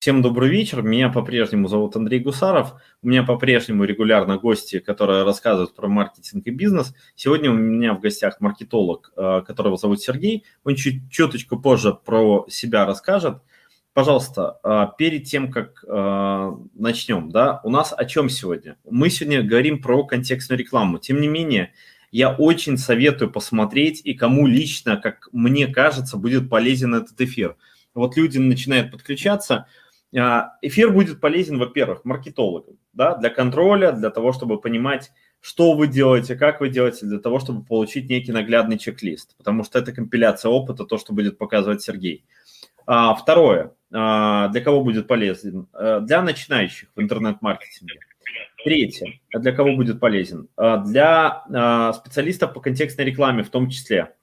[0.00, 0.80] Всем добрый вечер.
[0.80, 2.72] Меня по-прежнему зовут Андрей Гусаров.
[3.02, 6.94] У меня по-прежнему регулярно гости, которые рассказывают про маркетинг и бизнес.
[7.16, 10.46] Сегодня у меня в гостях маркетолог, э, которого зовут Сергей.
[10.64, 13.42] Он чуть чуточку позже про себя расскажет.
[13.92, 18.78] Пожалуйста, э, перед тем, как э, начнем, да, у нас о чем сегодня?
[18.88, 20.96] Мы сегодня говорим про контекстную рекламу.
[20.96, 21.74] Тем не менее,
[22.10, 27.56] я очень советую посмотреть, и кому лично, как мне кажется, будет полезен этот эфир.
[27.92, 29.66] Вот люди начинают подключаться–
[30.12, 36.34] эфир будет полезен, во-первых, маркетологам, да, для контроля, для того, чтобы понимать, что вы делаете,
[36.34, 40.84] как вы делаете, для того, чтобы получить некий наглядный чек-лист, потому что это компиляция опыта,
[40.84, 42.24] то, что будет показывать Сергей.
[42.86, 45.68] А, второе, а, для кого будет полезен?
[45.72, 48.00] Для начинающих в интернет-маркетинге.
[48.64, 50.48] Третье, для кого будет полезен?
[50.56, 54.14] Для специалистов по контекстной рекламе в том числе.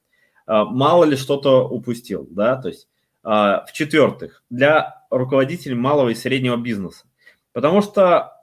[0.46, 2.87] Мало ли что-то упустил, да, то есть
[3.28, 7.06] в-четвертых, для руководитель малого и среднего бизнеса.
[7.52, 8.38] Потому что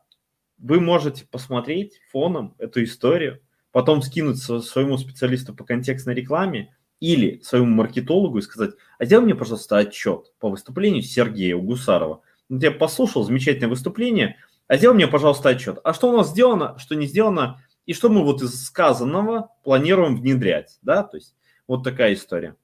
[0.58, 3.40] вы можете посмотреть фоном эту историю,
[3.72, 9.34] потом скинуть своему специалисту по контекстной рекламе или своему маркетологу и сказать, а сделай мне,
[9.34, 12.20] пожалуйста, отчет по выступлению Сергея Гусарова.
[12.50, 14.36] Я послушал замечательное выступление,
[14.68, 15.78] а сделай мне, пожалуйста, отчет.
[15.82, 20.16] А что у нас сделано, что не сделано, и что мы вот из сказанного планируем
[20.16, 21.34] внедрять, да, то есть
[21.66, 22.56] вот такая история.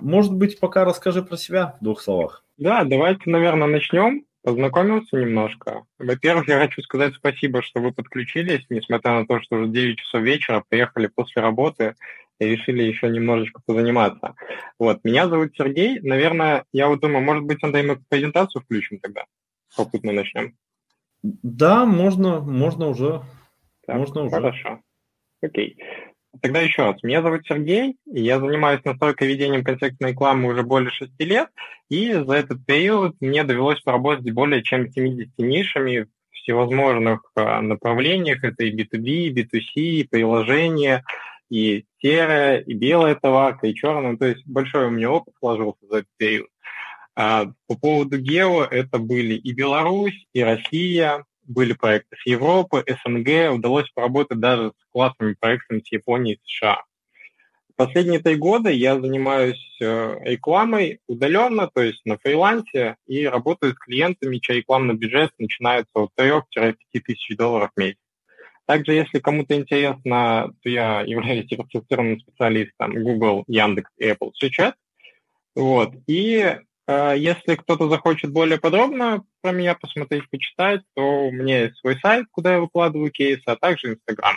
[0.00, 2.44] Может быть, пока расскажи про себя в двух словах.
[2.56, 4.24] Да, давайте, наверное, начнем.
[4.42, 5.82] Познакомился немножко.
[5.98, 10.22] Во-первых, я хочу сказать спасибо, что вы подключились, несмотря на то, что уже 9 часов
[10.22, 11.96] вечера, приехали после работы
[12.38, 14.36] и решили еще немножечко позаниматься.
[14.78, 15.98] Вот, меня зовут Сергей.
[16.00, 19.24] Наверное, я вот думаю, может быть, Андрей, мы презентацию включим тогда?
[19.76, 20.54] Попутно начнем.
[21.22, 23.22] Да, можно, можно уже.
[23.84, 24.30] Так, можно уже.
[24.36, 24.80] Хорошо.
[25.42, 25.76] Окей.
[26.42, 27.02] Тогда еще раз.
[27.02, 31.48] Меня зовут Сергей, и я занимаюсь настройкой ведением контекстной рекламы уже более шести лет,
[31.88, 38.42] и за этот период мне довелось поработать более чем 70 нишами в всевозможных а, направлениях.
[38.44, 41.04] Это и B2B, и B2C, и приложения,
[41.50, 44.16] и серая, и белая товарка, и черная.
[44.16, 46.48] То есть большой у меня опыт сложился за этот период.
[47.14, 53.54] А по поводу гео это были и Беларусь, и Россия, были проекты с Европы, СНГ,
[53.54, 56.82] удалось поработать даже с классными проектами с Японии и США.
[57.76, 63.78] Последние три года я занимаюсь э, рекламой удаленно, то есть на фрилансе, и работаю с
[63.78, 67.98] клиентами, чей рекламный бюджет начинается от 3-5 тысяч долларов в месяц.
[68.64, 74.72] Также, если кому-то интересно, то я являюсь сертифицированным специалистом Google, Яндекс и Apple сейчас.
[75.54, 75.92] Вот.
[76.06, 76.56] И
[76.88, 82.26] если кто-то захочет более подробно про меня посмотреть, почитать, то у меня есть свой сайт,
[82.30, 84.36] куда я выкладываю кейсы, а также Инстаграм.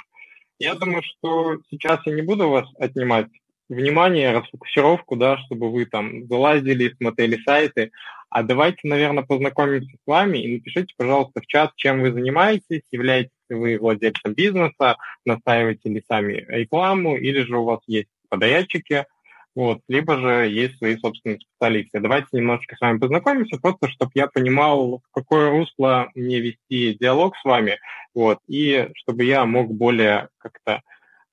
[0.57, 3.27] Я думаю, что сейчас я не буду вас отнимать
[3.69, 7.91] внимание, расфокусировку, да, чтобы вы там залазили, смотрели сайты.
[8.31, 13.31] А давайте, наверное, познакомимся с вами и напишите, пожалуйста, в чат, чем вы занимаетесь, являетесь
[13.49, 19.05] ли вы владельцем бизнеса, настаиваете ли сами рекламу, или же у вас есть подрядчики–
[19.59, 21.99] вот, либо же есть свои собственные специалисты.
[21.99, 27.35] Давайте немножечко с вами познакомимся, просто чтобы я понимал, в какое русло мне вести диалог
[27.35, 27.77] с вами,
[28.13, 30.81] вот, и чтобы я мог более как-то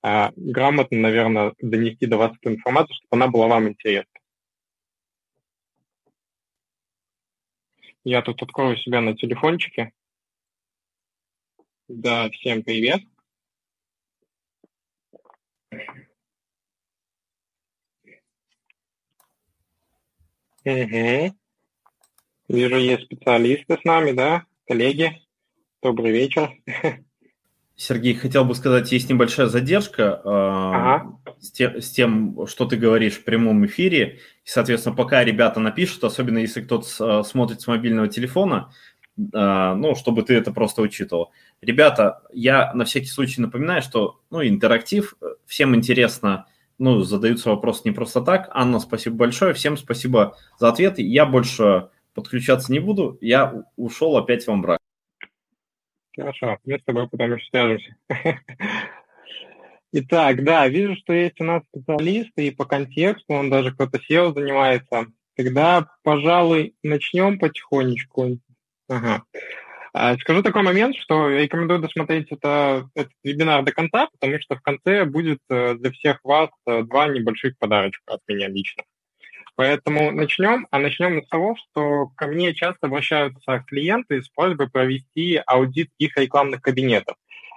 [0.02, 4.10] э, грамотно, наверное, донести до вас эту информацию, чтобы она была вам интересна.
[8.02, 9.92] Я тут открою себя на телефончике.
[11.86, 13.02] Да, всем привет.
[20.66, 21.32] Угу.
[22.48, 25.22] Вижу, есть специалисты с нами, да, коллеги.
[25.80, 26.50] Добрый вечер.
[27.76, 31.18] Сергей, хотел бы сказать, есть небольшая задержка э, ага.
[31.40, 34.18] с, те, с тем, что ты говоришь в прямом эфире.
[34.44, 38.72] И, соответственно, пока ребята напишут, особенно если кто-то смотрит с мобильного телефона,
[39.18, 41.30] э, ну, чтобы ты это просто учитывал.
[41.60, 45.14] Ребята, я на всякий случай напоминаю, что ну, интерактив,
[45.46, 46.46] всем интересно
[46.78, 48.48] ну, задаются вопросы не просто так.
[48.52, 49.54] Анна, спасибо большое.
[49.54, 51.02] Всем спасибо за ответы.
[51.02, 53.18] Я больше подключаться не буду.
[53.20, 54.78] Я ушел опять во мрак.
[56.16, 57.96] Хорошо, мы с тобой потом еще свяжемся.
[59.92, 64.34] Итак, да, вижу, что есть у нас специалисты и по контексту, он даже кто-то SEO
[64.34, 65.06] занимается.
[65.36, 68.38] Тогда, пожалуй, начнем потихонечку.
[68.88, 69.24] Ага.
[69.98, 74.54] А, скажу такой момент, что я рекомендую досмотреть это, этот вебинар до конца, потому что
[74.54, 78.82] в конце будет э, для всех вас э, два небольших подарочка от меня лично.
[79.54, 80.66] Поэтому начнем.
[80.70, 86.18] А начнем с того, что ко мне часто обращаются клиенты с просьбой провести аудит их
[86.18, 87.16] рекламных кабинетов.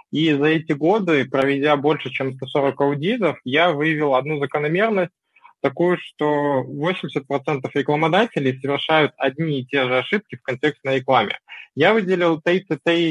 [0.09, 5.11] И за эти годы, проведя больше, чем 140 аудитов, я выявил одну закономерность.
[5.61, 11.39] Такую, что 80% рекламодателей совершают одни и те же ошибки в контекстной рекламе.
[11.75, 12.65] Я выделил три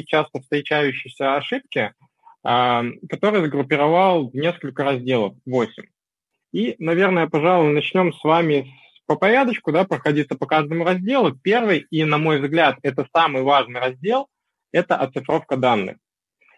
[0.07, 1.93] часто встречающиеся ошибки,
[2.45, 5.85] а, которые сгруппировал в несколько разделов, 8.
[6.53, 8.73] И, наверное, пожалуй, начнем с вами
[9.07, 11.35] по порядочку, да, проходиться по каждому разделу.
[11.35, 14.29] Первый, и, на мой взгляд, это самый важный раздел,
[14.73, 15.97] это оцифровка данных.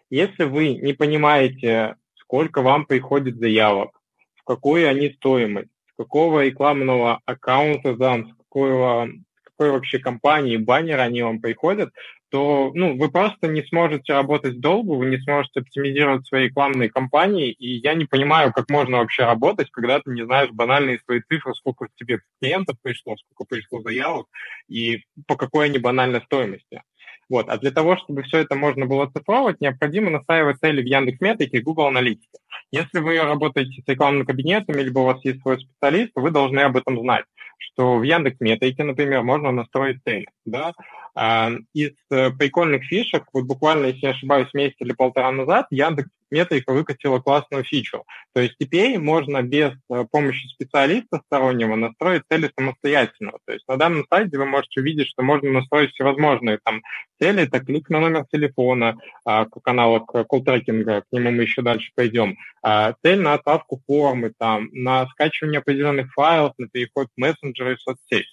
[0.09, 3.91] Если вы не понимаете, сколько вам приходит заявок,
[4.35, 5.70] в какую они стоимость,
[6.01, 9.07] какого рекламного аккаунта, да, с какого,
[9.43, 11.91] какой вообще компании, баннер они вам приходят,
[12.29, 17.51] то ну, вы просто не сможете работать долго, вы не сможете оптимизировать свои рекламные кампании,
[17.51, 21.53] и я не понимаю, как можно вообще работать, когда ты не знаешь банальные свои цифры,
[21.53, 24.27] сколько тебе клиентов пришло, сколько пришло заявок,
[24.69, 26.81] и по какой они банальной стоимости.
[27.31, 27.47] Вот.
[27.47, 31.61] А для того, чтобы все это можно было оцифровывать, необходимо настраивать цели в Яндекс.Метрике и
[31.61, 32.27] Google Аналитике.
[32.73, 36.75] Если вы работаете с рекламным кабинетом, либо у вас есть свой специалист, вы должны об
[36.75, 37.23] этом знать,
[37.57, 40.27] что в Яндекс.Метрике, например, можно настроить цели.
[40.45, 40.73] Да?
[41.15, 46.09] А, из э, прикольных фишек, вот буквально, если не ошибаюсь, месяц или полтора назад, Яндекс
[46.31, 48.03] метрика выкатила классную фичу.
[48.33, 53.33] То есть теперь можно без э, помощи специалиста стороннего настроить цели самостоятельно.
[53.45, 56.81] То есть на данном сайте вы можете увидеть, что можно настроить всевозможные там
[57.19, 57.43] цели.
[57.43, 62.37] Это клик на номер телефона, а, как аналог колл-трекинга, к нему мы еще дальше пойдем.
[62.63, 67.77] А, цель на отправку формы, там, на скачивание определенных файлов, на переход в мессенджеры и
[67.77, 68.29] соцсети.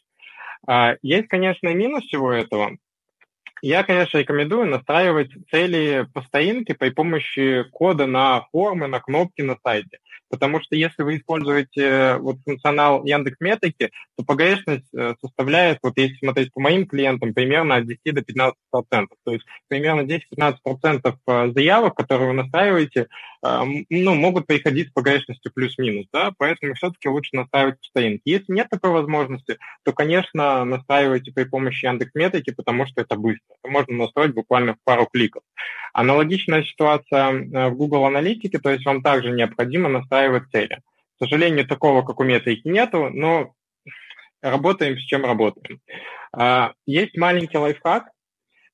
[0.67, 2.77] А, есть, конечно, минус всего этого.
[3.63, 9.57] Я, конечно, рекомендую настраивать цели по стоинке при помощи кода на формы, на кнопки на
[9.63, 9.99] сайте.
[10.31, 15.95] Потому что если вы используете э, вот функционал Яндекс Метрики, то погрешность э, составляет, вот
[15.97, 19.17] если смотреть по моим клиентам, примерно от 10 до 15 процентов.
[19.25, 23.09] То есть примерно 10-15 процентов э, заявок, которые вы настраиваете,
[23.41, 28.23] ну, могут приходить с погрешностью плюс-минус, да, поэтому все-таки лучше настраивать постоянки.
[28.25, 33.48] Если нет такой возможности, то, конечно, настраивайте при помощи Яндекс Метрики, потому что это быстро.
[33.65, 35.43] Можно настроить буквально в пару кликов.
[35.93, 40.81] Аналогичная ситуация в Google Аналитике, то есть вам также необходимо настраивать цели.
[41.17, 43.55] К сожалению, такого, как у метрики, нету, но
[44.43, 45.81] работаем с чем работаем.
[46.33, 48.11] А, есть маленький лайфхак.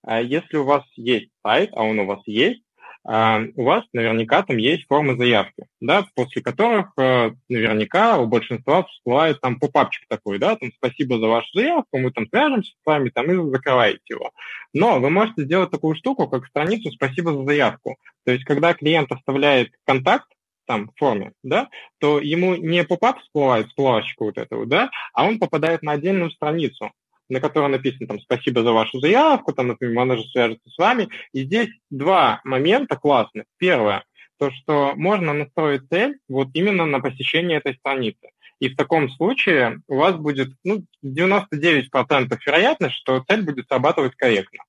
[0.03, 2.63] А, если у вас есть сайт, а он у вас есть,
[3.06, 9.42] у вас наверняка там есть формы заявки, да, после которых э, наверняка у большинства всплывает
[9.42, 13.30] там попапчик такой, да, там спасибо за вашу заявку, мы там свяжемся с вами, там
[13.30, 14.30] и закрываете его.
[14.72, 17.96] Но вы можете сделать такую штуку, как страницу «Спасибо за заявку».
[18.24, 20.26] То есть, когда клиент оставляет контакт,
[20.66, 21.68] там форме, да,
[21.98, 26.90] то ему не поп-ап всплывает, всплывашечка вот этого, да, а он попадает на отдельную страницу,
[27.29, 31.09] на которой написано там «Спасибо за вашу заявку», там, например, она же свяжется с вами.
[31.32, 33.44] И здесь два момента классных.
[33.59, 34.05] Первое,
[34.38, 38.31] то, что можно настроить цель вот именно на посещение этой страницы.
[38.61, 44.65] И в таком случае у вас будет ну, 99% вероятность, что цель будет срабатывать корректно.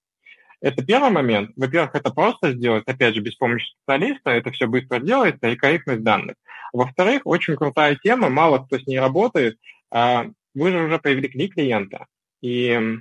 [0.62, 1.52] Это первый момент.
[1.56, 6.04] Во-первых, это просто сделать, опять же, без помощи специалиста, это все быстро делается, и корректность
[6.04, 6.36] данных.
[6.74, 9.58] Во-вторых, очень крутая тема, мало кто с ней работает.
[9.92, 12.08] А, вы же уже привлекли клиента,
[12.46, 13.00] и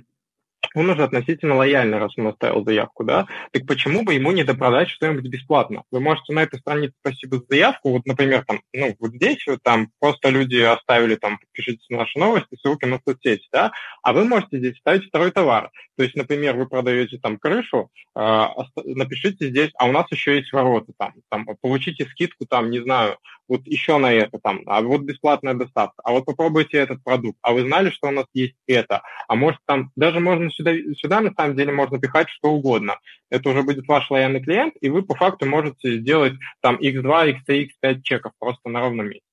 [0.73, 4.89] он уже относительно лояльный, раз он оставил заявку, да, так почему бы ему не допродать
[4.89, 5.83] что-нибудь бесплатно?
[5.91, 9.59] Вы можете на этой странице спасибо за заявку, вот, например, там, ну, вот здесь вот
[9.61, 13.71] там просто люди оставили там, подпишитесь на наши новости, ссылки на соцсети, да,
[14.01, 15.69] а вы можете здесь ставить второй товар.
[15.97, 18.45] То есть, например, вы продаете там крышу, э,
[18.83, 23.17] напишите здесь, а у нас еще есть ворота там, там, получите скидку там, не знаю,
[23.47, 27.53] вот еще на это там, а вот бесплатная доставка, а вот попробуйте этот продукт, а
[27.53, 31.33] вы знали, что у нас есть это, а может там, даже можно сюда, сюда на
[31.33, 32.97] самом деле можно пихать что угодно.
[33.29, 37.69] Это уже будет ваш лояльный клиент, и вы по факту можете сделать там x2, x3,
[37.83, 39.25] x5 чеков просто на ровном месте.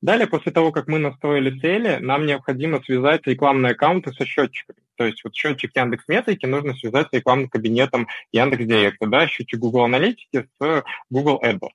[0.00, 4.78] Далее, после того, как мы настроили цели, нам необходимо связать рекламные аккаунты со счетчиками.
[4.96, 9.58] То есть вот счетчик Яндекс Метрики нужно связать с рекламным кабинетом Яндекс Директа, да, счетчик
[9.58, 11.70] Google Аналитики с Google AdWords.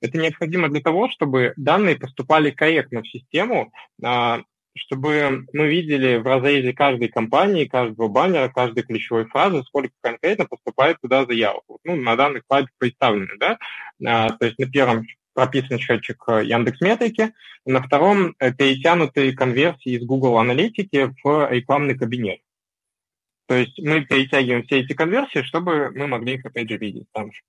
[0.00, 4.42] Это необходимо для того, чтобы данные поступали корректно в систему, а,
[4.76, 11.00] чтобы мы видели в разрезе каждой компании, каждого баннера, каждой ключевой фразы, сколько конкретно поступает
[11.00, 11.64] туда заявок.
[11.84, 13.58] Ну, на данных слайдах представлены, да?
[14.04, 17.32] А, то есть на первом прописан счетчик Яндекс Метрики,
[17.66, 22.40] на втором э, перетянутые конверсии из Google Аналитики в рекламный кабинет.
[23.46, 27.32] То есть мы перетягиваем все эти конверсии, чтобы мы могли их опять же видеть там
[27.32, 27.40] же.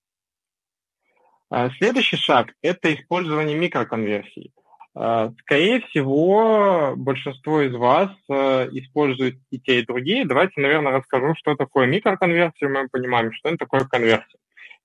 [1.49, 4.51] А, следующий шаг– это использование микроконверсий.
[4.95, 10.25] А, скорее всего, большинство из вас э, используют и те, и другие.
[10.25, 12.67] Давайте, наверное, расскажу, что такое микроконверсия.
[12.67, 14.37] Мы понимаем, что это такое конверсия.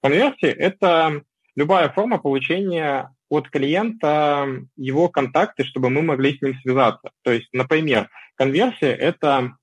[0.03, 1.23] Конверсия– это
[1.57, 7.11] любая форма получения от клиента его контакты, чтобы мы могли с ним связаться.
[7.23, 9.57] То есть, например, конверсия– это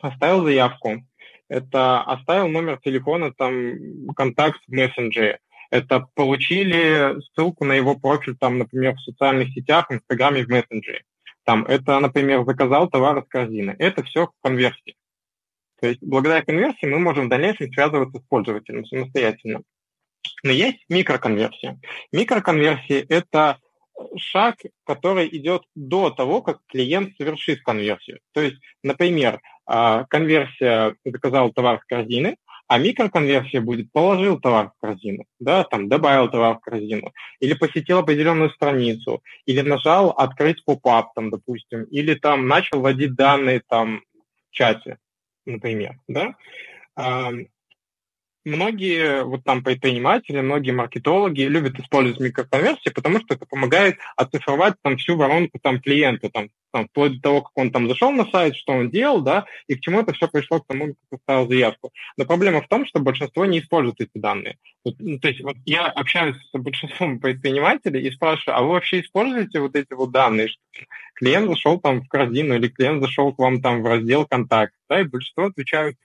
[0.00, 1.02] оставил заявку,
[1.48, 8.58] это оставил номер телефона, там, контакт в мессенджере, это получили ссылку на его профиль, там,
[8.58, 11.04] например, в социальных сетях, в Инстаграме, в мессенджере.
[11.44, 13.74] Там, это, например, заказал товар из корзины.
[13.78, 14.96] Это все конверсии.
[15.80, 19.62] То есть благодаря конверсии мы можем в дальнейшем связываться с пользователем самостоятельно.
[20.42, 21.80] Но есть микроконверсия.
[22.12, 23.58] Микроконверсия– это
[24.16, 28.20] шаг, который идет до того, как клиент совершит конверсию.
[28.32, 32.36] То есть, например, а, конверсия заказал товар в корзины,
[32.70, 37.98] а микроконверсия будет положил товар в корзину, да, там добавил товар в корзину, или посетил
[37.98, 44.04] определенную страницу, или нажал открыть поп-ап, там, допустим, или там начал вводить данные там
[44.48, 44.98] в чате,
[45.46, 46.36] например, да.
[48.44, 54.96] Многие вот там предприниматели, многие маркетологи любят использовать микроконверсии, потому что это помогает оцифровать там
[54.96, 58.56] всю воронку там клиента, там, там вплоть до того, как он там зашел на сайт,
[58.56, 61.92] что он делал, да, и к чему это все пришло к тому, как оставил заявку.
[62.16, 64.56] Но проблема в том, что большинство не использует эти данные.
[64.84, 69.00] Вот, ну, то есть вот я общаюсь с большинством предпринимателей и спрашиваю, а вы вообще
[69.00, 70.60] используете вот эти вот данные, что
[71.14, 75.00] клиент зашел там в корзину или клиент зашел к вам там в раздел контакт, да,
[75.00, 75.96] и большинство отвечают,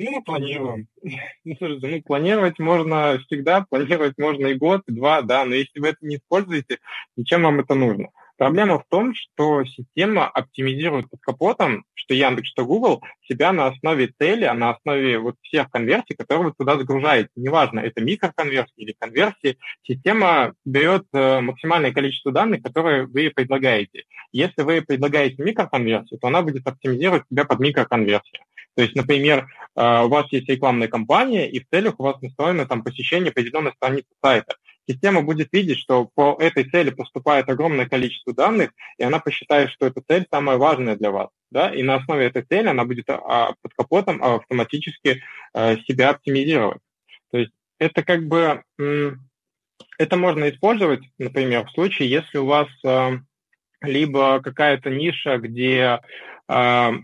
[0.00, 0.88] ну, мы планируем.
[1.44, 5.78] Ну, слушайте, ну, планировать можно всегда, планировать можно и год, и два, да, но если
[5.78, 6.78] вы это не используете,
[7.16, 8.08] зачем вам это нужно?
[8.40, 14.14] Проблема в том, что система оптимизирует под капотом, что Яндекс, что Google, себя на основе
[14.18, 17.28] цели, а на основе вот всех конверсий, которые вы туда загружаете.
[17.36, 24.04] Неважно, это микроконверсии или конверсии, система берет э, максимальное количество данных, которые вы предлагаете.
[24.32, 28.40] Если вы предлагаете микроконверсию, то она будет оптимизировать себя под микроконверсию.
[28.80, 29.46] То есть, например,
[29.76, 33.72] э, у вас есть рекламная кампания, и в целях у вас настроено там посещение определенной
[33.72, 34.56] страницы сайта.
[34.88, 39.84] Система будет видеть, что по этой цели поступает огромное количество данных, и она посчитает, что
[39.84, 41.28] эта цель самая важная для вас.
[41.50, 41.74] Да?
[41.74, 45.22] И на основе этой цели она будет а, под капотом автоматически
[45.52, 46.80] э, себя оптимизировать.
[47.32, 48.62] То есть это как бы
[49.98, 53.18] это можно использовать, например, в случае, если у вас э,
[53.82, 56.00] либо какая-то ниша, где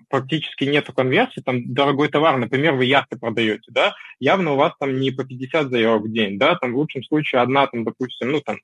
[0.08, 4.98] практически нету конверсии, там дорогой товар, например, вы яхты продаете, да, явно у вас там
[4.98, 8.40] не по 50 заявок в день, да, там в лучшем случае одна, там, допустим, ну,
[8.40, 8.58] там,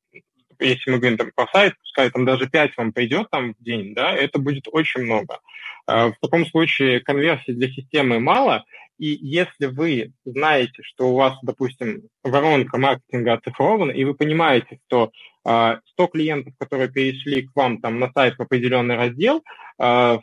[0.59, 3.95] если мы говорим там по сайту, пускай там даже 5 вам пойдет там в день,
[3.95, 5.39] да, это будет очень много.
[5.87, 8.65] Э, в таком случае конверсии для системы мало,
[8.99, 15.07] и если вы знаете, что у вас, допустим, воронка маркетинга оцифрована, и вы понимаете, что
[15.07, 15.09] э,
[15.45, 19.43] а, 100 клиентов, которые перешли к вам там на сайт в определенный раздел,
[19.79, 20.21] с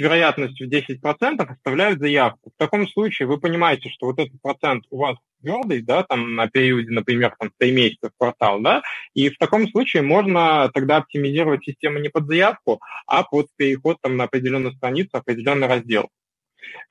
[0.00, 2.50] вероятностью в 10% оставляют заявку.
[2.50, 6.48] В таком случае вы понимаете, что вот этот процент у вас твердый, да, там на
[6.48, 8.82] периоде, например, там 3 месяца в квартал, да,
[9.14, 14.16] и в таком случае можно тогда оптимизировать систему не под заявку, а под переход там
[14.16, 16.08] на определенную страницу, определенный раздел.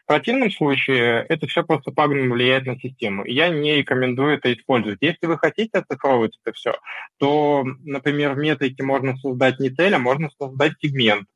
[0.03, 3.23] В противном случае это все просто пагубно влияет на систему.
[3.25, 4.97] Я не рекомендую это использовать.
[5.01, 6.75] Если вы хотите оцифровывать это все,
[7.17, 11.27] то, например, в метрике можно создать не цель, а можно создать сегмент.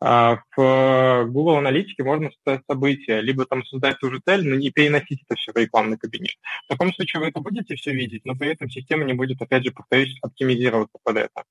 [0.00, 4.70] А, в Google Аналитике можно создать события, либо там создать ту же цель, но не
[4.70, 6.36] переносить это все в рекламный кабинет.
[6.64, 9.64] В таком случае вы это будете все видеть, но при этом система не будет, опять
[9.64, 11.44] же, повторюсь, оптимизироваться под это.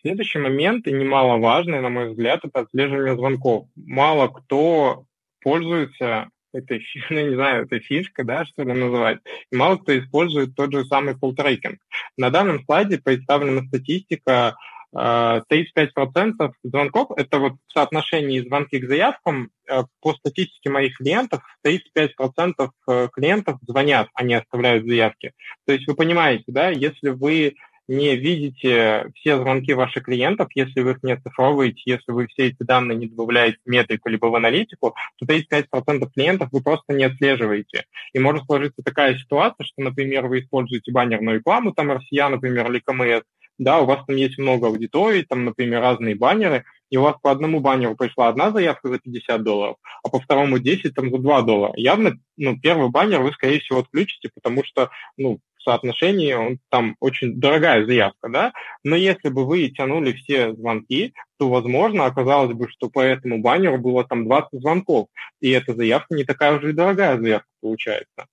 [0.00, 3.68] Следующий момент, и немаловажный, на мой взгляд, это отслеживание звонков.
[3.76, 5.04] Мало кто
[5.40, 9.18] пользуется этой, ну, не знаю, этой фишкой, да, что ли называть.
[9.50, 11.80] И мало кто использует тот же самый фултрекинг.
[12.16, 14.56] На данном слайде представлена статистика
[14.94, 21.42] 35% э, звонков, это вот в соотношении звонки к заявкам, э, по статистике моих клиентов,
[21.66, 25.32] 35% э, клиентов звонят, они оставляют заявки.
[25.66, 27.54] То есть вы понимаете, да, если вы
[27.88, 32.62] не видите все звонки ваших клиентов, если вы их не оцифровываете, если вы все эти
[32.62, 37.84] данные не добавляете в метрику либо в аналитику, то 35% клиентов вы просто не отслеживаете.
[38.12, 42.78] И может сложиться такая ситуация, что, например, вы используете баннерную рекламу, там RCA, например, или
[42.78, 43.24] КМС,
[43.62, 47.30] да, у вас там есть много аудиторий, там, например, разные баннеры, и у вас по
[47.30, 51.42] одному баннеру пришла одна заявка за 50 долларов, а по второму 10 там за 2
[51.42, 51.72] доллара.
[51.76, 56.96] Явно, ну, первый баннер вы, скорее всего, отключите, потому что, ну, в соотношении он там
[57.00, 58.52] очень дорогая заявка, да,
[58.84, 63.78] но если бы вы тянули все звонки, то, возможно, оказалось бы, что по этому баннеру
[63.78, 65.06] было там 20 звонков,
[65.40, 68.26] и эта заявка не такая уже и дорогая заявка получается.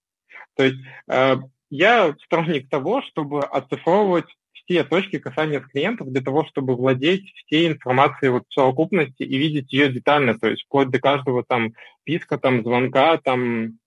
[0.58, 1.36] То есть э,
[1.70, 4.26] я сторонник того, чтобы оцифровывать
[4.70, 9.74] все точки касания клиентов для того, чтобы владеть всей информацией вот в совокупности и видеть
[9.74, 11.74] ее детально, то есть вплоть до каждого там
[12.04, 13.80] писка, там звонка, там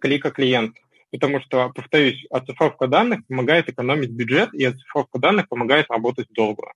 [0.00, 0.80] клика клиента.
[1.12, 6.72] потому что, повторюсь, оцифровка данных помогает экономить бюджет, и оцифровка данных помогает работать долго.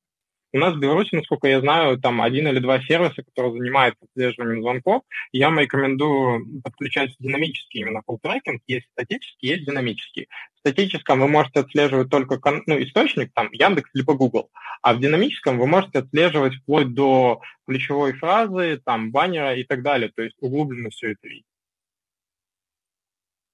[0.50, 4.62] У нас в Беларуси, насколько я знаю, там один или два сервиса, которые занимаются отслеживанием
[4.62, 5.02] звонков.
[5.30, 8.58] Я вам рекомендую подключать динамический именно tracking.
[8.66, 10.28] Есть статический, есть динамический.
[10.54, 14.50] В статическом вы можете отслеживать только ну, источник, там, Яндекс либо Google.
[14.80, 20.10] А в динамическом вы можете отслеживать вплоть до ключевой фразы, там, баннера и так далее.
[20.14, 21.44] То есть углубленно все это видеть.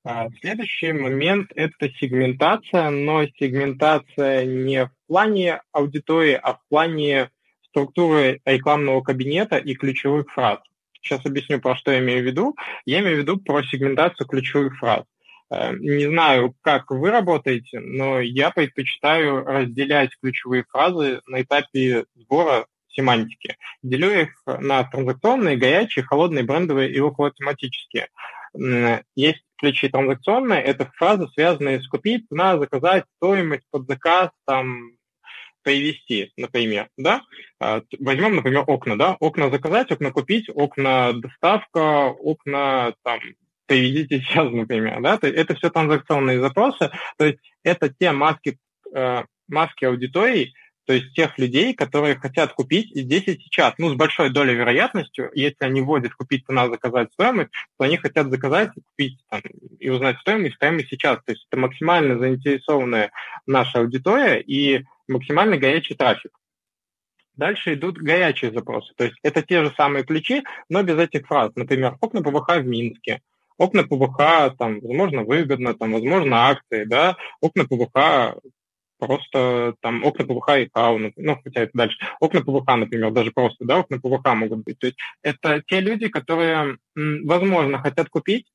[0.06, 7.30] А, следующий момент– это сегментация, но сегментация не в плане аудитории, а в плане
[7.68, 10.58] структуры рекламного кабинета и ключевых фраз.
[10.92, 12.54] Сейчас объясню, про что я имею в виду.
[12.84, 15.04] Я имею в виду про сегментацию ключевых фраз.
[15.50, 22.66] Э, не знаю, как вы работаете, но я предпочитаю разделять ключевые фразы на этапе сбора
[22.88, 23.56] семантики.
[23.82, 28.08] Делю их на транзакционные, горячие, холодные, брендовые и околотематические.
[29.16, 34.92] Есть ключи транзакционные, это фразы, связанные с купить, на заказать, стоимость под заказ, там,
[35.62, 37.22] привести, например, да,
[37.58, 43.18] а, возьмем, например, окна, да, окна заказать, окна купить, окна доставка, окна там
[43.66, 48.58] приведите сейчас, например, да, то это все транзакционные запросы, то есть это те маски,
[48.94, 50.52] э, маски аудитории,
[50.86, 53.74] то есть тех людей, которые хотят купить здесь и сейчас.
[53.78, 58.30] Ну, с большой долей вероятностью, если они вводят купить цена, заказать стоимость, то они хотят
[58.30, 59.40] заказать, купить там,
[59.78, 61.18] и узнать стоимость прямо сейчас.
[61.24, 63.10] То есть это максимально заинтересованная
[63.46, 66.32] наша аудитория и максимально горячий трафик.
[67.36, 68.92] Дальше идут горячие запросы.
[68.96, 71.50] То есть это те же самые ключи, но без этих фраз.
[71.56, 73.22] Например, окна ПВХ в Минске,
[73.56, 78.38] окна ПВХ, там, возможно, выгодно, там, возможно, акции, да, окна ПВХ
[78.98, 81.98] просто там окна ПВХ и КАУ, ну, хотя это дальше.
[82.20, 84.78] Окна ПВХ, например, даже просто, да, окна ПВХ могут быть.
[84.78, 88.46] То есть это те люди, которые, возможно, хотят купить,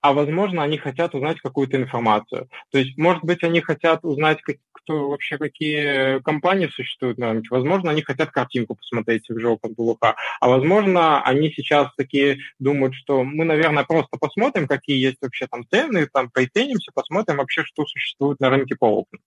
[0.00, 2.48] а возможно, они хотят узнать какую-то информацию.
[2.70, 7.48] То есть, может быть, они хотят узнать, как, кто вообще какие компании существуют на рынке.
[7.50, 10.14] Возможно, они хотят картинку посмотреть в желтом ПВХ.
[10.40, 15.66] А возможно, они сейчас такие думают, что мы, наверное, просто посмотрим, какие есть вообще там
[15.68, 19.20] цены, там приценимся, посмотрим вообще, что существует на рынке по окнам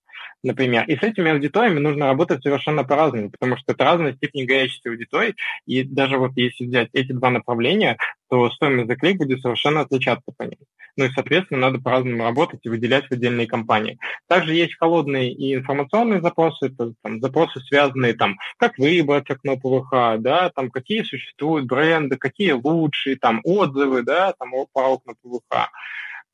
[0.44, 0.86] например.
[0.88, 5.36] И с этими аудиториями нужно работать совершенно по-разному, потому что это разная степень горячести аудитории.
[5.66, 7.98] И даже вот если взять эти два направления,
[8.30, 10.60] то стоимость за клик будет совершенно отличаться по ним.
[10.96, 13.98] Ну и, соответственно, надо по-разному работать и выделять в отдельные компании.
[14.28, 20.22] Также есть холодные и информационные запросы, это там, запросы, связанные там, как выбрать окно ПВХ,
[20.22, 25.70] да, там, какие существуют бренды, какие лучшие, там, отзывы, да, там, по окна ПВХ.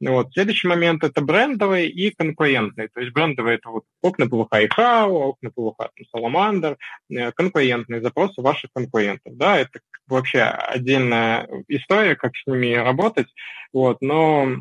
[0.01, 0.31] Вот.
[0.33, 2.87] Следующий момент– это брендовые и конкурентные.
[2.87, 6.77] То есть брендовые– это вот окна ПВХ и ХАУ, окна ПВХ Саламандр,
[7.09, 9.35] э, конкурентные запросы ваших конкурентов.
[9.35, 13.27] Да, это вообще отдельная история, как с ними работать.
[13.73, 14.01] Вот.
[14.01, 14.59] Но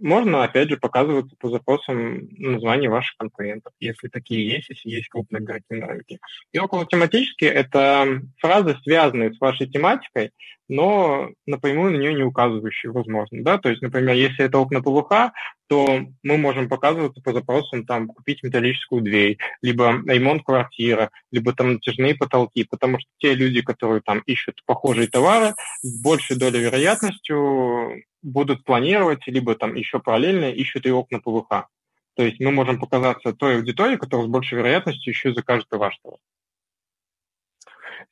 [0.00, 5.42] можно, опять же, показываться по запросам названий ваших конкурентов, если такие есть, если есть крупные
[5.42, 6.18] игроки на рынке.
[6.52, 10.32] И около тематически это фразы, связанные с вашей тематикой,
[10.68, 13.42] но напрямую на нее не указывающие, возможно.
[13.42, 13.58] Да?
[13.58, 15.32] То есть, например, если это окна ПВХ,
[15.68, 21.74] то мы можем показываться по запросам там купить металлическую дверь, либо ремонт квартиры, либо там
[21.74, 28.02] натяжные потолки, потому что те люди, которые там ищут похожие товары, с большей долей вероятностью
[28.22, 31.68] будут планировать, либо там еще параллельно ищут и окна ПВХ.
[32.16, 35.76] То есть мы можем показаться той аудитории, которая с большей вероятностью еще и закажет и
[35.76, 36.18] ваш товар.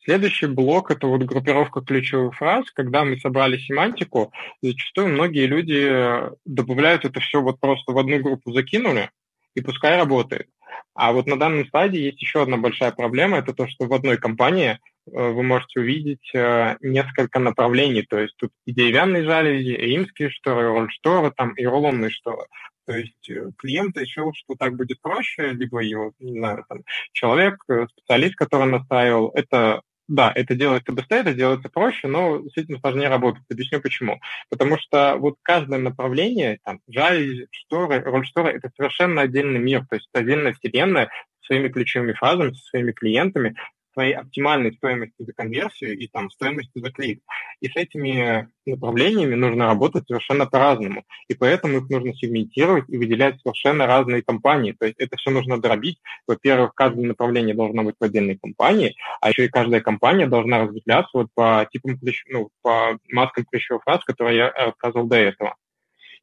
[0.05, 2.71] Следующий блок– это вот группировка ключевых фраз.
[2.71, 8.53] Когда мы собрали семантику, зачастую многие люди добавляют это все вот просто в одну группу
[8.53, 9.11] закинули,
[9.55, 10.49] и пускай работает.
[10.95, 14.17] А вот на данном стадии есть еще одна большая проблема, это то, что в одной
[14.19, 14.79] компании
[15.11, 18.03] Э, вы можете увидеть э, несколько направлений.
[18.03, 22.47] То есть тут и деревянные жалюзи, и римские шторы, ролл-шторы, там, и рулонные шторы.
[22.93, 26.81] То есть э, клиент решил, что так будет проще, либо его, не знаю, там,
[27.13, 32.79] человек, специалист, который настаивал, это да, это делается быстрее, это делается проще, но с этим
[32.81, 33.45] сложнее работать.
[33.51, 34.21] Объясню почему.
[34.51, 40.11] Потому что вот каждое направление, там, жалюзи, шторы, ролл-шторы, это совершенно отдельный мир, то есть
[40.13, 41.09] отдельная вселенная,
[41.41, 43.57] своими ключевыми фазами, со своими клиентами,
[43.93, 47.21] своей оптимальной стоимости за конверсию и там стоимости за клик.
[47.61, 51.05] И с этими направлениями нужно работать совершенно по-разному.
[51.29, 54.73] И поэтому их нужно сегментировать и выделять совершенно разные компании.
[54.73, 55.99] То есть это все нужно дробить.
[56.27, 61.11] Во-первых, каждое направление должно быть в отдельной компании, а еще и каждая компания должна разветвляться
[61.15, 65.57] вот по типам ну, по маскам ключевых фраз, которые я рассказывал до этого.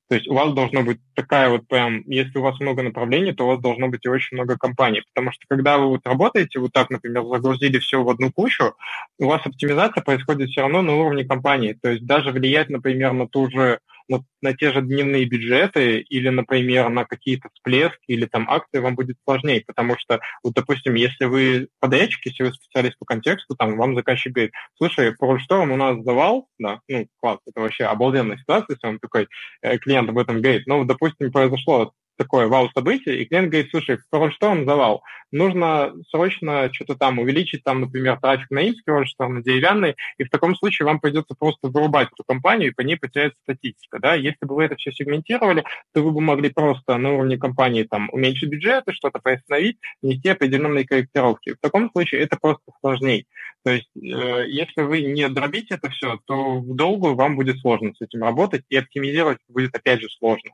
[0.10, 3.46] То есть у вас должно быть такая вот прям, если у вас много направлений, то
[3.46, 5.04] у вас должно быть и очень много компаний.
[5.14, 8.74] Потому что когда вы вот работаете вот так, например, загрузили все в одну кучу,
[9.20, 11.78] у вас оптимизация происходит все равно на уровне компании.
[11.80, 16.30] То есть даже влиять, например, на ту же на, на те же дневные бюджеты или,
[16.30, 21.26] например, на какие-то всплески или там акции вам будет сложнее, потому что, вот, допустим, если
[21.26, 26.04] вы подрядчик, если вы специалист по контексту, там вам заказчик говорит, слушай, Рольшторм у нас
[26.04, 29.28] завал, да, ну, класс, это вообще обалденная ситуация, если он такой,
[29.62, 34.50] э, клиент об этом говорит, ну, допустим, произошло такое вау-событие, и клиент говорит, слушай, что
[34.50, 35.02] он завал,
[35.32, 40.30] нужно срочно что-то там увеличить, там, например, трафик на инский что на деревянный, и в
[40.30, 44.46] таком случае вам придется просто вырубать эту компанию, и по ней потеряется статистика, да, если
[44.46, 48.50] бы вы это все сегментировали, то вы бы могли просто на уровне компании там уменьшить
[48.50, 51.54] бюджеты, что-то приостановить, внести определенные корректировки.
[51.54, 53.26] В таком случае это просто сложнее.
[53.64, 57.94] То есть, э, если вы не дробите это все, то в долгую вам будет сложно
[57.94, 60.52] с этим работать, и оптимизировать будет опять же сложно.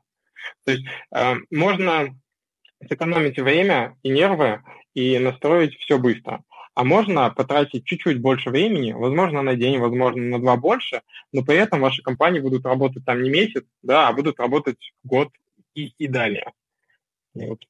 [0.64, 2.16] То есть э, можно
[2.88, 4.62] сэкономить время и нервы
[4.94, 6.42] и настроить все быстро.
[6.74, 11.00] А можно потратить чуть-чуть больше времени, возможно, на день, возможно, на два больше,
[11.32, 15.30] но при этом ваши компании будут работать там не месяц, да, а будут работать год
[15.74, 16.52] и, и далее.
[17.34, 17.64] Вот.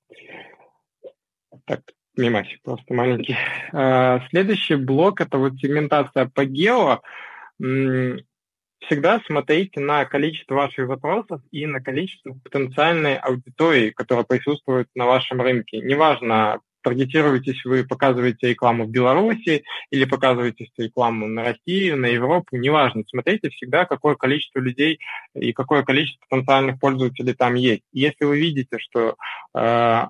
[1.66, 1.82] Так,
[2.16, 3.36] мимасик просто маленький.
[3.72, 7.00] А, следующий блок– это вот сегментация по гео
[8.80, 15.40] всегда смотрите на количество ваших запросов и на количество потенциальной аудитории, которая присутствует на вашем
[15.40, 15.78] рынке.
[15.78, 23.02] Неважно, таргетируетесь вы, показываете рекламу в Беларуси или показываете рекламу на Россию, на Европу, неважно.
[23.08, 25.00] Смотрите всегда, какое количество людей
[25.34, 27.82] и какое количество потенциальных пользователей там есть.
[27.92, 29.16] Если вы видите, что
[29.54, 30.04] э,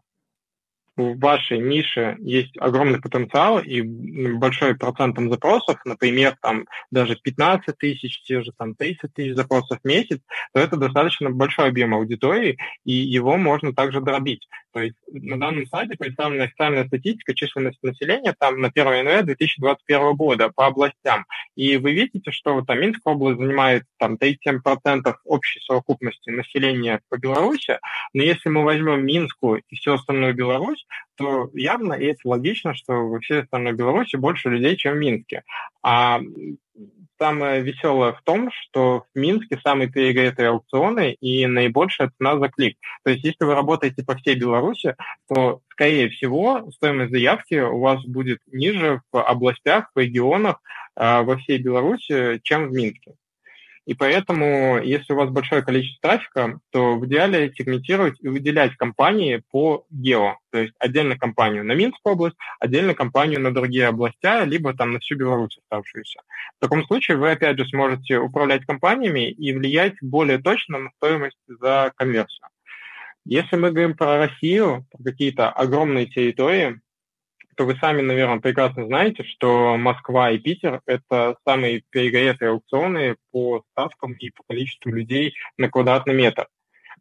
[0.97, 8.23] в вашей нише есть огромный потенциал и большой процентом запросов, например, там даже 15 тысяч,
[8.23, 10.21] те же там 30 тысяч запросов в месяц,
[10.55, 14.49] то это достаточно большой объем аудитории, и его можно также дробить.
[14.73, 20.15] То есть на данном сайте представлена официальная статистика численности населения там на 1 января 2021
[20.17, 21.25] года по областям.
[21.55, 27.17] И вы видите, что вот, там Минская область занимает там 37% общей совокупности населения по
[27.17, 27.79] Беларуси,
[28.13, 30.86] но если мы возьмем Минскую и всю остальную Беларусь,
[31.17, 35.43] то явно и это логично, что во всей остальной Беларуси больше людей, чем в Минске.
[35.83, 36.21] А
[37.19, 42.79] самое веселое в том, что в Минске самые перегретые аукционы и наибольшая цена за клик.
[43.05, 44.97] То есть если вы работаете по всей Беларуси,
[45.29, 50.61] то, скорее всего, стоимость заявки у вас будет ниже в областях, в регионах
[50.97, 53.15] э, во всей Беларуси, чем в Минске.
[53.87, 59.43] И поэтому, если у вас большое количество трафика, то в идеале сегментировать и выделять компании
[59.51, 60.39] по гео.
[60.51, 64.99] То есть отдельно компанию на Минскую область, отдельно компанию на другие области, либо там на
[64.99, 66.21] всю Беларусь оставшуюся.
[66.59, 71.39] В таком случае вы, опять же, сможете управлять компаниями и влиять более точно на стоимость
[71.47, 72.49] за конверсию.
[73.25, 76.81] Если мы говорим про Россию, про какие-то огромные территории,
[77.57, 83.63] то вы сами, наверное, прекрасно знаете, что Москва и Питер– это самые перегретые аукционы по
[83.73, 86.47] ставкам и по количеству людей на квадратный метр.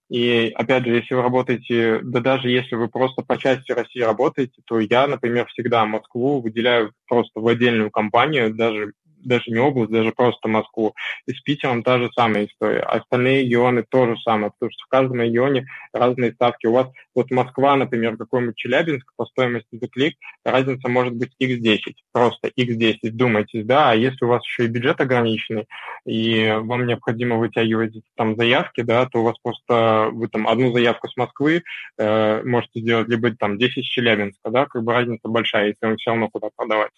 [0.09, 4.61] И опять же, если вы работаете, да даже если вы просто по части России работаете,
[4.65, 8.93] то я, например, всегда Москву выделяю просто в отдельную компанию, даже
[9.27, 10.93] даже не область, даже просто Москву.
[11.27, 12.81] И с Питером та же самая история.
[12.81, 16.67] Остальные регионы тоже самое, потому что в каждом регионе разные ставки.
[16.67, 21.93] У вас вот Москва, например, какой-нибудь Челябинск по стоимости за клик, разница может быть x10,
[22.11, 25.65] просто x10, думайтесь, да, а если у вас еще и бюджет ограниченный,
[26.05, 31.07] и вам необходимо вытягивать там заявки, да, то у вас просто вы там одну заявку
[31.07, 31.63] с Москвы
[31.97, 35.97] э, можете сделать либо там 10 с Челябинска, да, как бы разница большая, если вам
[35.97, 36.91] все равно куда продавать.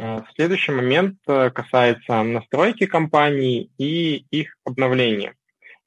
[0.00, 5.34] Э, следующий момент э, касается настройки компании и их обновления.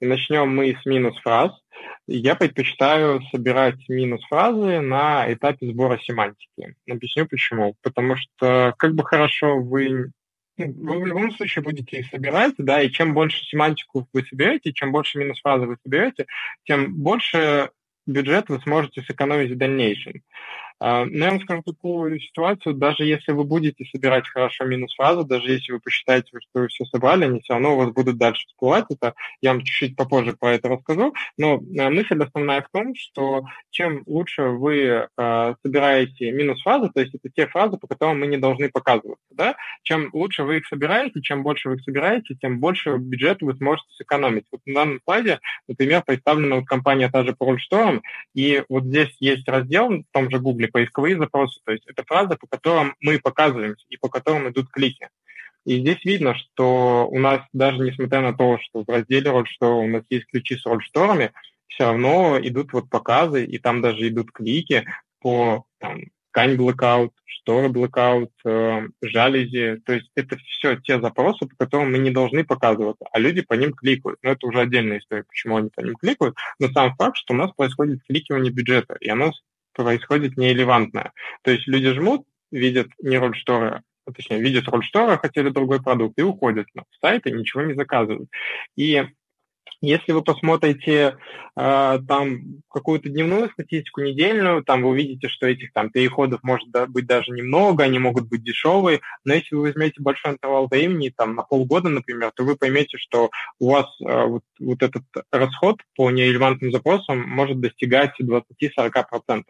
[0.02, 1.52] И начнем мы с минус-фраз.
[2.08, 6.76] Я предпочитаю собирать минус-фразы на этапе сбора семантики.
[6.90, 7.76] Объясню почему.
[7.82, 10.12] Потому что как бы хорошо вы
[10.58, 14.74] ну, вы в любом случае будете их собирать, да, и чем больше семантику вы соберете,
[14.74, 16.26] чем больше минус-фразы вы соберете,
[16.66, 17.70] тем больше
[18.06, 20.22] бюджет вы сможете сэкономить в дальнейшем.
[20.82, 25.74] Но я вам скажу такую ситуацию, даже если вы будете собирать хорошо минус-фразу, даже если
[25.74, 28.86] вы посчитаете, что вы все собрали, они все равно у вас будут дальше всплывать.
[28.90, 31.14] Это я вам чуть-чуть попозже про это расскажу.
[31.38, 37.14] Но а, мысль основная в том, что чем лучше вы э, собираете минус-фразы, то есть
[37.14, 39.56] это те фразы, по которым мы не должны показываться, да?
[39.84, 43.88] чем лучше вы их собираете, чем больше вы их собираете, тем больше бюджет вы сможете
[43.94, 44.46] сэкономить.
[44.52, 48.02] Вот на данном слайде, например, представлена вот компания та же ProStorm,
[48.34, 51.60] и вот здесь есть раздел в том же Google поисковые запросы.
[51.64, 55.10] То есть это фразы, по которым мы показываемся и по которым идут клики.
[55.66, 59.88] И здесь видно, что у нас даже несмотря на то, что в разделе Rollstore у
[59.88, 61.32] нас есть ключи с рольшторами,
[61.68, 64.86] все равно идут вот показы, и там даже идут клики
[65.20, 69.82] по там, ткань blackout, шторы blackout, э, жалюзи.
[69.86, 73.54] То есть это все те запросы, по которым мы не должны показываться, а люди по
[73.54, 74.20] ним кликают.
[74.24, 76.36] Но это уже отдельная история, почему они по ним кликают.
[76.60, 79.32] Но сам факт, что у нас происходит кликивание бюджета, и оно
[79.74, 81.14] происходит нерелевантное.
[81.44, 85.82] То есть люди жмут, видят не роль шторы, а точнее, видят роль штора, хотели другой
[85.82, 88.30] продукт, и уходят на сайт и ничего не заказывают.
[88.76, 89.06] И
[89.82, 91.18] если вы посмотрите
[91.56, 97.08] э, там какую-то дневную статистику, недельную, там вы увидите, что этих там переходов может быть
[97.08, 101.44] даже немного, они могут быть дешевые, но если вы возьмете большой интервал времени, там на
[101.44, 106.72] полгода, например, то вы поймете, что у вас э, вот, вот этот расход по нерелевантным
[106.72, 109.44] запросам может достигать 20-40%.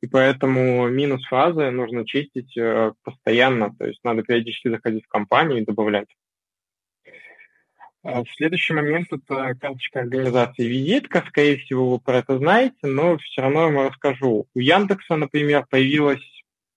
[0.00, 5.58] И поэтому минус фразы нужно чистить э, постоянно, то есть надо периодически заходить в компанию
[5.58, 6.08] и добавлять.
[8.08, 11.24] А следующий момент– это карточка организации визитка.
[11.26, 14.46] Скорее всего, вы про это знаете, но все равно я вам расскажу.
[14.54, 16.22] У Яндекса, например, появилась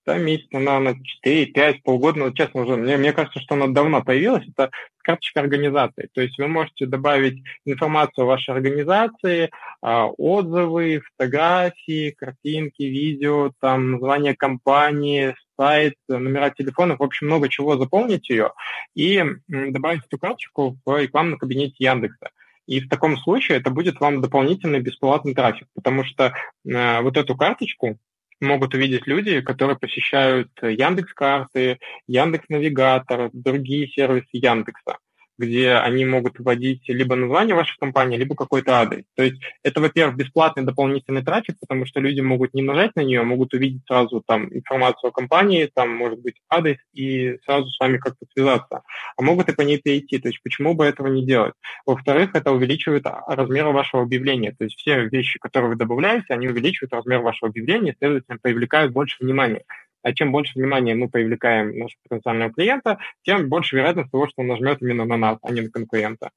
[0.07, 4.47] да, месяца, наверное, 4-5, полгода, но, честно уже, мне, мне кажется, что она давно появилась,
[4.47, 4.71] это
[5.03, 6.09] карточка организации.
[6.13, 9.51] То есть вы можете добавить информацию о вашей организации,
[9.83, 17.77] а, отзывы, фотографии, картинки, видео, там, название компании, сайт, номера телефонов, в общем, много чего
[17.77, 18.53] заполнить ее
[18.95, 22.29] и добавить эту карточку в рекламном кабинете Яндекса.
[22.65, 26.33] И в таком случае это будет вам дополнительный бесплатный трафик, потому что
[26.65, 27.97] э, вот эту карточку
[28.39, 34.97] могут увидеть люди, которые посещают Яндекс карты, Яндекс Навигатор, другие сервисы Яндекса
[35.39, 39.05] где они могут вводить либо название вашей компании, либо какой-то адрес.
[39.15, 43.23] То есть это, во-первых, бесплатный дополнительный трафик, потому что люди могут не нажать на нее,
[43.23, 47.97] могут увидеть сразу там информацию о компании, там может быть адрес, и сразу с вами
[47.97, 48.81] как-то связаться.
[49.17, 50.19] А могут и по ней перейти.
[50.19, 51.53] То есть почему бы этого не делать?
[51.85, 54.53] Во-вторых, это увеличивает размер вашего объявления.
[54.57, 59.17] То есть все вещи, которые вы добавляете, они увеличивают размер вашего объявления, следовательно, привлекают больше
[59.21, 59.63] внимания
[60.01, 64.47] а чем больше внимания мы привлекаем нашего потенциального клиента, тем больше вероятность того, что он
[64.47, 66.31] нажмет именно на нас, а не на конкурента.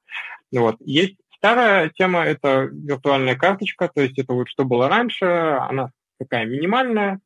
[0.50, 0.76] Вот.
[0.80, 6.46] Есть вторая тема, это виртуальная карточка, то есть это вот что было раньше, она такая
[6.46, 7.20] минимальная,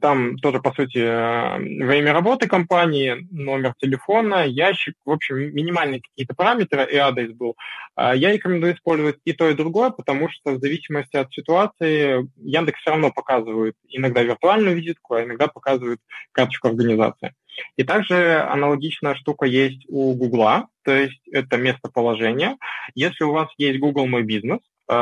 [0.00, 6.34] там тоже, по сути, э, время работы компании, номер телефона, ящик, в общем, минимальные какие-то
[6.34, 7.56] параметры и адрес был.
[7.96, 12.80] А я рекомендую использовать и то, и другое, потому что в зависимости от ситуации Яндекс
[12.80, 15.98] все равно показывает иногда виртуальную визитку, а иногда показывает
[16.32, 17.34] карточку организации.
[17.76, 22.56] И также аналогичная штука есть у Гугла, то есть это местоположение.
[22.94, 24.60] Если у вас есть Google Мой бизнес,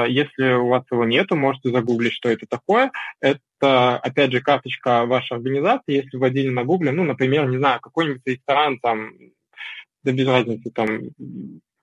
[0.09, 2.91] если у вас его нету, можете загуглить, что это такое.
[3.21, 5.97] Это, опять же, карточка вашей организации.
[6.03, 9.13] Если вводили на гугле, ну, например, не знаю, какой-нибудь ресторан, там,
[10.03, 11.01] да без разницы, там,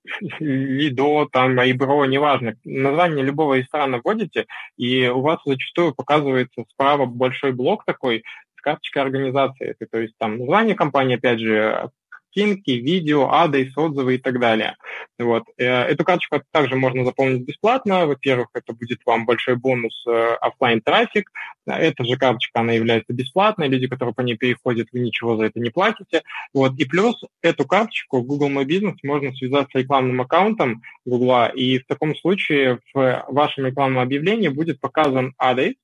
[0.39, 2.55] Лидо, там, Айбро, неважно.
[2.63, 4.45] Название любого ресторана вводите,
[4.77, 8.23] и у вас зачастую показывается справа большой блок такой
[8.65, 9.75] карточкой организации.
[9.91, 11.91] То есть там название компании, опять же,
[12.35, 14.75] картинки, видео, адрес, отзывы и так далее.
[15.17, 15.43] Вот.
[15.57, 18.05] Э, эту карточку также можно заполнить бесплатно.
[18.05, 21.31] Во-первых, это будет вам большой бонус э, офлайн трафик.
[21.65, 23.69] Эта же карточка, она является бесплатной.
[23.69, 26.23] Люди, которые по ней переходят, вы ничего за это не платите.
[26.53, 26.73] Вот.
[26.77, 31.79] И плюс эту карточку в Google My Business можно связать с рекламным аккаунтом Google, и
[31.79, 35.75] в таком случае в вашем рекламном объявлении будет показан адрес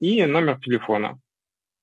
[0.00, 1.18] и номер телефона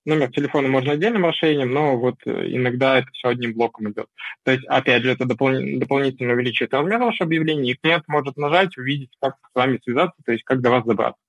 [0.05, 4.07] номер телефона можно отдельным расширением, но вот э, иногда это все одним блоком идет.
[4.43, 8.77] То есть, опять же, это допол- дополнительно увеличивает размер вашего объявления, и клиент может нажать,
[8.77, 11.19] увидеть, как с вами связаться, то есть как до вас добраться.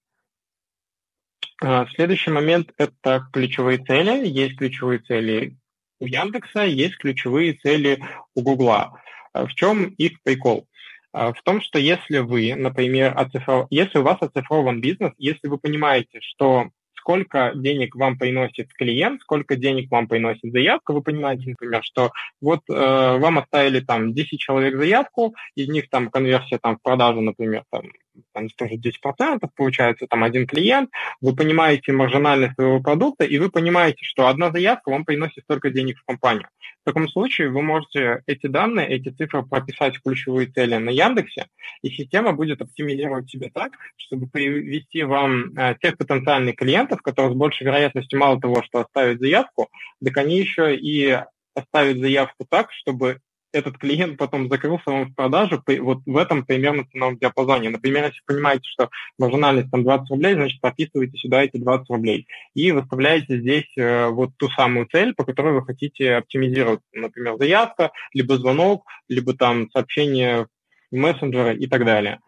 [1.63, 4.27] А, следующий момент– это ключевые цели.
[4.27, 5.57] Есть ключевые цели
[6.01, 8.03] у Яндекса, есть ключевые цели
[8.35, 9.01] у Гугла.
[9.33, 10.69] А, в чем их прикол?
[11.13, 13.69] А, в том, что если вы, например, оцифров...
[13.71, 16.69] если у вас оцифрован бизнес, если вы понимаете, что
[17.07, 20.93] сколько денег вам приносит клиент, сколько денег вам приносит заявка.
[20.93, 26.11] Вы понимаете, например, что вот э, вам оставили там 10 человек заявку, из них там
[26.11, 27.93] конверсия там в продажу, например, там
[28.33, 34.05] там тоже 10%, получается там один клиент, вы понимаете маржинальность своего продукта, и вы понимаете,
[34.05, 36.49] что одна заявка вам приносит столько денег в компанию.
[36.83, 41.47] В таком случае вы можете эти данные, эти цифры прописать в ключевые цели на Яндексе,
[41.83, 47.37] и система будет оптимизировать себе так, чтобы привести вам э, тех потенциальных клиентов, которые с
[47.37, 49.69] большей вероятностью мало того, что оставят заявку,
[50.05, 51.19] так они еще и
[51.55, 53.21] оставят заявку так, чтобы
[53.57, 57.71] этот клиент потом закрылся вам в продажу вот в этом примерно ценовом диапазоне.
[57.71, 62.73] Например, если понимаете, что маржинальность там 20 рублей, значит, прописываете сюда эти 20 рублей и
[62.73, 66.81] выставляете здесь э, вот ту самую цель, по которой вы хотите оптимизировать.
[66.93, 70.47] Например, заявка, либо звонок, либо там сообщение
[70.91, 72.21] в мессенджеры и так далее.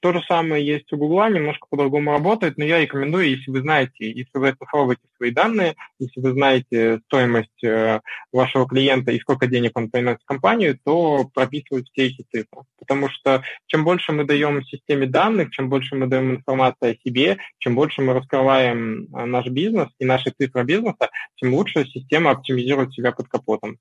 [0.00, 4.10] То же самое есть у Гугла, немножко по-другому работает, но я рекомендую, если вы знаете,
[4.10, 8.00] если вы оцифровываете свои данные, если вы знаете стоимость э,
[8.32, 12.62] вашего клиента и сколько денег он приносит компанию, то прописывать все эти цифры.
[12.78, 17.38] Потому что чем больше мы даем системе данных, чем больше мы даем информации о себе,
[17.58, 22.92] чем больше мы раскрываем э, наш бизнес и наши цифры бизнеса, тем лучше система оптимизирует
[22.92, 23.78] себя под капотом.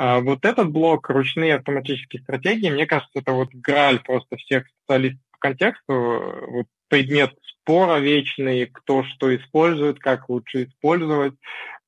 [0.00, 5.20] А вот этот блок ручные автоматические стратегии, мне кажется, это вот граль просто всех специалистов
[5.32, 11.34] по контексту, вот предмет спора вечный, кто что использует, как лучше использовать.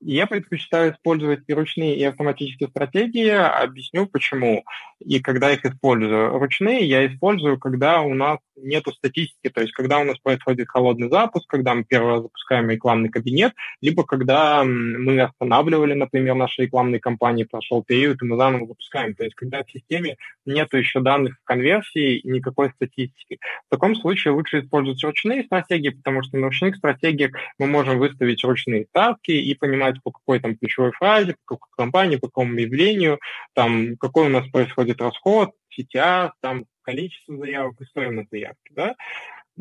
[0.01, 3.29] Я предпочитаю использовать и ручные, и автоматические стратегии.
[3.29, 4.65] Объясню почему.
[4.99, 6.39] И когда их использую.
[6.39, 11.09] Ручные я использую, когда у нас нет статистики, то есть когда у нас происходит холодный
[11.09, 17.01] запуск, когда мы первый раз запускаем рекламный кабинет, либо когда мы останавливали, например, наши рекламные
[17.01, 19.15] кампании, прошел период, и мы заново запускаем.
[19.15, 23.39] То есть когда в системе нет еще данных конверсии никакой статистики.
[23.67, 28.45] В таком случае лучше использовать ручные стратегии, потому что на ручных стратегиях мы можем выставить
[28.45, 32.55] ручные ставки и понимать, знать, по какой там ключевой фразе, по какой компании, по какому
[32.55, 33.19] явлению,
[33.55, 38.95] там, какой у нас происходит расход, CTR, там, количество заявок и стоимость заявки, да.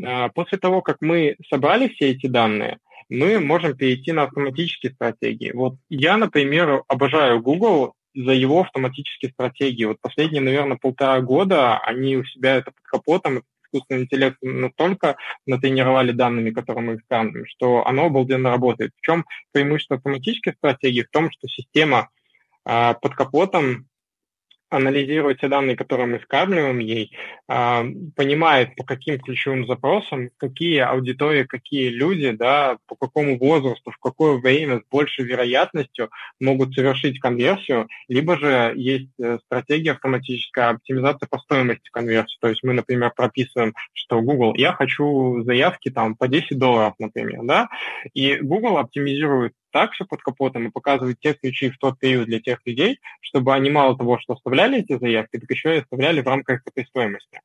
[0.04, 2.78] А после того, как мы собрали все эти данные,
[3.10, 5.52] мы можем перейти на автоматические стратегии.
[5.52, 9.86] Вот я, например, обожаю Google за его автоматические стратегии.
[9.86, 16.12] Вот последние, наверное, полтора года они у себя это под капотом, искусственный интеллект настолько натренировали
[16.12, 18.92] данными, которые мы исправим, что оно обалденно работает.
[18.98, 21.04] В чем преимущество автоматической стратегии?
[21.04, 22.10] В том, что система
[22.66, 23.89] а, под капотом
[24.70, 27.12] анализирует те данные, которые мы скармливаем ей,
[27.48, 27.84] а,
[28.16, 34.38] понимает, по каким ключевым запросам, какие аудитории, какие люди, да, по какому возрасту, в какое
[34.40, 41.40] время с большей вероятностью могут совершить конверсию, либо же есть э, стратегия автоматическая оптимизация по
[41.40, 42.38] стоимости конверсии.
[42.40, 47.40] То есть мы, например, прописываем, что Google, я хочу заявки там по 10 долларов, например,
[47.44, 47.70] да,
[48.14, 52.40] и Google оптимизирует так все под капотом и показывать те ключи в тот период для
[52.40, 56.28] тех людей, чтобы они мало того, что оставляли эти заявки, так еще и оставляли в
[56.28, 57.40] рамках этой стоимости.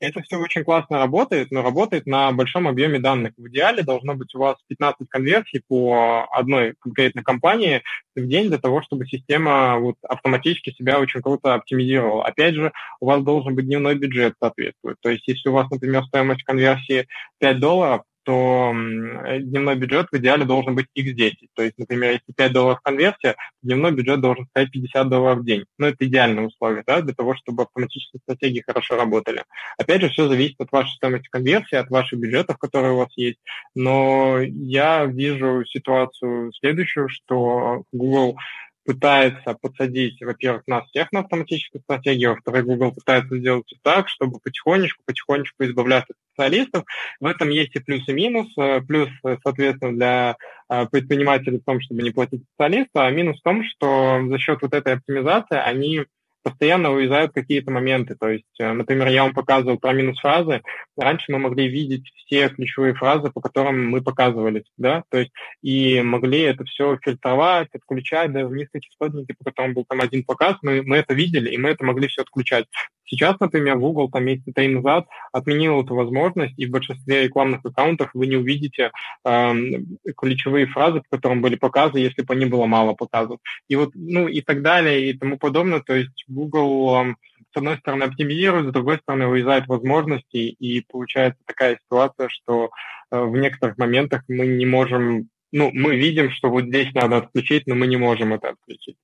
[0.00, 3.34] Это все очень классно работает, но работает на большом объеме данных.
[3.36, 7.82] В идеале должно быть у вас 15 конверсий по одной конкретной компании
[8.16, 12.24] в день для того, чтобы система вот автоматически себя очень круто оптимизировала.
[12.24, 14.96] Опять же, у вас должен быть дневной бюджет соответствует.
[15.00, 17.06] То есть, если у вас, например, стоимость конверсии
[17.38, 21.48] 5 долларов, то э, дневной бюджет в идеале должен быть x10.
[21.54, 25.64] То есть, например, если 5 долларов конверсия, дневной бюджет должен стоять 50 долларов в день.
[25.78, 29.44] Ну, это идеальные условия, да, для того, чтобы автоматические стратегии хорошо работали.
[29.78, 33.38] Опять же, все зависит от вашей стоимости конверсии, от ваших бюджетов, которые у вас есть.
[33.74, 38.36] Но я вижу ситуацию следующую, что Google
[38.84, 45.02] пытается подсадить, во-первых, нас всех на автоматическую стратегию, во-вторых, Google пытается сделать так, чтобы потихонечку,
[45.04, 46.84] потихонечку избавляться от специалистов.
[47.20, 48.48] В этом есть и плюс, и минус.
[48.58, 50.36] Э, плюс, э, соответственно, для
[50.68, 54.60] э, предпринимателей в том, чтобы не платить специалисту, а минус в том, что за счет
[54.62, 56.04] вот этой оптимизации они
[56.42, 58.16] постоянно увязают какие-то моменты.
[58.18, 60.62] То есть, э, например, я вам показывал про минус-фразы.
[60.96, 66.00] Раньше мы могли видеть все ключевые фразы, по которым мы показывались, да, то есть и
[66.02, 70.96] могли это все фильтровать, отключать, даже низкочастотники, по которым был там один показ, мы, мы
[70.96, 72.66] это видели, и мы это могли все отключать.
[73.12, 78.08] Сейчас, например, Google там месяца три назад отменил эту возможность, и в большинстве рекламных аккаунтов
[78.14, 78.90] вы не увидите
[79.26, 79.52] э,
[80.16, 83.38] ключевые фразы, по которым были показы, если бы они было мало показов.
[83.68, 85.80] И вот, ну, и так далее, и тому подобное.
[85.80, 87.14] То есть Google,
[87.52, 92.70] с одной стороны, оптимизирует, с другой стороны, вырезает возможности, и получается такая ситуация, что
[93.10, 97.66] э, в некоторых моментах мы не можем ну, мы видим, что вот здесь надо отключить,
[97.66, 98.96] но мы не можем это отключить.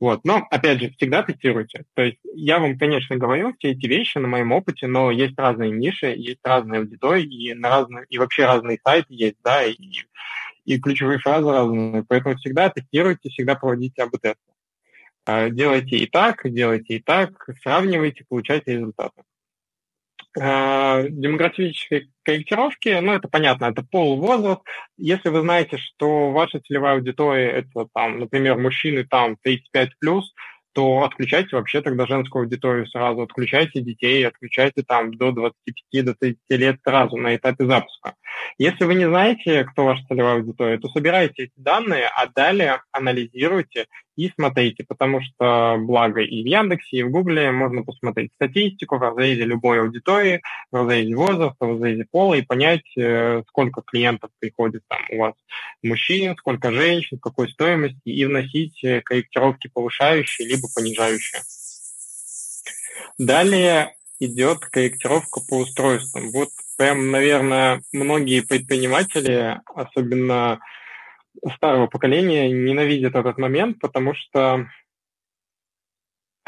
[0.00, 0.20] Вот.
[0.24, 1.84] Но, опять же, всегда тестируйте.
[1.94, 5.70] То есть я вам, конечно, говорю все эти вещи на моем опыте, но есть разные
[5.70, 9.76] ниши, есть разные аудитории, и, на разные, и вообще разные сайты есть, да, и,
[10.64, 12.04] и ключевые фразы разные.
[12.08, 14.47] Поэтому всегда тестируйте, всегда проводите АБ-тесты.
[15.28, 19.22] А, делайте и так, делайте и так, сравнивайте, получайте результаты.
[20.40, 24.62] А, демографические корректировки, ну, это понятно, это пол, возраст.
[24.96, 30.22] Если вы знаете, что ваша целевая аудитория– это, там, например, мужчины там 35+,
[30.72, 36.38] то отключайте вообще тогда женскую аудиторию сразу, отключайте детей, отключайте там до 25 до 30
[36.50, 38.14] лет сразу на этапе запуска.
[38.56, 43.88] Если вы не знаете, кто ваша целевая аудитория, то собирайте эти данные, а далее анализируйте
[44.18, 49.00] и смотрите, потому что благо и в Яндексе, и в Гугле можно посмотреть статистику в
[49.00, 50.42] разрезе любой аудитории,
[50.72, 55.34] в разрезе возраста, в разрезе пола и понять, э, сколько клиентов приходит там у вас
[55.84, 61.40] мужчин, сколько женщин, какой стоимости, и вносить э, корректировки повышающие либо понижающие.
[63.18, 66.32] Далее идет корректировка по устройствам.
[66.32, 70.58] Вот прям, наверное, многие предприниматели, особенно
[71.54, 74.66] старого поколения, ненавидят этот момент, потому что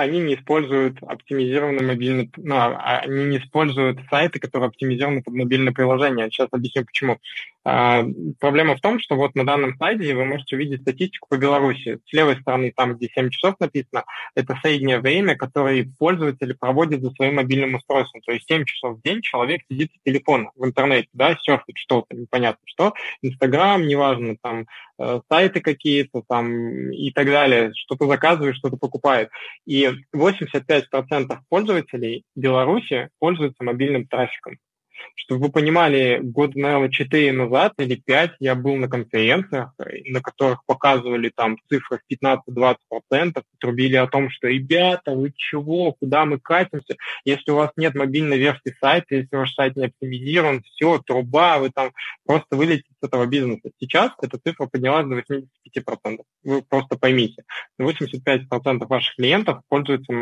[0.01, 5.34] они не используют оптимизированный мобильный, ну, а, а они не используют сайты, которые оптимизированы под
[5.34, 6.30] мобильное приложение.
[6.30, 7.18] Сейчас объясню почему.
[7.72, 8.04] А,
[8.40, 12.00] проблема в том, что вот на данном слайде вы можете увидеть статистику по Беларуси.
[12.04, 14.04] С левой стороны, там, где 7 часов написано,
[14.34, 18.22] это среднее время, которое пользователи проводят за своим мобильным устройством.
[18.22, 22.16] То есть 7 часов в день человек сидит с телефона в интернете, да, серфит что-то,
[22.16, 22.92] непонятно что,
[23.22, 24.66] Инстаграм, неважно, там,
[24.98, 29.30] э, сайты какие-то там и так далее, что-то заказывает, что-то покупает.
[29.64, 34.58] И 85% пользователей Беларуси пользуются мобильным трафиком.
[35.14, 39.72] Чтобы вы понимали, год, наверное, 4 назад или 5 я был на конференциях,
[40.07, 46.38] на которых показывали там цифры 15-20%, трубили о том, что ребята, вы чего, куда мы
[46.38, 51.59] катимся, если у вас нет мобильной версии сайта, если ваш сайт не оптимизирован, все, труба,
[51.59, 51.92] вы там
[52.24, 53.70] просто вылетите с этого бизнеса.
[53.78, 56.18] Сейчас эта цифра поднялась до 85%.
[56.44, 57.44] Вы просто поймите,
[57.80, 60.12] 85% ваших клиентов пользуются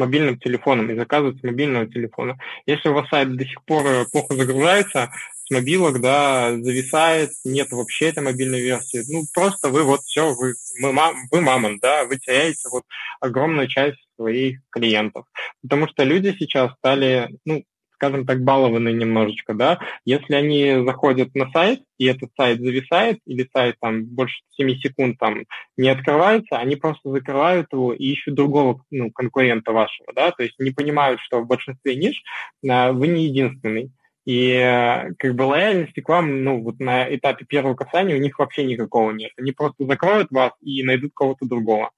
[0.00, 2.38] мобильным телефоном и заказывать с мобильного телефона.
[2.66, 5.12] Если у вас сайт до сих пор э, плохо загружается,
[5.44, 10.54] с мобилок, да, зависает, нет вообще этой мобильной версии, ну, просто вы вот все, вы,
[10.80, 10.92] мы,
[11.30, 12.84] вы мамон, да, вы теряете вот
[13.20, 15.26] огромную часть своих клиентов.
[15.62, 17.64] Потому что люди сейчас стали, ну,
[18.00, 23.46] скажем так, балованы немножечко, да, если они заходят на сайт, и этот сайт зависает, или
[23.52, 25.44] сайт там больше 7 секунд там
[25.76, 30.58] не открывается, они просто закрывают его и ищут другого ну, конкурента вашего, да, то есть
[30.58, 32.22] не понимают, что в большинстве ниш
[32.66, 33.90] а, вы не единственный.
[34.26, 38.38] И э, как бы лояльности к вам, ну, вот на этапе первого касания у них
[38.38, 39.32] вообще никакого нет.
[39.38, 41.90] Они просто закроют вас и найдут кого-то другого.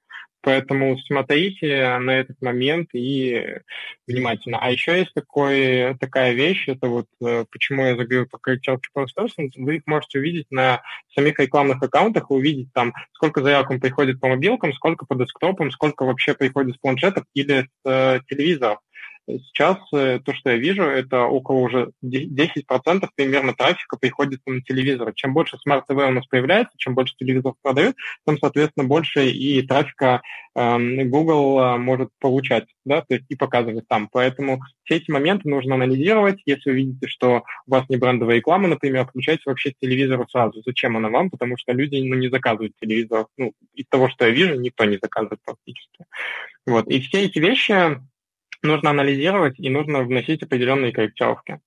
[0.43, 3.59] Поэтому смотрите на этот момент и
[4.05, 4.59] внимательно.
[4.59, 9.31] А еще есть такой, такая вещь, это вот э, почему я заговорил про корректировки Posters,
[9.55, 10.81] вы их можете увидеть на
[11.15, 16.33] самих рекламных аккаунтах, увидеть там, сколько заявок приходит по мобилкам, сколько по десктопам, сколько вообще
[16.33, 18.79] приходит с планшетов или с э, телевизоров.
[19.25, 25.13] Сейчас э, то, что я вижу, это около уже 10% примерно трафика приходится на телевизор.
[25.15, 27.95] Чем больше Smart TV у нас появляется, чем больше телевизоров продают,
[28.27, 30.21] тем, соответственно, больше и трафика
[30.55, 34.09] э, Google э, может получать, да, то есть и показывать там.
[34.11, 36.41] Поэтому все эти моменты нужно анализировать.
[36.45, 40.61] Если вы видите, что у вас не брендовая реклама, например, включайте вообще телевизор сразу.
[40.65, 41.29] Зачем она вам?
[41.29, 43.27] Потому что люди ну, не заказывают телевизор.
[43.37, 46.05] Ну, из того, что я вижу, никто не заказывает практически.
[46.65, 46.87] Вот.
[46.87, 48.01] И все эти вещи
[48.63, 51.59] нужно анализировать и нужно вносить определенные корректировки.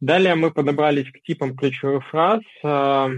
[0.00, 2.42] Далее мы подобрались к типам ключевых фраз.
[2.62, 3.10] А,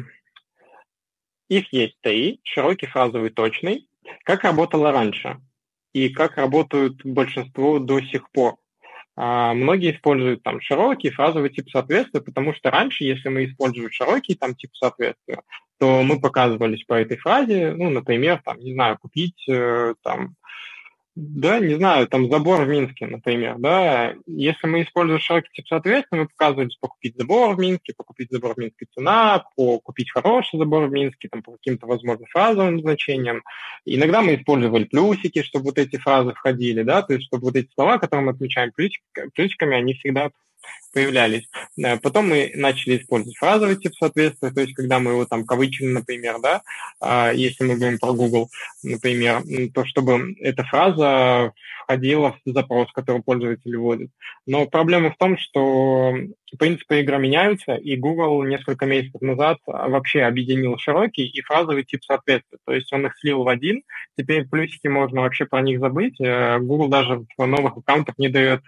[1.48, 2.40] их есть три.
[2.44, 3.88] Широкий, фразовый, точный.
[4.24, 5.40] Как работало раньше
[5.92, 8.56] и как работают большинство до сих пор.
[9.16, 14.36] А, многие используют там широкий, фразовый тип соответствия, потому что раньше, если мы используем широкий
[14.36, 15.42] там тип соответствия,
[15.78, 20.36] то мы показывались по этой фразе, ну, например, там, не знаю, купить э, там
[21.20, 26.20] да, не знаю, там забор в Минске, например, да, если мы используем широкий тип соответствия,
[26.20, 30.92] мы показываем покупить забор в Минске, покупить забор в Минске цена, купить хороший забор в
[30.92, 33.42] Минске, там, по каким-то, возможно, фразовым значениям.
[33.84, 37.68] Иногда мы использовали плюсики, чтобы вот эти фразы входили, да, то есть чтобы вот эти
[37.74, 40.30] слова, которые мы отмечаем плюсиками, они всегда
[40.92, 41.48] появлялись.
[41.82, 45.86] Э, потом мы начали использовать фразовый тип соответствия, то есть когда мы его там кавычили,
[45.86, 46.62] например, да,
[47.00, 48.48] а, если мы говорим про Google,
[48.82, 49.42] например,
[49.74, 51.52] то чтобы эта фраза
[51.84, 54.10] входила в запрос, который пользователь вводит.
[54.46, 56.14] Но проблема в том, что
[56.56, 62.58] принципы игры меняются, и Google несколько месяцев назад вообще объединил широкий и фразовый тип соответствия.
[62.64, 63.82] То есть он их слил в один,
[64.16, 66.20] теперь плюсики можно вообще про них забыть.
[66.20, 68.62] Э, Google даже в новых аккаунтах не дает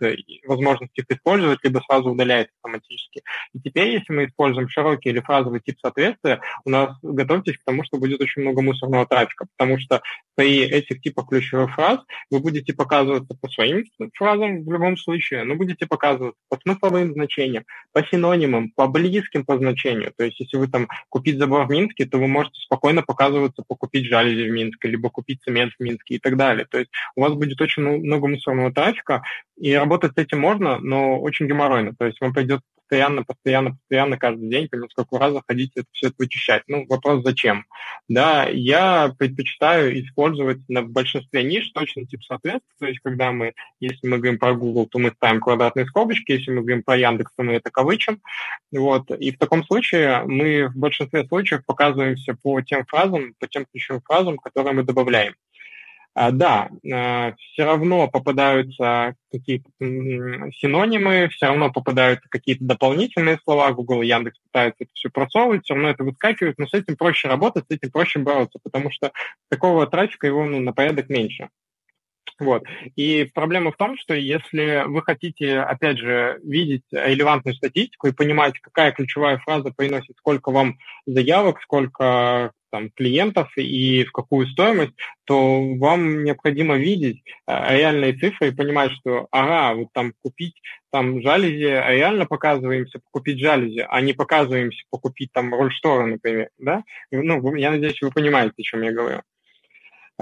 [0.46, 3.22] возможности их использовать, либо сразу удаляет автоматически.
[3.54, 7.84] И теперь, если мы используем широкий или фразовый тип соответствия, у нас готовьтесь к тому,
[7.84, 10.02] что будет очень много мусорного трафика, потому что
[10.34, 12.00] при этих типах ключевых фраз
[12.30, 17.64] вы будете показываться по своим фразам в любом случае, но будете показываться по смысловым значениям,
[17.92, 20.12] по синонимам, по близким по значению.
[20.16, 23.74] То есть, если вы там купить забор в Минске, то вы можете спокойно показываться по
[23.74, 26.66] купить жалюзи в Минске, либо купить цемент в Минске и так далее.
[26.70, 29.22] То есть у вас будет очень много мусорного трафика,
[29.56, 31.94] и работать с этим можно, но очень геморройно.
[31.98, 36.08] То есть вам придется постоянно, постоянно, постоянно каждый день по несколько раз заходить это все
[36.08, 36.64] это вычищать.
[36.66, 37.64] Ну, вопрос зачем?
[38.08, 44.08] Да, я предпочитаю использовать на большинстве ниш точно тип соответствия, то есть когда мы, если
[44.08, 47.44] мы говорим про Google, то мы ставим квадратные скобочки, если мы говорим про Яндекс, то
[47.44, 48.20] мы это кавычим.
[48.72, 49.10] Вот.
[49.12, 54.02] И в таком случае мы в большинстве случаев показываемся по тем фразам, по тем ключевым
[54.02, 55.34] фразам, которые мы добавляем.
[56.14, 63.72] А, да, а, все равно попадаются какие-то синонимы, все равно попадаются какие-то дополнительные слова.
[63.72, 67.28] Google и Яндекс пытаются это все просовывать, все равно это выскакивает, но с этим проще
[67.28, 69.12] работать, с этим проще бороться, потому что
[69.48, 71.48] такого трафика его ну, на порядок меньше.
[72.40, 72.64] Вот.
[72.96, 78.58] И проблема в том, что если вы хотите, опять же, видеть релевантную статистику и понимать,
[78.60, 84.92] какая ключевая фраза приносит сколько вам заявок, сколько там, клиентов и в какую стоимость,
[85.24, 90.54] то вам необходимо видеть э, реальные цифры и понимать, что, ага, вот там купить
[90.90, 96.84] там жалюзи, а реально показываемся купить жалюзи, а не показываемся покупить там рольшторы, например, да?
[97.10, 99.22] Ну, я надеюсь, вы понимаете, о чем я говорю.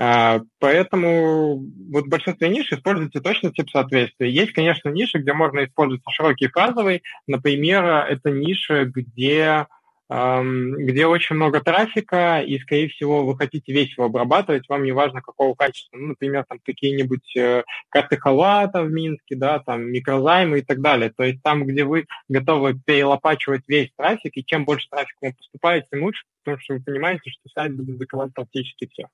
[0.00, 1.56] А, поэтому
[1.90, 4.30] вот в большинстве ниш используется точно тип соответствия.
[4.30, 7.02] Есть, конечно, ниши, где можно использовать широкий фразовый.
[7.26, 9.66] Например, это ниши, где
[10.10, 15.20] где очень много трафика, и, скорее всего, вы хотите весь его обрабатывать, вам не важно,
[15.20, 15.98] какого качества.
[15.98, 21.12] Ну, например, там какие-нибудь э, карты халата в Минске, да, там микрозаймы и так далее.
[21.14, 25.84] То есть там, где вы готовы перелопачивать весь трафик, и чем больше трафика вам поступает,
[25.90, 26.24] тем лучше,
[26.56, 29.08] потому что вы понимаете, что сайт будет закрывать практически все.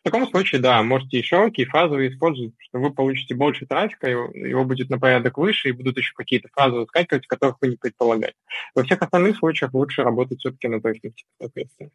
[0.00, 4.90] В таком случае, да, можете и фазовые использовать, что вы получите больше трафика, его, будет
[4.90, 8.36] на порядок выше, и будут еще какие-то фразы выскакивать, которых вы не предполагаете.
[8.74, 11.90] Во всех остальных случаях лучше работать все-таки на точности, соответственно.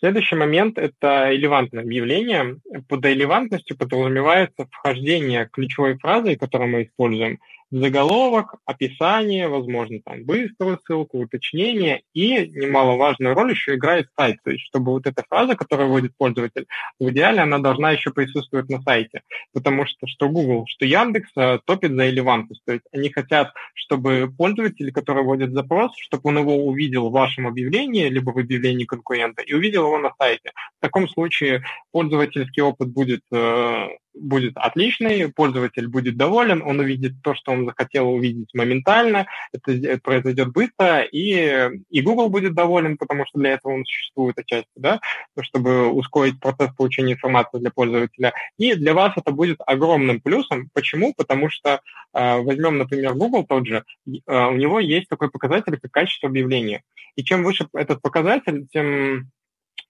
[0.00, 2.56] Следующий момент– это релевантное объявление.
[2.88, 7.38] Под релевантностью подразумевается вхождение ключевой фразы, которую мы используем,
[7.70, 14.64] заголовок, описание, возможно, там быструю ссылку, уточнение, и немаловажную роль еще играет сайт, то есть
[14.66, 16.66] чтобы вот эта фраза, которую вводит пользователь,
[16.98, 21.58] в идеале она должна еще присутствовать на сайте, потому что что Google, что Яндекс э,
[21.64, 26.56] топит за релевантность, то есть они хотят, чтобы пользователь, который вводит запрос, чтобы он его
[26.66, 30.50] увидел в вашем объявлении, либо в объявлении конкурента, и увидел его на сайте.
[30.78, 31.62] В таком случае
[31.92, 38.08] пользовательский опыт будет э, будет отличный, пользователь будет доволен, он увидит то, что он захотел
[38.10, 43.84] увидеть моментально, это произойдет быстро, и, и Google будет доволен, потому что для этого он
[43.84, 45.00] существует отчасти, да,
[45.40, 48.32] чтобы ускорить процесс получения информации для пользователя.
[48.58, 50.68] И для вас это будет огромным плюсом.
[50.72, 51.14] Почему?
[51.16, 51.80] Потому что
[52.12, 56.82] э, возьмем, например, Google тот же, э, у него есть такой показатель, как качество объявления.
[57.16, 59.30] И чем выше этот показатель, тем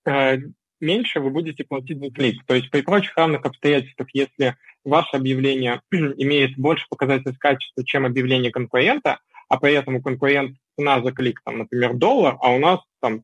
[0.06, 0.38] э,
[0.80, 2.44] меньше вы будете платить за клик.
[2.46, 8.50] То есть при прочих равных обстоятельствах, если ваше объявление имеет больше показателей качества, чем объявление
[8.50, 9.18] конкурента,
[9.48, 13.22] а при этом у конкурента цена за клик, там, например, доллар, а у нас там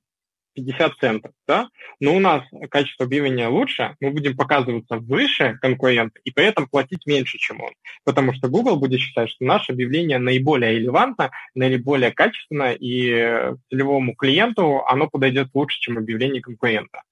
[0.56, 1.68] 50 центов, да,
[2.00, 7.06] но у нас качество объявления лучше, мы будем показываться выше конкурента и при этом платить
[7.06, 7.72] меньше, чем он.
[8.04, 14.82] Потому что Google будет считать, что наше объявление наиболее релевантно, наиболее качественно, и целевому клиенту
[14.86, 17.02] оно подойдет лучше, чем объявление конкурента.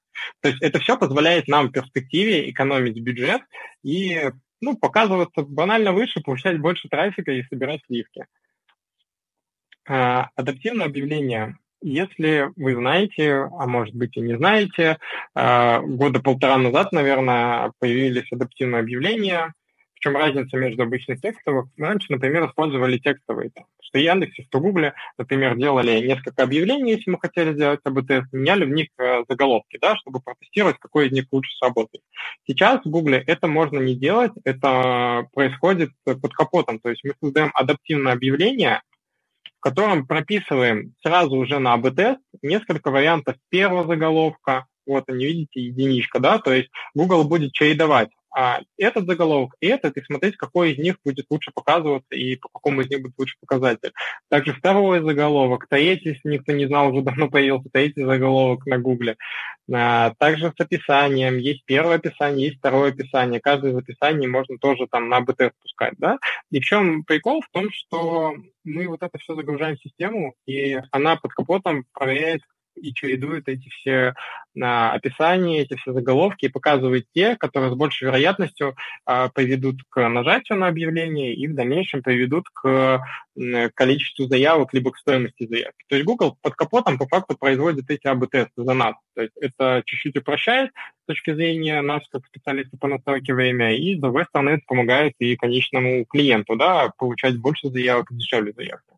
[0.41, 3.43] То есть это все позволяет нам в перспективе экономить бюджет
[3.83, 8.27] и ну, показываться банально выше, получать больше трафика и собирать сливки.
[9.87, 11.59] А, адаптивное объявление.
[11.83, 14.99] Если вы знаете, а может быть и не знаете,
[15.35, 19.53] а, года полтора назад, наверное, появились адаптивные объявления,
[20.05, 21.69] чем разница между обычных текстовых?
[21.79, 23.51] Раньше, например, использовали текстовые.
[23.51, 28.67] Там, что Яндексе, что Гугле, например, делали несколько объявлений, если мы хотели сделать АБТ, меняли
[28.67, 32.05] в них э, заголовки, да, чтобы протестировать, какой из них лучше сработает.
[32.47, 36.81] Сейчас в Гугле это можно не делать, это происходит под капотом.
[36.81, 38.83] То есть мы создаем адаптивное объявление,
[39.59, 46.19] в котором прописываем сразу уже на АБ-тест несколько вариантов первого заголовка, вот они, видите, единичка,
[46.19, 50.79] да, то есть Google будет чередовать а, этот заголовок и этот, и смотреть, какой из
[50.79, 53.93] них будет лучше показываться и по какому из них будет лучше показатель.
[54.29, 59.17] Также второй заголовок, третий, если никто не знал, уже давно появился третий заголовок на Гугле.
[59.73, 61.39] А, также с описанием.
[61.39, 63.41] Есть первое описание, есть второе описание.
[63.41, 66.19] Каждое из описаний можно тоже там на БТ спускать, да?
[66.51, 67.41] И в чем прикол?
[67.41, 72.43] В том, что мы вот это все загружаем в систему, и она под капотом проверяет,
[72.77, 74.15] и чередует эти все
[74.61, 80.09] а, описания, эти все заголовки и показывает те, которые с большей вероятностью а, приведут к
[80.09, 83.01] нажатию на объявление и в дальнейшем приведут к
[83.75, 85.85] количеству заявок либо к стоимости заявки.
[85.89, 88.95] То есть Google под капотом по факту производит эти АБ-тесты за нас.
[89.17, 90.71] То есть это чуть-чуть упрощает
[91.03, 95.15] с точки зрения нас как специалиста по настройке время, и с другой стороны это помогает
[95.19, 98.95] и конечному клиенту да, получать больше заявок и дешевле заявки.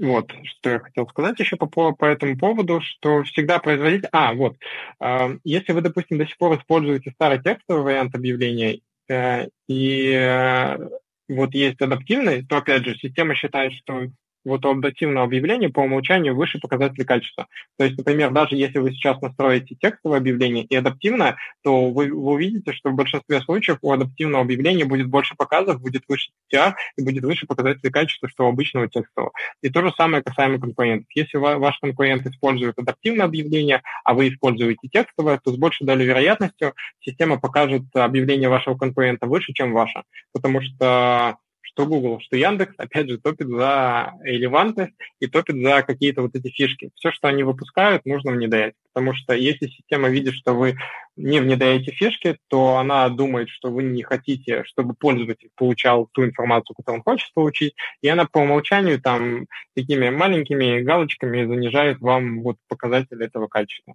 [0.00, 4.04] Вот, что я хотел сказать еще по, по этому поводу, что всегда производить...
[4.12, 4.56] А, вот,
[4.98, 8.80] э, если вы, допустим, до сих пор используете старый текстовый вариант объявления,
[9.10, 10.88] э, и э,
[11.28, 14.06] вот есть адаптивный, то, опять же, система считает, что
[14.44, 17.46] вот у адаптивного объявления по умолчанию выше показатели качества.
[17.78, 22.32] То есть, например, даже если вы сейчас настроите текстовое объявление и адаптивное, то вы, вы
[22.32, 27.02] увидите, что в большинстве случаев у адаптивного объявления будет больше показов, будет выше CTR и
[27.02, 29.32] будет выше показатели качества, что у обычного текстового.
[29.62, 31.08] И то же самое касаемо конкурентов.
[31.14, 36.74] Если ваш конкурент использует адаптивное объявление, а вы используете текстовое, то с большей долей вероятностью
[37.00, 40.02] система покажет объявление вашего конкурента выше, чем ваше.
[40.32, 41.36] Потому что
[41.72, 46.48] что Google, что Яндекс, опять же, топит за релевантность и топит за какие-то вот эти
[46.48, 46.90] фишки.
[46.96, 48.74] Все, что они выпускают, нужно внедрять.
[48.92, 50.76] Потому что если система видит, что вы
[51.16, 56.74] не внедряете фишки, то она думает, что вы не хотите, чтобы пользователь получал ту информацию,
[56.74, 62.56] которую он хочет получить, и она по умолчанию там такими маленькими галочками занижает вам вот
[62.68, 63.94] показатель этого качества.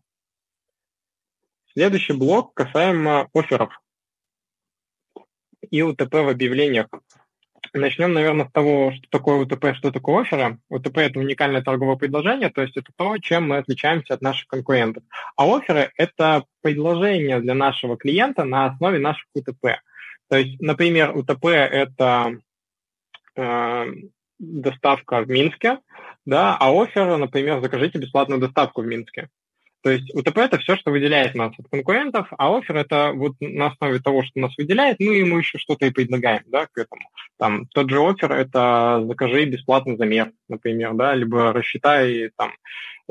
[1.74, 3.82] Следующий блок касаемо офферов
[5.70, 6.88] и УТП в объявлениях.
[7.78, 10.60] Начнем, наверное, с того, что такое УТП, что такое оферы.
[10.70, 15.04] УТП– это уникальное торговое предложение, то есть это то, чем мы отличаемся от наших конкурентов.
[15.36, 19.82] А оферы– это предложение для нашего клиента на основе наших УТП.
[20.30, 22.38] То есть, например, УТП– это
[23.36, 23.86] э,
[24.40, 25.80] доставка в Минске,
[26.26, 29.28] да, а офер, например, закажите бесплатную доставку в Минске.
[29.86, 33.68] То есть УТП– это все, что выделяет нас от конкурентов, а офер– это вот на
[33.68, 37.04] основе того, что нас выделяет, мы ему еще что-то и предлагаем да, к этому.
[37.38, 42.54] Там, тот же офер– это закажи бесплатный замер, например, да, либо рассчитай там,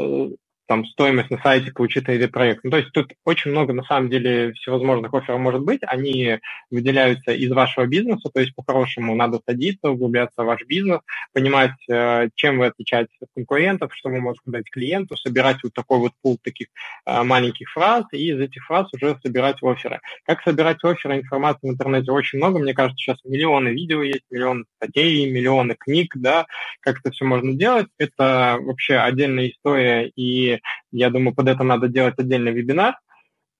[0.00, 0.30] э,
[0.66, 2.64] там стоимость на сайте по учитывая проект.
[2.64, 5.80] Ну, то есть тут очень много, на самом деле, всевозможных офферов может быть.
[5.86, 6.38] Они
[6.70, 11.00] выделяются из вашего бизнеса, то есть по-хорошему надо садиться, углубляться в ваш бизнес,
[11.32, 15.98] понимать, э, чем вы отличаетесь от конкурентов, что вы можете дать клиенту, собирать вот такой
[15.98, 16.68] вот пул таких
[17.06, 20.00] э, маленьких фраз, и из этих фраз уже собирать оферы.
[20.24, 22.58] Как собирать оферы, информации в интернете очень много.
[22.58, 26.46] Мне кажется, сейчас миллионы видео есть, миллионы статей, миллионы книг, да,
[26.80, 27.88] как это все можно делать.
[27.98, 30.53] Это вообще отдельная история, и
[30.92, 32.96] я думаю, под это надо делать отдельный вебинар.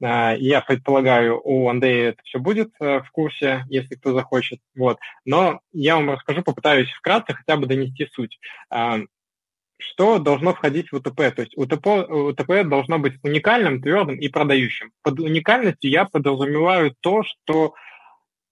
[0.03, 4.61] А, я предполагаю, у Андрея это все будет э, в курсе, если кто захочет.
[4.76, 4.99] Вот.
[5.24, 8.38] Но я вам расскажу, попытаюсь вкратце хотя бы донести суть.
[8.70, 9.01] А,
[9.78, 11.34] что должно входить в УТП?
[11.34, 14.92] То есть УТП, УТП должно быть уникальным, твердым и продающим.
[15.03, 17.74] Под уникальностью я подразумеваю то, что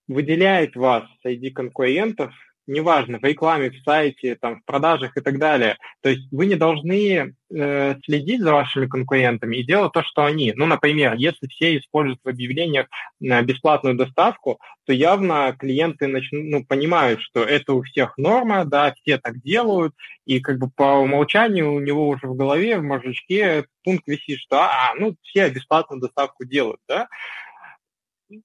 [0.08, 2.34] выделяет вас среди конкурентов
[2.66, 5.76] неважно, в рекламе, в сайте, там, в продажах и так далее.
[6.00, 10.52] То есть вы не должны э, следить за вашими конкурентами и делать то, что они.
[10.54, 12.86] Ну, например, если все используют в объявлениях
[13.20, 18.94] э, бесплатную доставку, то явно клиенты начнут, ну, понимают, что это у всех норма, да,
[19.02, 19.94] все так делают,
[20.26, 24.60] и как бы по умолчанию у него уже в голове, в мозжечке пункт висит, что,
[24.60, 27.08] а, ну, все бесплатную доставку делают, да,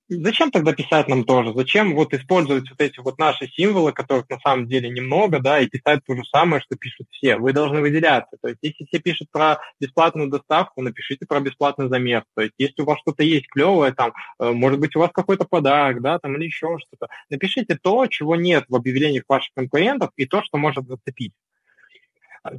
[0.09, 1.53] зачем тогда писать нам тоже?
[1.53, 5.67] Зачем вот использовать вот эти вот наши символы, которых на самом деле немного, да, и
[5.67, 7.37] писать то же самое, что пишут все?
[7.37, 8.37] Вы должны выделяться.
[8.41, 12.23] То есть, если все пишут про бесплатную доставку, напишите про бесплатный замер.
[12.35, 15.45] То есть, если у вас что-то есть клевое, там, э, может быть, у вас какой-то
[15.45, 20.25] подарок, да, там, или еще что-то, напишите то, чего нет в объявлениях ваших конкурентов, и
[20.25, 21.33] то, что может зацепить.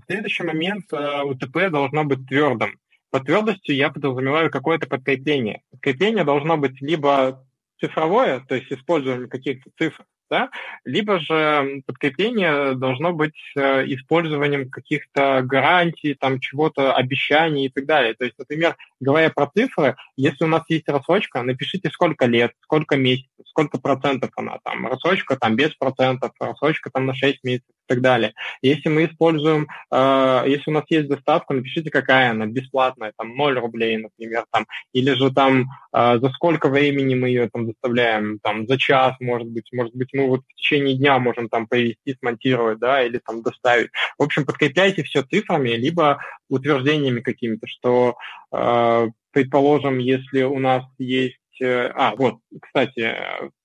[0.06, 2.78] Следующий момент, э, УТП должно быть твердым.
[3.10, 5.62] Под твердостью я подразумеваю какое-то подкрепление.
[5.70, 7.44] Подкрепление должно быть либо
[7.80, 10.50] цифровое, то есть использование каких-то цифр, да,
[10.84, 18.14] либо же подкрепление должно быть э, использованием каких-то гарантий, там чего-то, обещаний и так далее.
[18.14, 22.96] То есть, например, говоря про цифры, если у нас есть рассрочка, напишите сколько лет, сколько
[22.96, 28.00] месяцев, сколько процентов она там, рассрочка там без процентов, рассрочка там на 6 месяцев так
[28.00, 28.34] далее.
[28.62, 33.58] Если мы используем, э, если у нас есть доставка, напишите, какая она, бесплатная, там 0
[33.58, 38.66] рублей, например, там, или же там э, за сколько времени мы ее там доставляем, там
[38.66, 42.78] за час, может быть, может быть, мы вот в течение дня можем там привезти, смонтировать,
[42.78, 43.90] да, или там доставить.
[44.18, 48.16] В общем, подкрепляйте все цифрами, либо утверждениями какими-то, что,
[48.52, 51.37] э, предположим, если у нас есть...
[51.60, 53.16] Э, а, вот, кстати,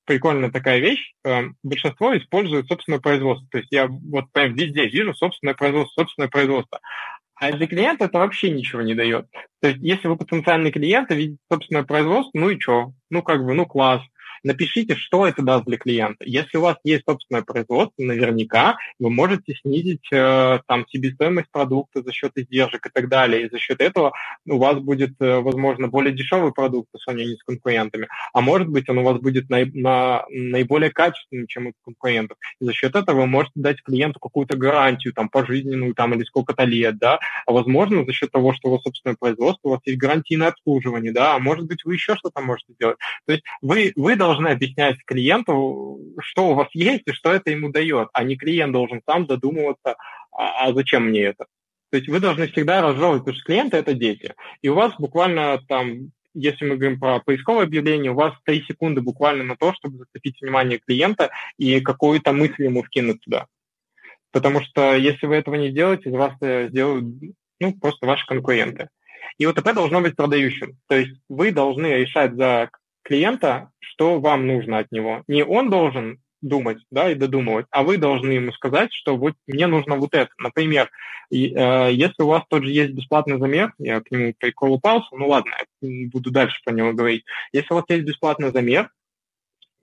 [0.06, 1.14] прикольная такая вещь.
[1.26, 3.48] Э, большинство использует собственное производство.
[3.52, 6.80] То есть я вот прям везде вижу собственное производство, собственное производство.
[7.36, 9.28] А для клиента это вообще ничего не дает.
[9.62, 12.94] То есть если вы потенциальный клиент, видите собственное производство, ну и что?
[13.10, 14.02] Ну как бы, ну класс
[14.44, 16.24] напишите, что это даст для клиента.
[16.26, 22.12] Если у вас есть собственное производство, наверняка вы можете снизить э, там себестоимость продукта за
[22.12, 23.46] счет издержек и так далее.
[23.46, 24.14] И за счет этого
[24.46, 28.08] у вас будет, э, возможно, более дешевый продукт по сравнению с конкурентами.
[28.34, 32.38] А может быть, он у вас будет на, на, наиболее качественным, чем у конкурентов.
[32.60, 36.64] И за счет этого вы можете дать клиенту какую-то гарантию, там, пожизненную, там, или сколько-то
[36.64, 37.20] лет, да.
[37.46, 41.12] А возможно, за счет того, что у вас собственное производство, у вас есть гарантийное обслуживание,
[41.12, 41.36] да.
[41.36, 42.98] А может быть, вы еще что-то можете сделать.
[43.26, 47.52] То есть вы, вы должны должны объяснять клиенту, что у вас есть и что это
[47.52, 49.96] ему дает, а не клиент должен сам задумываться
[50.32, 51.46] а, а зачем мне это?
[51.92, 54.34] То есть вы должны всегда разжевывать, потому что клиенты– это дети.
[54.64, 59.02] И у вас буквально там если мы говорим про поисковое объявление, у вас 3 секунды
[59.02, 61.30] буквально на то, чтобы зацепить внимание клиента
[61.60, 63.46] и какую-то мысль ему вкинуть туда.
[64.32, 67.06] Потому что если вы этого не сделаете, из вас сделают
[67.60, 68.90] ну, просто ваши конкуренты.
[69.38, 70.78] И ОТП должно быть продающим.
[70.88, 72.72] То есть вы должны решать за
[73.04, 75.24] клиента, что вам нужно от него.
[75.28, 79.66] Не он должен думать, да, и додумывать, а вы должны ему сказать, что вот мне
[79.66, 80.30] нужно вот это.
[80.38, 80.90] Например,
[81.32, 85.52] э, если у вас тот же есть бесплатный замер, я к нему приколупался, ну ладно,
[85.82, 87.24] буду дальше про него говорить.
[87.54, 88.90] Если у вас есть бесплатный замер,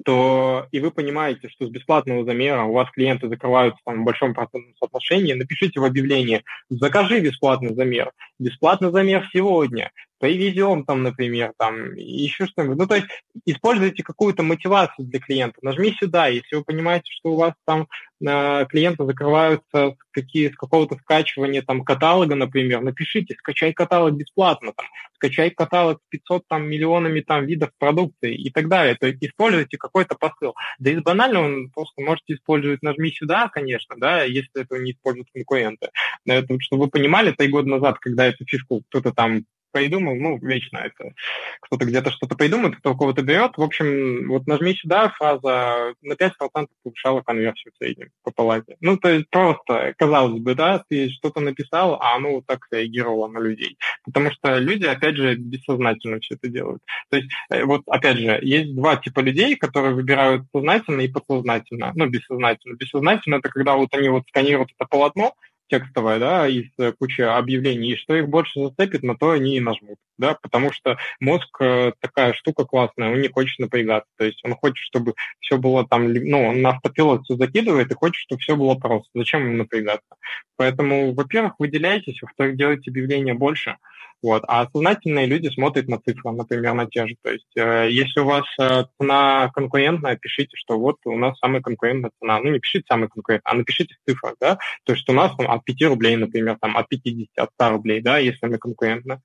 [0.04, 4.34] то и вы понимаете, что с бесплатного замера у вас клиенты закрываются там, в большом
[4.34, 8.12] процентном соотношении, напишите в объявлении «Закажи бесплатный замер».
[8.38, 9.90] Бесплатный замер сегодня
[10.20, 12.76] привезем там, например, там, еще что-нибудь.
[12.76, 13.08] Ну, то есть
[13.46, 15.56] используйте какую-то мотивацию для клиента.
[15.62, 17.88] Нажми сюда, если вы понимаете, что у вас там
[18.20, 24.86] э, клиенты закрываются какие, с какого-то скачивания там каталога, например, напишите, скачай каталог бесплатно, там,
[25.14, 28.96] скачай каталог с 500 там, миллионами там, видов продукции и так далее.
[28.96, 30.54] То есть используйте какой-то посыл.
[30.78, 35.88] Да из банального просто можете использовать нажми сюда, конечно, да, если этого не используют конкуренты.
[36.26, 40.78] Это, чтобы вы понимали, три года назад, когда эту фишку кто-то там придумал, ну, вечно
[40.78, 41.12] это.
[41.60, 43.56] Кто-то где-то что-то придумает, кто кого-то берет.
[43.56, 48.76] В общем, вот нажми сюда, фраза на 5% повышала конверсию в среднем по палате.
[48.80, 53.28] Ну, то есть просто, казалось бы, да, ты что-то написал, а оно вот так реагировало
[53.28, 53.76] на людей.
[54.04, 56.82] Потому что люди, опять же, бессознательно все это делают.
[57.10, 61.92] То есть, э, вот, опять же, есть два типа людей, которые выбирают сознательно и подсознательно.
[61.94, 62.76] Ну, бессознательно.
[62.76, 65.34] Бессознательно– это когда вот они вот сканируют это полотно,
[65.70, 69.60] текстовая, да, из э, кучи объявлений, и что их больше зацепит, на то они и
[69.60, 74.40] нажмут, да, потому что мозг э, такая штука классная, он не хочет напрягаться, то есть
[74.44, 78.40] он хочет, чтобы все было там, ну, он на автопилот все закидывает и хочет, чтобы
[78.40, 79.08] все было просто.
[79.14, 80.16] Зачем ему напрягаться?
[80.56, 83.76] Поэтому, во-первых, выделяйтесь, во-вторых, делайте объявления больше,
[84.22, 84.44] вот.
[84.48, 87.16] А сознательные люди смотрят на цифры, например, на те же.
[87.22, 91.62] То есть, э, если у вас э, цена конкурентная, пишите, что вот у нас самая
[91.62, 92.38] конкурентная цена.
[92.40, 94.58] Ну, не пишите самая конкурентная, а напишите в да.
[94.84, 98.02] То есть, у нас там от 5 рублей, например, там от 50, от 100 рублей,
[98.02, 99.22] да, если она конкурентна.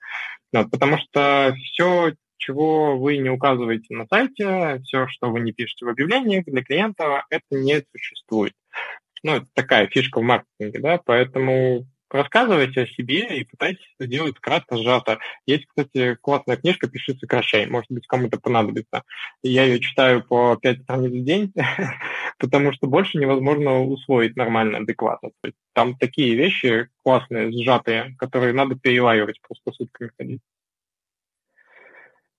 [0.54, 0.72] Вот.
[0.72, 5.89] Потому что все, чего вы не указываете на сайте, все, что вы не пишете в
[5.89, 8.54] объявлениях для клиента, это не существует.
[9.24, 14.39] Ну, это такая фишка в маркетинге, да, поэтому рассказывайте о себе и пытайтесь это делать
[14.39, 15.20] кратко, сжато.
[15.45, 17.66] Есть, кстати, классная книжка «Пиши, сокращай».
[17.68, 19.03] Может быть, кому-то понадобится.
[19.43, 21.53] Я ее читаю по 5 страниц в день,
[22.39, 25.30] потому что больше невозможно усвоить нормально, адекватно.
[25.41, 30.41] То есть там такие вещи классные, сжатые, которые надо переваривать, просто сутками ходить.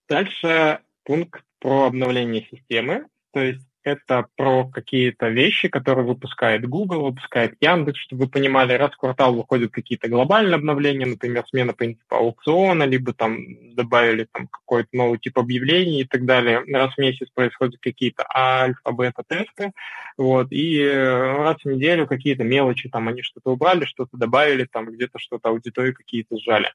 [0.08, 3.06] Дальше пункт про обновление системы.
[3.32, 8.92] То есть это про какие-то вещи, которые выпускает Google, выпускает Яндекс, чтобы вы понимали, раз
[8.92, 13.38] в квартал выходят какие-то глобальные обновления, например, смена принципа аукциона, либо там
[13.74, 16.64] добавили там какой-то новый тип объявлений и так далее.
[16.72, 19.72] Раз в месяц происходят какие-то альфа, бета-тесты,
[20.18, 24.86] вот, и э, раз в неделю какие-то мелочи, там они что-то убрали, что-то добавили, там
[24.86, 26.72] где-то что-то аудитории какие-то сжали.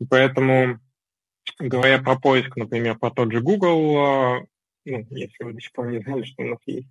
[0.00, 0.78] И поэтому
[1.58, 4.46] говоря про поиск, например, про тот же Google, э,
[4.84, 6.88] ну, если вы до сих пор не знали, что у нас есть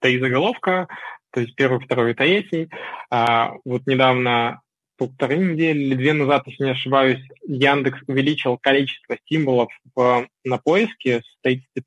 [0.00, 0.88] три заголовка,
[1.30, 2.70] то есть первый, второй и третий.
[3.10, 4.60] А, вот недавно
[4.98, 11.20] полторы недели или две назад, если не ошибаюсь, Яндекс увеличил количество символов в, на поиске
[11.20, 11.84] с 33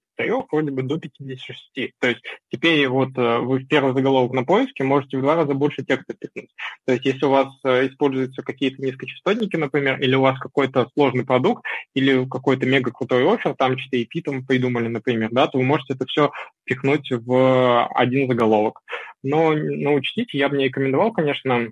[0.52, 1.60] вроде бы до 56.
[2.00, 5.54] То есть теперь вот э, вы в первый заголовок на поиске можете в два раза
[5.54, 6.50] больше текста пихнуть.
[6.86, 11.26] То есть если у вас э, используются какие-то низкочастотники, например, или у вас какой-то сложный
[11.26, 15.94] продукт, или какой-то мега крутой офер, там 4P там придумали, например, да, то вы можете
[15.94, 16.32] это все
[16.64, 18.82] пихнуть в один заголовок.
[19.24, 21.72] Но, но учтите, я бы не рекомендовал, конечно,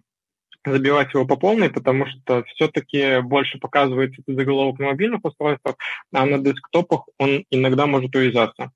[0.71, 5.75] забивать его по полной, потому что все-таки больше показывается этот заголовок на мобильных устройствах,
[6.13, 8.71] а на десктопах он иногда может увязаться.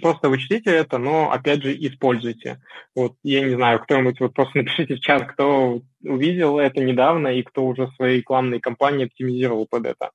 [0.00, 2.62] Просто учтите это, но опять же используйте.
[2.94, 7.42] Вот я не знаю, кто-нибудь вот просто напишите в чат, кто увидел это недавно и
[7.42, 10.10] кто уже свои рекламные кампании оптимизировал под это.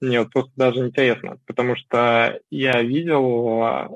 [0.00, 3.90] Мне вот просто даже интересно, потому что я видел, а,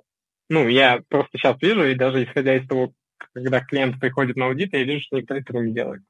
[0.49, 2.93] ну, я просто сейчас вижу, и даже исходя из того,
[3.33, 6.03] когда клиент приходит на аудит, я вижу, что никто этого не делает.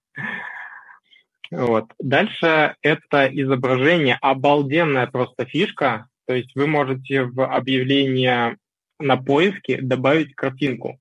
[1.51, 1.87] Вот.
[1.99, 6.09] Дальше это изображение, обалденная просто фишка.
[6.27, 8.59] То есть вы можете в объявление
[8.99, 10.99] на поиске добавить картинку.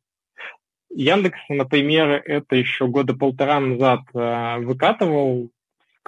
[0.89, 5.51] Яндекс, например, это еще года полтора назад э, выкатывал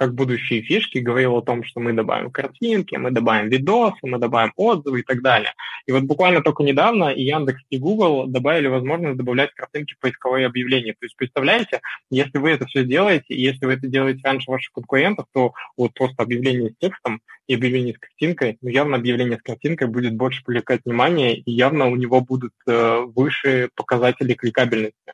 [0.00, 4.54] как будущие фишки, говорил о том, что мы добавим картинки, мы добавим видосы, мы добавим
[4.56, 5.52] отзывы и так далее.
[5.84, 10.46] И вот буквально только недавно и Яндекс, и Google добавили возможность добавлять картинки в поисковые
[10.46, 10.92] объявления.
[10.92, 15.26] То есть, представляете, если вы это все делаете, если вы это делаете раньше ваших конкурентов,
[15.34, 19.88] то вот просто объявление с текстом и объявление с картинкой, ну, явно объявление с картинкой
[19.88, 25.12] будет больше привлекать внимание, и явно у него будут э, выше показатели кликабельности.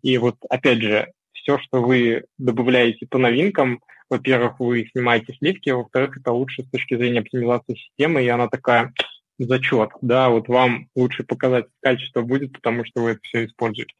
[0.00, 3.80] И вот, опять же, все, что вы добавляете по новинкам,
[4.12, 8.46] во-первых, вы снимаете сливки, а во-вторых, это лучше с точки зрения оптимизации системы, и она
[8.46, 8.92] такая
[9.38, 13.94] зачет, да, вот вам лучше показать качество будет, потому что вы это все используете.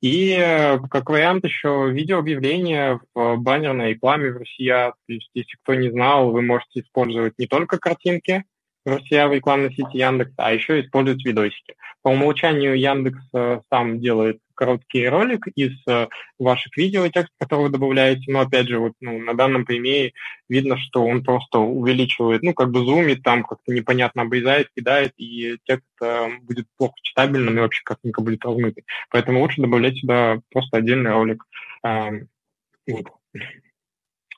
[0.00, 4.92] И э, как вариант еще видеообъявления в баннерной рекламе в Россия.
[5.06, 8.44] То есть, если кто не знал, вы можете использовать не только картинки
[8.84, 11.74] в Россия в рекламной сети Яндекс, а еще использовать видосики.
[12.02, 17.68] По умолчанию Яндекс э, сам делает короткий ролик из э, ваших видео, текст, который вы
[17.68, 18.32] добавляете.
[18.32, 20.12] Но опять же, вот ну, на данном примере
[20.48, 25.58] видно, что он просто увеличивает, ну, как бы зумит, там как-то непонятно обрезает, кидает, и
[25.64, 28.84] текст э, будет плохо читабельным и вообще как-нибудь будет размытый.
[29.10, 31.44] Поэтому лучше добавлять сюда просто отдельный ролик.
[31.84, 32.10] Э,
[32.86, 33.06] вот.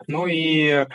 [0.07, 0.87] Ну и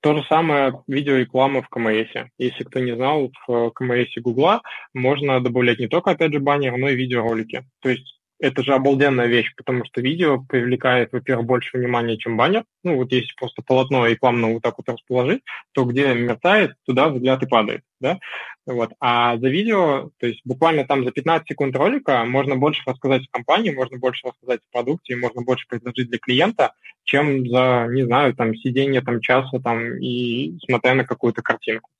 [0.00, 2.08] то же самое видеореклама в КМС.
[2.38, 4.62] Если кто не знал, в КМС Гугла
[4.94, 7.64] можно добавлять не только, опять же, баннер, но и видеоролики.
[7.80, 12.64] То есть это же обалденная вещь, потому что видео привлекает, во-первых, больше внимания, чем баннер.
[12.82, 17.42] Ну, вот если просто полотно рекламно вот так вот расположить, то где мерцает, туда взгляд
[17.42, 18.18] и падает, да?
[18.66, 18.92] Вот.
[18.98, 23.36] А за видео, то есть буквально там за 15 секунд ролика можно больше рассказать о
[23.36, 26.72] компании, можно больше рассказать о продукте, можно больше предложить для клиента,
[27.04, 31.90] чем за, не знаю, там, сидение там часа там и смотря на какую-то картинку.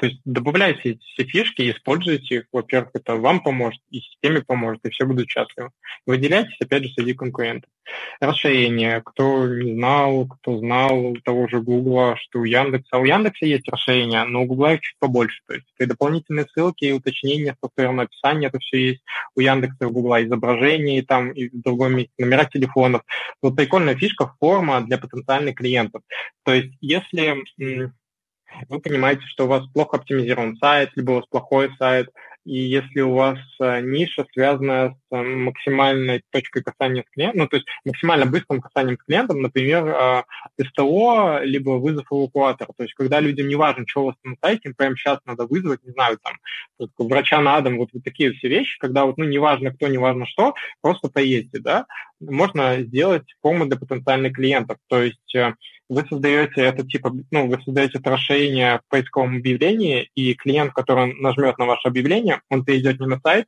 [0.00, 2.44] То есть добавляйте эти все фишки, используйте их.
[2.52, 5.72] Во-первых, это вам поможет, и системе поможет, и все будут счастливы.
[6.06, 7.68] Выделяйтесь, опять же, среди конкурентов.
[8.18, 9.02] Расширение.
[9.04, 12.96] Кто не знал, кто знал того же Гугла, что у Яндекса.
[12.96, 15.42] У Яндекса есть расширение, но у Гугла их чуть побольше.
[15.46, 19.02] То есть и дополнительные ссылки, и уточнения, софтверного описания, это все есть.
[19.36, 23.02] У Яндекса у Гугла изображения, и там, и в другом месте номера телефонов.
[23.42, 26.00] Вот прикольная фишка, форма для потенциальных клиентов.
[26.42, 27.36] То есть если
[28.68, 32.08] вы понимаете, что у вас плохо оптимизирован сайт, либо у вас плохой сайт,
[32.46, 37.48] и если у вас э, ниша связана с э, максимальной точкой касания с клиентом, ну,
[37.48, 40.22] то есть максимально быстрым касанием с клиентом, например, э,
[40.68, 44.70] СТО, либо вызов эвакуатора, то есть когда людям не важно, что у вас на сайте,
[44.70, 48.48] им прямо сейчас надо вызвать, не знаю, там, врача на дом, вот, вот такие все
[48.48, 51.84] вещи, когда вот, ну, неважно кто, неважно что, просто поедьте, да,
[52.20, 55.34] можно сделать форму для потенциальных клиентов, то есть
[55.90, 61.14] вы создаете это типа, ну, вы создаете это расширение в поисковом объявлении, и клиент, который
[61.20, 63.46] нажмет на ваше объявление, он перейдет не на сайт,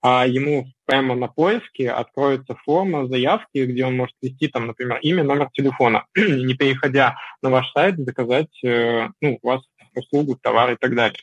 [0.00, 5.22] а ему прямо на поиске откроется форма заявки, где он может ввести, там, например, имя,
[5.22, 9.60] номер телефона, не переходя на ваш сайт, заказать э, ну, у вас
[9.94, 11.18] услугу, товар и так далее.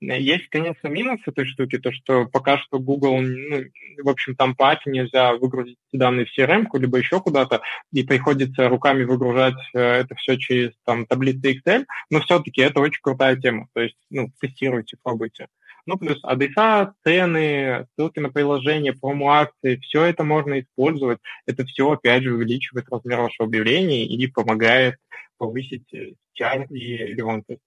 [0.00, 3.64] Есть, конечно, минус этой штуки, то, что пока что Google, ну,
[4.02, 7.60] в общем, там по API нельзя выгрузить данные в CRM, либо еще куда-то,
[7.92, 13.02] и приходится руками выгружать э, это все через там таблицы Excel, но все-таки это очень
[13.02, 15.48] крутая тема, то есть, ну, тестируйте, пробуйте.
[15.84, 21.18] Ну, плюс адреса, цены, ссылки на приложение, промо-акции, все это можно использовать.
[21.46, 24.96] Это все, опять же, увеличивает размер вашего объявления и помогает
[25.36, 27.62] повысить TR э, и релевантность.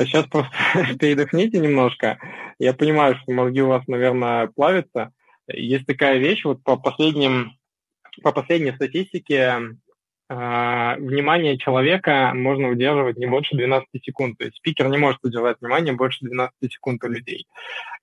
[0.00, 0.50] А сейчас просто
[0.98, 2.18] передохните немножко.
[2.58, 5.12] Я понимаю, что мозги у вас, наверное, плавятся.
[5.46, 7.52] Есть такая вещь, вот по последним,
[8.22, 14.38] по последней статистике э, внимание человека можно удерживать не больше 12 секунд.
[14.38, 17.46] То есть спикер не может удержать внимание больше 12 секунд у людей.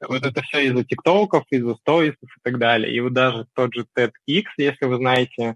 [0.08, 2.94] Вот это все из-за тиктоков, из-за сторисов и так далее.
[2.94, 5.56] И вот даже тот же TEDx, если вы знаете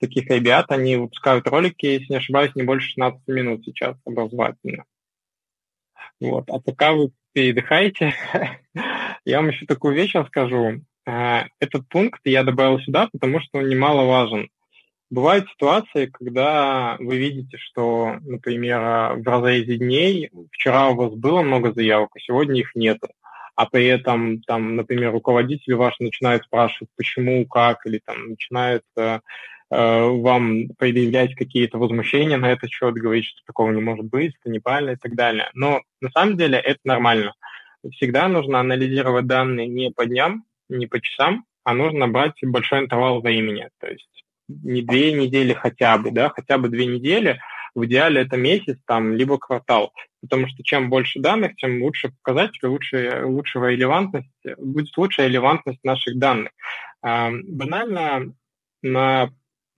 [0.00, 4.84] таких ребят, они выпускают ролики, если не ошибаюсь, не больше 16 минут сейчас образовательно.
[6.22, 6.48] Вот.
[6.50, 8.14] А пока вы передыхаете,
[9.24, 10.82] я вам еще такую вещь расскажу.
[11.04, 14.48] А, этот пункт я добавил сюда, потому что он немаловажен.
[15.10, 21.72] Бывают ситуации, когда вы видите, что, например, в разрезе дней вчера у вас было много
[21.72, 22.98] заявок, а сегодня их нет.
[23.54, 29.20] А при этом, там, например, руководитель ваш начинает спрашивать, почему, как, или там начинает Э,
[29.72, 34.90] вам предъявлять какие-то возмущения на этот счет, говорить, что такого не может быть, это неправильно
[34.90, 35.50] и так далее.
[35.54, 37.32] Но на самом деле это нормально.
[37.92, 43.22] Всегда нужно анализировать данные не по дням, не по часам, а нужно брать большой интервал
[43.22, 43.70] времени.
[43.80, 47.40] То есть не две недели хотя бы, да, хотя бы две недели,
[47.74, 49.94] в идеале это месяц там, либо квартал.
[50.20, 56.18] Потому что чем больше данных, тем лучше показатели, лучше, лучше релевантность, будет лучшая релевантность наших
[56.18, 56.52] данных.
[57.02, 58.34] Банально
[58.82, 59.30] на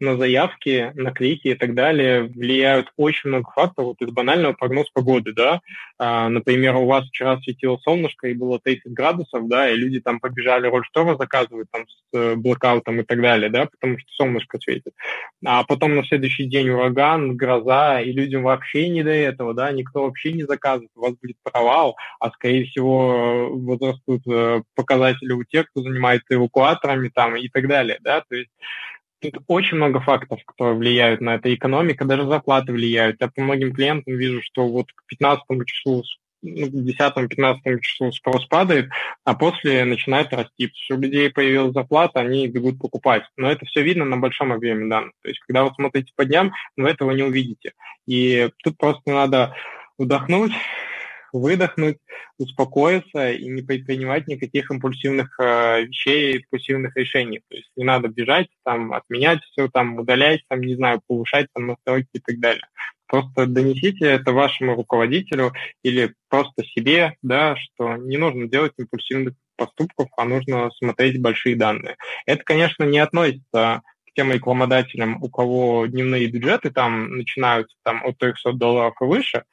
[0.04, 3.88] на заявки, на клики и так далее влияют очень много факторов.
[3.88, 5.60] Вот из банального прогноз погоды, да.
[5.98, 10.20] А, например, у вас вчера светило солнышко и было 30 градусов, да, и люди там
[10.20, 14.92] побежали роллштора заказывать там с э, блокаутом и так далее, да, потому что солнышко светит.
[15.44, 20.02] А потом на следующий день ураган, гроза, и людям вообще не до этого, да, никто
[20.02, 25.70] вообще не заказывает, у вас будет провал, а скорее всего возрастут э, показатели у тех,
[25.70, 28.50] кто занимается эвакуаторами там и так далее, да, то есть
[29.32, 31.54] Тут очень много факторов, которые влияют на это.
[31.54, 33.16] Экономика, даже зарплаты влияют.
[33.20, 36.04] Я по многим клиентам вижу, что вот к 15 числу
[36.42, 38.90] ну, к 10-15 числу спрос падает,
[39.24, 40.70] а после начинает расти.
[40.90, 43.24] У людей появилась зарплата, они бегут покупать.
[43.38, 45.12] Но это все видно на большом объеме данных.
[45.22, 47.72] То есть, когда вы смотрите по дням, вы этого не увидите.
[48.06, 49.54] И тут просто надо
[49.96, 50.52] вдохнуть,
[51.38, 51.98] выдохнуть,
[52.38, 57.40] успокоиться и не предпринимать никаких импульсивных э, вещей, импульсивных решений.
[57.48, 61.66] То есть не надо бежать, там, отменять все, там, удалять, там, не знаю, повышать там
[61.66, 62.66] настройки и так далее.
[63.06, 70.08] Просто донесите это вашему руководителю или просто себе, да, что не нужно делать импульсивных поступков,
[70.16, 71.96] а нужно смотреть большие данные.
[72.26, 78.18] Это, конечно, не относится к тем рекламодателям, у кого дневные бюджеты там начинаются там, от
[78.18, 79.44] 300 долларов и выше,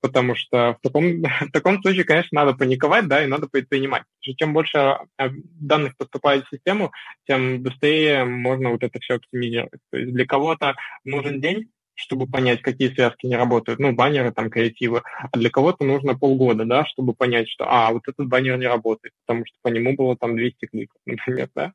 [0.00, 4.04] потому что в таком, в таком случае, конечно, надо паниковать, да, и надо предпринимать.
[4.20, 6.92] Чем больше а, данных поступает в систему,
[7.26, 9.80] тем быстрее можно вот это все оптимизировать.
[9.90, 14.50] То есть для кого-то нужен день, чтобы понять, какие связки не работают, ну, баннеры, там,
[14.50, 18.66] креативы, а для кого-то нужно полгода, да, чтобы понять, что, а, вот этот баннер не
[18.66, 21.72] работает, потому что по нему было там 200 кликов, например, да.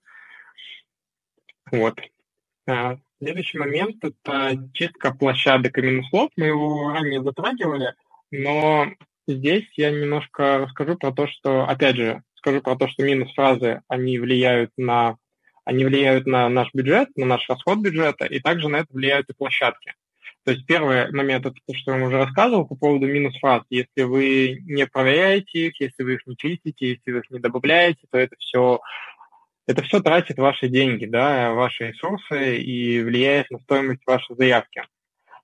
[1.71, 1.99] Вот.
[2.69, 6.31] А, следующий момент– это чистка площадок и минус-слов.
[6.37, 7.93] Мы его ранее затрагивали.
[8.35, 8.87] Но
[9.27, 14.17] здесь я немножко расскажу про то, что, опять же, скажу про то, что минус-фразы, они
[14.17, 15.17] влияют на
[15.65, 19.33] они влияют на наш бюджет, на наш расход бюджета, и также на это влияют и
[19.33, 19.93] площадки.
[20.43, 23.63] То есть первый момент, это то, что я вам уже рассказывал по поводу минус-фраз.
[23.69, 28.07] Если вы не проверяете их, если вы их не чистите, если вы их не добавляете,
[28.11, 28.81] то это все,
[29.67, 34.83] это все тратит ваши деньги, да, ваши ресурсы и влияет на стоимость вашей заявки.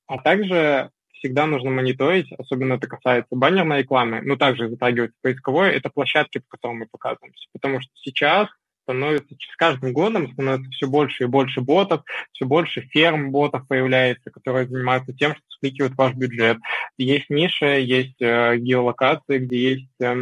[0.07, 0.89] А также
[1.19, 6.57] всегда нужно мониторить, особенно это касается баннерной рекламы, но также затрагивается поисковой, это площадки, по
[6.57, 7.47] которым мы показываемся.
[7.53, 8.49] Потому что сейчас
[8.83, 12.01] становится, с каждым годом становится все больше и больше ботов,
[12.31, 16.57] все больше ферм ботов появляется, которые занимаются тем, что скликивают ваш бюджет.
[16.97, 20.15] Есть ниши, есть э, геолокации, где есть э,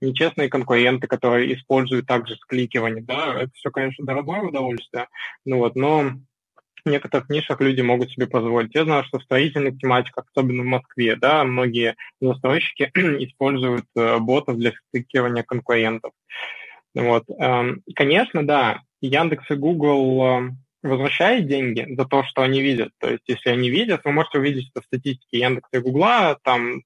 [0.00, 3.02] нечестные конкуренты, которые используют также скликивание.
[3.02, 5.08] Да, это все, конечно, дорогое удовольствие,
[5.44, 6.12] ну вот, но
[6.84, 8.74] в некоторых нишах люди могут себе позволить.
[8.74, 14.58] Я знаю, что в строительных тематиках, особенно в Москве, да, многие застройщики используют э, ботов
[14.58, 16.12] для стыкирования конкурентов.
[16.94, 17.24] Вот.
[17.38, 22.90] Эм, конечно, да, Яндекс и Google эм, возвращают деньги за то, что они видят.
[22.98, 26.78] То есть, если они видят, вы можете увидеть это в статистике Яндекса и Гугла, там
[26.78, 26.82] э,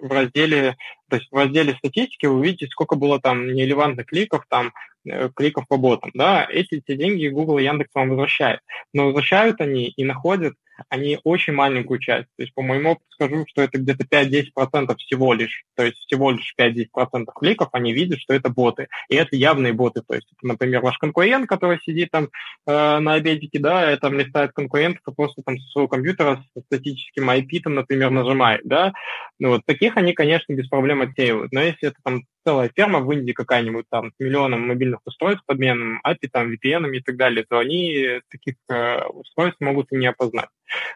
[0.00, 0.76] в разделе,
[1.08, 4.72] то есть в разделе статистики вы увидите, сколько было там нерелевантных кликов, там
[5.10, 8.60] Э, кликов по ботам, да, эти, эти деньги Google и Яндекс вам возвращают.
[8.92, 10.54] Но возвращают они и находят
[10.88, 12.28] они очень маленькую часть.
[12.36, 15.64] То есть, по моему опыту скажу, что это где-то 5-10% всего лишь.
[15.74, 18.88] То есть, всего лишь 5-10% кликов они видят, что это боты.
[19.08, 20.02] И это явные боты.
[20.06, 22.28] То есть, например, ваш конкурент, который сидит там
[22.66, 27.60] э, на обедике, да, это листает конкурентов просто там со своего компьютера с статическим IP,
[27.64, 28.92] там, например, нажимает, да.
[29.38, 31.52] Ну, вот таких они, конечно, без проблем отсеивают.
[31.52, 36.00] Но если это там целая ферма в Индии какая-нибудь там с миллионом мобильных устройств, подменным
[36.06, 40.48] API, там, VPN и так далее, то они таких э, устройств могут и не опознать.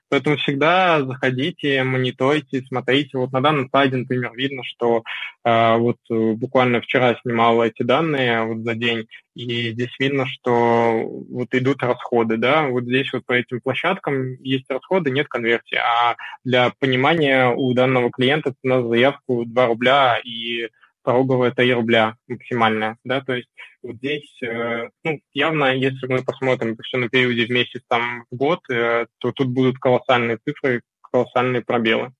[0.08, 3.18] Поэтому всегда заходите, мониторите, смотрите.
[3.18, 5.02] Вот на данном слайде, например, видно, что
[5.44, 11.54] э, вот буквально вчера снимал эти данные вот за день, и здесь видно, что вот
[11.54, 16.72] идут расходы, да, вот здесь вот по этим площадкам есть расходы, нет конверсии, а для
[16.78, 20.68] понимания у данного клиента на заявку 2 рубля и
[21.02, 23.48] пороговая 3 рубля максимальная, да, то есть
[23.82, 28.36] вот здесь, э, ну, явно, если мы посмотрим все на периоде в месяц, там, в
[28.36, 32.12] год, э, то тут будут колоссальные цифры, колоссальные пробелы.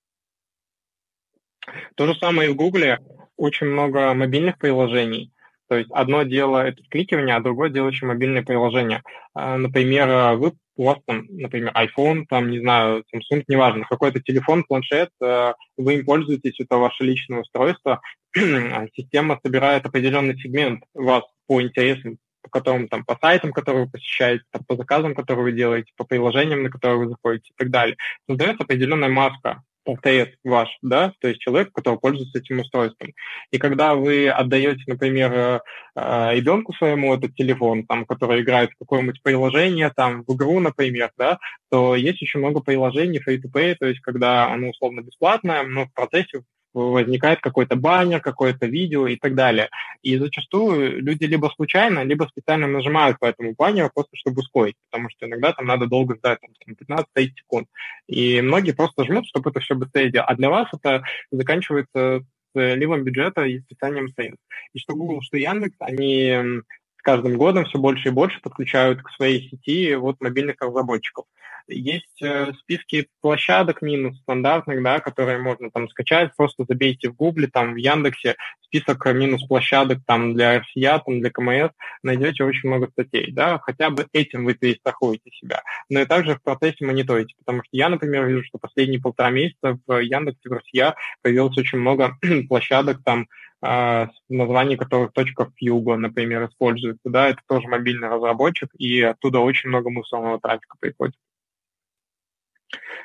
[1.95, 2.99] То же самое и в Гугле,
[3.37, 5.33] очень много мобильных приложений,
[5.69, 9.03] то есть одно дело это кликивание, а другое дело еще мобильное приложение.
[9.33, 14.65] А, например, вы, у вас там, например, iPhone, там, не знаю, Samsung, неважно, какой-то телефон,
[14.65, 18.01] планшет, э, вы им пользуетесь, это ваше личное устройство,
[18.37, 23.91] а система собирает определенный сегмент вас по интересам, по которым там по сайтам, которые вы
[23.91, 27.71] посещаете, там, по заказам, которые вы делаете, по приложениям, на которые вы заходите и так
[27.71, 27.97] далее.
[28.29, 33.13] Создается определенная маска портрет ваш, да, то есть человек, который пользуется этим устройством.
[33.51, 35.61] И когда вы отдаете, например, э,
[35.97, 41.11] э, ребенку своему этот телефон, там, который играет в какое-нибудь приложение, там, в игру, например,
[41.17, 41.39] да,
[41.71, 46.43] то есть еще много приложений free-to-play, то есть когда оно условно бесплатное, но в процессе
[46.75, 49.69] возникает какой-то баннер, какое-то видео и так далее.
[50.03, 55.11] И зачастую люди либо случайно, либо специально нажимают по этому баннеру просто чтобы ускорить, потому
[55.11, 56.51] что иногда там надо долго ждать, там,
[56.89, 57.05] 15-30
[57.37, 57.69] секунд.
[58.07, 60.29] И многие просто жмут, чтобы это все быстрее делать.
[60.29, 62.23] А для вас это заканчивается
[62.55, 64.43] с ливом бюджета и списанием средств.
[64.73, 66.63] И что Google, что Яндекс, они
[66.99, 71.25] с каждым годом все больше и больше подключают к своей сети вот мобильных разработчиков.
[71.69, 77.47] Есть э, списки площадок минус стандартных, да, которые можно там скачать, просто забейте в Гугле,
[77.47, 81.71] там в Яндексе список минус площадок там для RCA, там для КМС,
[82.03, 85.63] найдете очень много статей, да, хотя бы этим вы перестрахуете себя.
[85.89, 89.79] Но и также в процессе мониторите, потому что я, например, вижу, что последние полтора месяца
[89.87, 92.17] в Яндексе, в RCA появилось очень много
[92.49, 93.29] площадок там
[93.65, 99.69] а, название которых точка Fugo, например, используется, да, это тоже мобильный разработчик, и оттуда очень
[99.69, 101.15] много мусорного трафика приходит.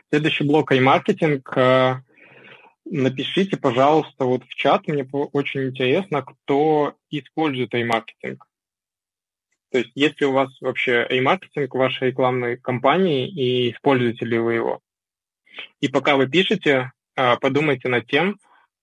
[0.09, 1.41] Следующий блок iMarketing.
[1.55, 2.01] Э,
[2.86, 8.38] напишите, пожалуйста, вот в чат, мне очень интересно, кто использует iMarketing.
[9.72, 14.38] То есть, есть ли у вас вообще iMarketing в вашей рекламной кампании и используете ли
[14.38, 14.80] вы его?
[15.82, 18.39] И пока вы пишете, э, подумайте над тем,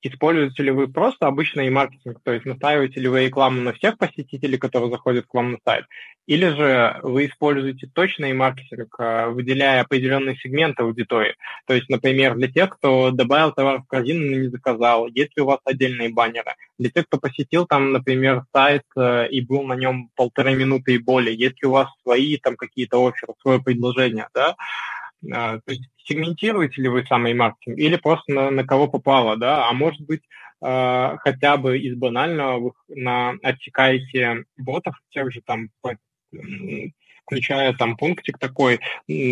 [0.06, 4.58] Используете ли вы просто обычный маркетинг, то есть настраиваете ли вы рекламу на всех посетителей,
[4.58, 5.86] которые заходят к вам на сайт,
[6.26, 11.34] или же вы используете точный маркетинг, а, выделяя определенные сегменты аудитории.
[11.66, 15.42] То есть, например, для тех, кто добавил товар в корзину, но не заказал, есть ли
[15.42, 16.52] у вас отдельные баннеры.
[16.78, 20.98] Для тех, кто посетил там, например, сайт э, и был на нем полторы минуты и
[20.98, 24.54] более, есть ли у вас свои там какие-то оферы, свое предложение, да,
[25.32, 29.68] а, то есть сегментируете ли вы самый маркетинг или просто на, на кого попало, да,
[29.68, 30.22] а может быть
[30.64, 35.70] э, хотя бы из банального вы на, отсекаете ботов тех же там,
[37.24, 38.80] включая там пунктик такой,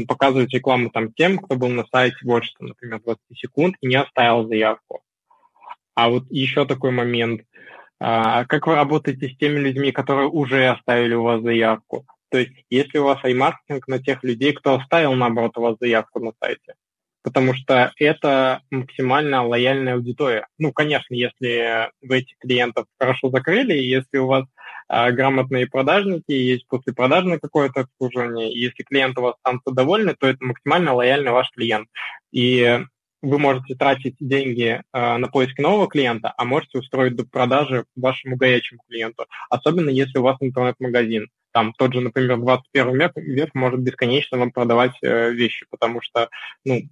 [0.08, 3.96] показывать рекламу там тем, кто был на сайте больше, там, например, 20 секунд и не
[3.96, 5.02] оставил заявку.
[5.94, 7.42] А вот еще такой момент.
[8.00, 12.06] А, как вы работаете с теми людьми, которые уже оставили у вас заявку?
[12.32, 16.18] То есть, если у вас iMarketing на тех людей, кто оставил, наоборот, у вас заявку
[16.18, 16.72] на сайте,
[17.22, 20.46] потому что это максимально лояльная аудитория.
[20.58, 24.46] Ну, конечно, если вы этих клиентов хорошо закрыли, если у вас
[24.88, 30.42] а, грамотные продажники, есть послепродажное какое-то обслуживание, если клиент у вас там довольны, то это
[30.42, 31.86] максимально лояльный ваш клиент.
[32.32, 32.80] И
[33.22, 38.82] вы можете тратить деньги э, на поиск нового клиента, а можете устроить продажи вашему горячему
[38.88, 41.28] клиенту, особенно если у вас интернет-магазин.
[41.52, 46.28] Там тот же, например, 21 век, век может бесконечно вам продавать э, вещи, потому что
[46.64, 46.82] ну,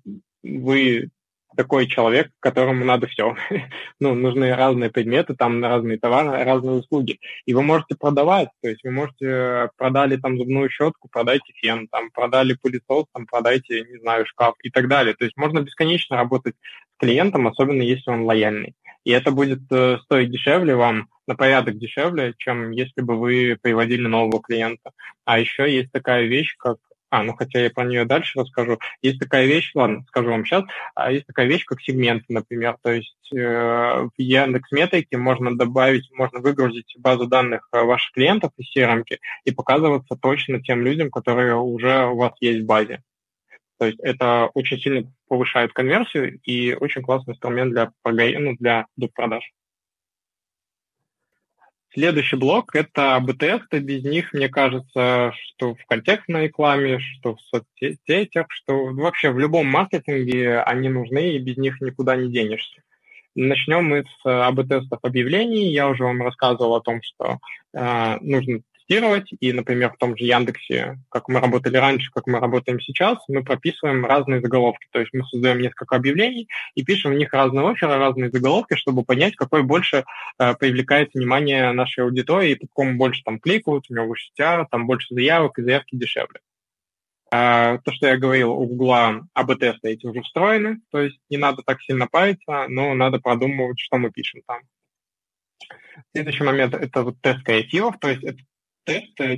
[0.42, 1.10] вы
[1.56, 3.36] такой человек, которому надо все.
[4.00, 7.18] ну, нужны разные предметы, там разные товары, разные услуги.
[7.46, 11.88] И вы можете продавать, то есть вы можете э, продали там зубную щетку, продайте фен,
[11.88, 15.14] там продали пылесос, там продайте, не знаю, шкаф и так далее.
[15.14, 18.74] То есть можно бесконечно работать с клиентом, особенно если он лояльный.
[19.04, 24.06] И это будет э, стоить дешевле вам, на порядок дешевле, чем если бы вы приводили
[24.06, 24.90] нового клиента.
[25.24, 26.78] А еще есть такая вещь, как
[27.10, 28.78] а, ну хотя я про нее дальше расскажу.
[29.02, 32.76] Есть такая вещь, ладно, скажу вам сейчас, а есть такая вещь, как сегменты, например.
[32.82, 38.52] То есть э, в Яндекс Метрике можно добавить, можно выгрузить базу данных э, ваших клиентов
[38.56, 39.04] из CRM
[39.44, 43.02] и показываться точно тем людям, которые уже у вас есть в базе.
[43.78, 49.50] То есть это очень сильно повышает конверсию и очень классный инструмент для, ну, для продаж.
[51.92, 53.80] Следующий блок– это АБ-тесты.
[53.80, 59.66] Без них, мне кажется, что в контекстной рекламе, что в соцсетях, что вообще в любом
[59.66, 62.80] маркетинге они нужны, и без них никуда не денешься.
[63.34, 65.72] Начнем мы с АБ-тестов объявлений.
[65.72, 67.38] Я уже вам рассказывал о том, что
[67.74, 68.60] э, нужно
[68.90, 69.30] тестировать.
[69.40, 73.44] И, например, в том же Яндексе, как мы работали раньше, как мы работаем сейчас, мы
[73.44, 74.86] прописываем разные заголовки.
[74.90, 79.04] То есть мы создаем несколько объявлений и пишем в них разные оферы, разные заголовки, чтобы
[79.04, 80.04] понять, какой больше
[80.38, 84.86] э, привлекает внимание нашей аудитории, по какому больше там кликают, у него выше CTR, там
[84.86, 86.40] больше заявок, и заявки дешевле.
[87.32, 91.62] А, то, что я говорил, у Гугла АБ-тесты эти уже встроены, то есть не надо
[91.64, 94.62] так сильно париться, но надо продумывать, что мы пишем там.
[96.12, 98.38] Следующий момент– это вот тест креативов, то есть это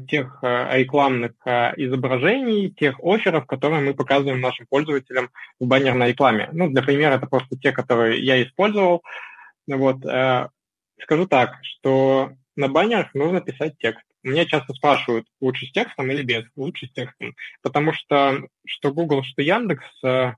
[0.09, 5.31] тех э, рекламных э, изображений, тех офферов, которые мы показываем нашим пользователям
[5.61, 6.49] в баннерной рекламе.
[6.53, 9.03] Ну, для примера, это просто те, которые я использовал.
[9.67, 10.49] Вот, э,
[11.03, 14.05] скажу так, что на баннерах нужно писать текст.
[14.23, 16.45] Меня часто спрашивают, лучше с текстом или без?
[16.55, 17.35] Лучше с текстом.
[17.63, 20.35] Потому что что Google, что Яндекс э,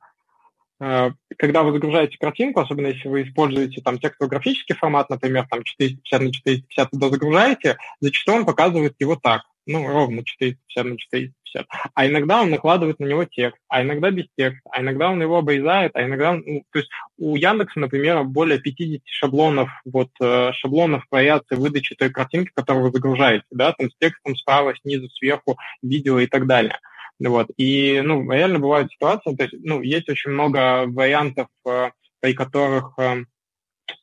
[1.39, 6.33] когда вы загружаете картинку, особенно если вы используете там текстово-графический формат, например, там 450 на
[6.33, 11.67] 450 туда загружаете, зачастую он показывает его так, ну, ровно 450 на 450.
[11.95, 15.39] А иногда он накладывает на него текст, а иногда без текста, а иногда он его
[15.39, 16.35] обрезает, а иногда...
[16.35, 22.11] Ну, то есть у Яндекса, например, более 50 шаблонов, вот, э, шаблонов вариации выдачи той
[22.11, 26.79] картинки, которую вы загружаете, да, там с текстом справа, снизу, сверху, видео и так далее.
[27.21, 27.49] Вот.
[27.57, 32.95] И, ну, реально бывают ситуации, то есть, ну, есть очень много вариантов, э, при которых
[32.99, 33.25] э,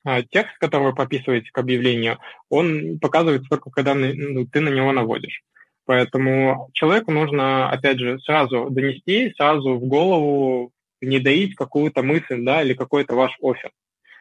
[0.06, 2.20] э, текст, который вы прописываете к объявлению,
[2.50, 5.44] он показывает только, когда ну, ты на него наводишь.
[5.86, 10.72] Поэтому человеку нужно, опять же, сразу донести, сразу в голову
[11.02, 13.72] не доить какую-то мысль, да, или какой-то ваш офер,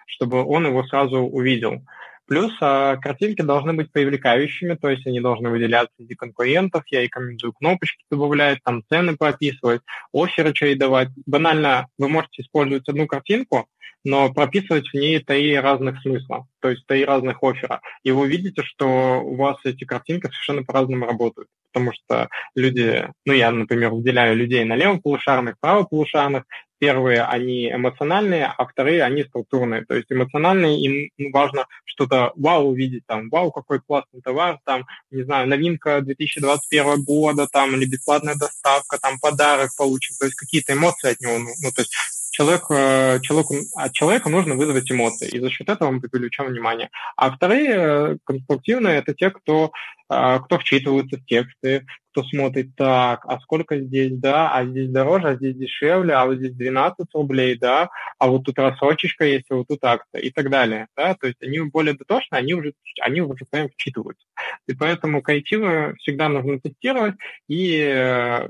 [0.06, 1.82] чтобы он его сразу увидел.
[2.30, 6.84] Плюс а, картинки должны быть привлекающими, то есть они должны выделяться среди конкурентов.
[6.86, 9.82] Я рекомендую кнопочки добавлять, там цены прописывать,
[10.12, 11.08] оферы чередовать.
[11.26, 13.66] Банально вы можете использовать одну картинку,
[14.04, 17.80] но прописывать в ней три разных смысла, то есть три разных оффера.
[18.04, 21.48] И вы увидите, что у вас эти картинки совершенно по-разному работают.
[21.72, 26.44] Потому что люди, ну я, например, выделяю людей на левом полушарных, правополушарных,
[26.80, 29.84] Первые, они эмоциональные, а вторые, они структурные.
[29.84, 35.22] То есть эмоциональные, им важно что-то вау увидеть, там, вау, какой классный товар, там, не
[35.22, 41.12] знаю, новинка 2021 года, там, или бесплатная доставка, там, подарок получим, то есть какие-то эмоции
[41.12, 41.94] от него, ну, ну то есть
[42.30, 46.90] человек, э, человеку, от человека нужно вызвать эмоции, и за счет этого мы привлечем внимание.
[47.16, 49.72] А вторые э, конструктивные– это те, кто,
[50.08, 55.28] э, кто вчитываются в тексты, кто смотрит так, а сколько здесь, да, а здесь дороже,
[55.28, 57.88] а здесь дешевле, а вот здесь 12 рублей, да,
[58.18, 61.42] а вот тут рассрочечка есть, а вот тут акция и так далее, да, то есть
[61.42, 64.26] они более дотошны, они уже, они уже прям вчитываются.
[64.66, 67.14] И поэтому креативы всегда нужно тестировать,
[67.48, 68.48] и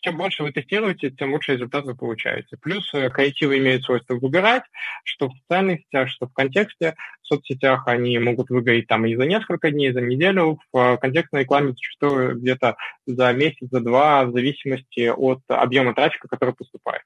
[0.00, 2.56] чем больше вы тестируете, тем лучше результат вы получаете.
[2.60, 4.62] Плюс э, креативы имеют свойство выбирать,
[5.04, 6.94] что в социальных сетях, что в контексте.
[7.22, 10.60] В соцсетях они могут выгореть там и за несколько дней, и за неделю.
[10.72, 12.76] В э, контекстной рекламе зачастую где-то
[13.06, 17.02] за месяц, за два, в зависимости от объема трафика, который поступает.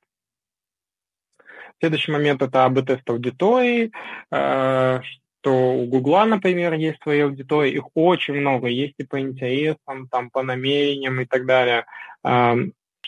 [1.81, 3.91] Следующий момент– это АБ-тест аудитории,
[4.31, 5.01] э,
[5.41, 10.31] что у Гугла, например, есть свои аудитории, их очень много, есть и по интересам, там,
[10.31, 11.87] по намерениям и так далее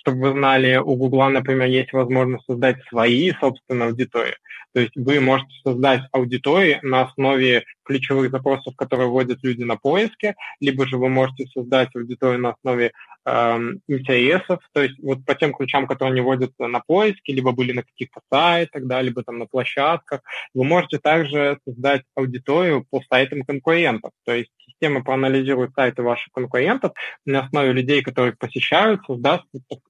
[0.04, 4.34] чтобы вы знали, у Гугла, например, есть возможность создать свои собственные аудитории.
[4.74, 10.34] То есть вы можете создать аудитории на основе ключевых запросов, которые вводят люди на поиске,
[10.60, 12.92] либо же вы можете создать аудиторию на основе
[13.24, 13.58] э,
[13.88, 17.82] интересов, то есть вот по тем ключам, которые они вводят на поиске, либо были на
[17.82, 20.22] каких-то сайтах, да, либо там на площадках.
[20.54, 26.92] Вы можете также создать аудиторию по сайтам конкурентов, то есть система проанализирует сайты ваших конкурентов
[27.26, 29.44] на основе людей, которые посещают, создаст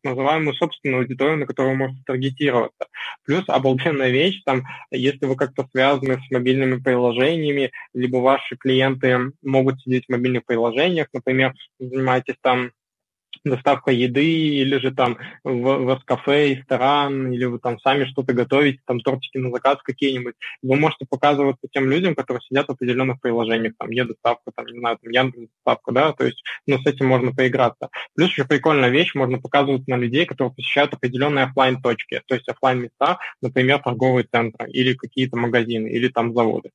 [0.05, 2.87] называемую собственную аудиторию, на которую вы можете таргетироваться.
[3.25, 9.81] Плюс обалденная вещь, там, если вы как-то связаны с мобильными приложениями, либо ваши клиенты могут
[9.81, 12.71] сидеть в мобильных приложениях, например, занимаетесь там
[13.45, 18.81] доставка еды, или же там в, в кафе, ресторан, или вы там сами что-то готовите,
[18.87, 23.75] там тортики на заказ какие-нибудь, вы можете показываться тем людям, которые сидят в определенных приложениях,
[23.79, 27.33] там, Е-доставка, там, не знаю, там, Яндекс доставка, да, то есть, ну, с этим можно
[27.33, 27.89] поиграться.
[28.15, 32.49] Плюс еще прикольная вещь, можно показывать на людей, которые посещают определенные офлайн точки то есть
[32.49, 36.71] офлайн места например, торговые центры, или какие-то магазины, или там заводы.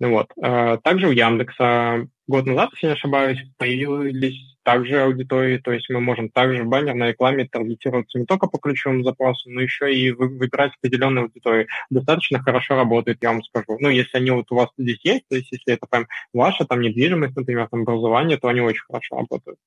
[0.00, 0.28] Вот.
[0.42, 6.00] Э, также у Яндекса год назад, если не ошибаюсь, появились также аудитории, то есть мы
[6.00, 10.72] можем также в баннерной рекламе таргетироваться не только по ключевым запросам, но еще и выбирать
[10.78, 11.66] определенные аудитории.
[11.90, 13.78] Достаточно хорошо работает, я вам скажу.
[13.80, 16.82] Ну, если они вот у вас здесь есть, то есть если это прям ваша там
[16.82, 19.58] недвижимость, например, там образование, то они очень хорошо работают.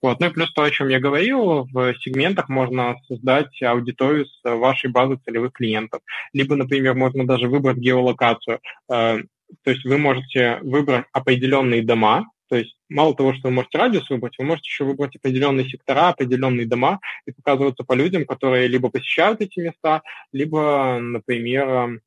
[0.00, 0.20] Вот.
[0.20, 4.90] Ну и плюс то, о чем я говорил, в сегментах можно создать аудиторию с вашей
[4.90, 6.02] базы целевых клиентов.
[6.32, 8.60] Либо, например, можно даже выбрать геолокацию.
[8.88, 9.18] Э,
[9.64, 14.08] то есть вы можете выбрать определенные дома, то есть мало того, что вы можете радиус
[14.10, 18.90] выбрать, вы можете еще выбрать определенные сектора, определенные дома и показываться по людям, которые либо
[18.90, 20.02] посещают эти места,
[20.32, 22.00] либо, например,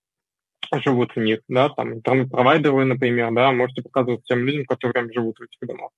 [0.73, 5.43] живут в них, да, там интернет-провайдеры, например, да, можете показывать тем людям, которые живут в
[5.43, 5.91] этих домах.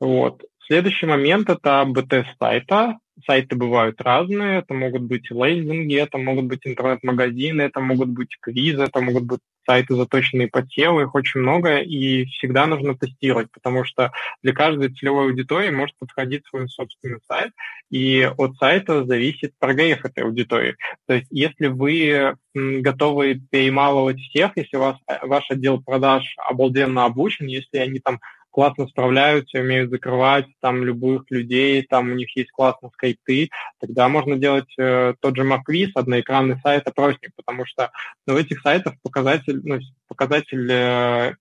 [0.00, 0.42] Вот.
[0.66, 2.98] Следующий момент– это БТ сайта.
[3.26, 4.58] Сайты бывают разные.
[4.58, 9.40] Это могут быть лейдинги, это могут быть интернет-магазины, это могут быть квизы, это могут быть
[9.66, 14.12] сайты, заточенные по телу, их очень много, и всегда нужно тестировать, потому что
[14.42, 17.52] для каждой целевой аудитории может подходить свой собственный сайт,
[17.90, 20.76] и от сайта зависит прогрев этой аудитории.
[21.06, 27.46] То есть если вы готовы перемалывать всех, если у вас, ваш отдел продаж обалденно обучен,
[27.46, 28.20] если они там
[28.54, 33.48] классно справляются, умеют закрывать там любых людей, там у них есть классные скайпы,
[33.80, 37.90] тогда можно делать э, тот же Марквиз, одноэкранный сайт опросник, потому что
[38.28, 41.34] ну, в этих сайтах показатель, ну, показатель э,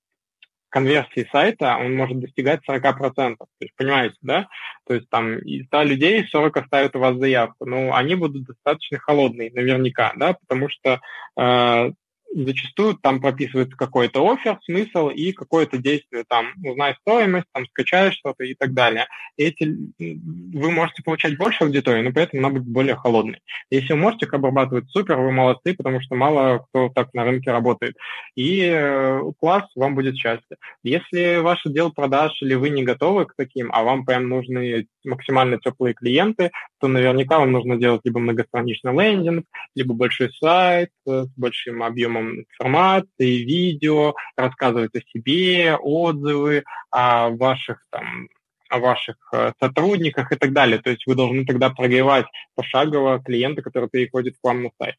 [0.70, 3.36] конверсии сайта, он может достигать 40%.
[3.38, 4.48] То есть, понимаете, да?
[4.88, 7.68] То есть там из 100 людей 40 оставят у вас заявку.
[7.68, 11.00] Ну, они будут достаточно холодные, наверняка, да, потому что
[11.38, 11.92] э,
[12.36, 18.44] зачастую там прописывается какой-то офер, смысл и какое-то действие, там, узнай стоимость, там, скачаешь что-то
[18.44, 19.08] и так далее.
[19.38, 19.66] Эти,
[20.00, 23.40] вы можете получать больше аудитории, но при этом она будет более холодной.
[23.70, 27.96] Если вы можете обрабатывать, супер, вы молодцы, потому что мало кто так на рынке работает.
[28.36, 30.58] И э, класс, вам будет счастье.
[30.84, 35.60] Если ваше дело продаж или вы не готовы к таким, а вам прям нужны максимально
[35.60, 39.46] теплые клиенты, то наверняка вам нужно делать либо многостраничный лендинг,
[39.76, 48.28] либо большой сайт с большим объемом информации, видео, рассказывать о себе, отзывы о ваших там
[48.70, 50.80] о ваших э, сотрудниках и так далее.
[50.80, 52.26] То есть вы должны тогда прогревать
[52.56, 54.96] пошагово клиента, который переходит к вам на сайт.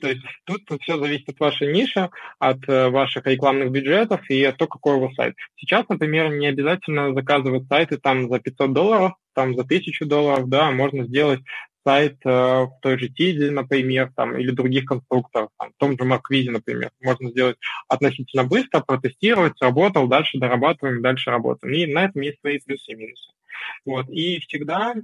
[0.00, 4.56] То есть тут все зависит от вашей ниши, от э, ваших рекламных бюджетов и от
[4.56, 5.36] того, какой у вас сайт.
[5.56, 10.70] Сейчас, например, не обязательно заказывать сайты там за 500 долларов, там за 1000 долларов, да,
[10.70, 11.40] можно сделать
[11.84, 16.04] сайт э, в той же Тиде, например, там, или других конструкторов, там, в том же
[16.04, 17.56] Марквизе, например, можно сделать
[17.88, 21.74] относительно быстро, протестировать, сработал, дальше дорабатываем, дальше работаем.
[21.74, 23.30] И на этом есть свои плюсы и минусы.
[23.84, 24.08] Вот.
[24.08, 24.94] И всегда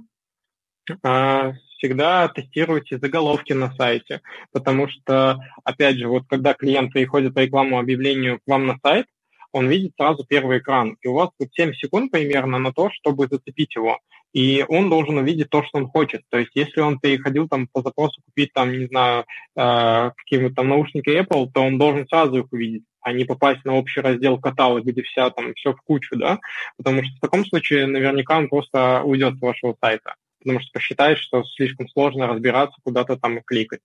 [1.03, 4.21] э, всегда тестируйте заголовки на сайте,
[4.51, 9.07] потому что, опять же, вот когда клиент приходит по рекламному объявлению к вам на сайт,
[9.51, 13.27] он видит сразу первый экран, и у вас вот 7 секунд примерно на то, чтобы
[13.27, 13.99] зацепить его
[14.33, 16.21] и он должен увидеть то, что он хочет.
[16.29, 19.25] То есть, если он переходил там по запросу купить там, не знаю,
[19.55, 23.75] э, какие-нибудь там наушники Apple, то он должен сразу их увидеть, а не попасть на
[23.75, 26.39] общий раздел каталог, где вся там все в кучу, да,
[26.77, 31.19] потому что в таком случае наверняка он просто уйдет с вашего сайта потому что посчитает,
[31.19, 33.81] что слишком сложно разбираться, куда-то там кликать.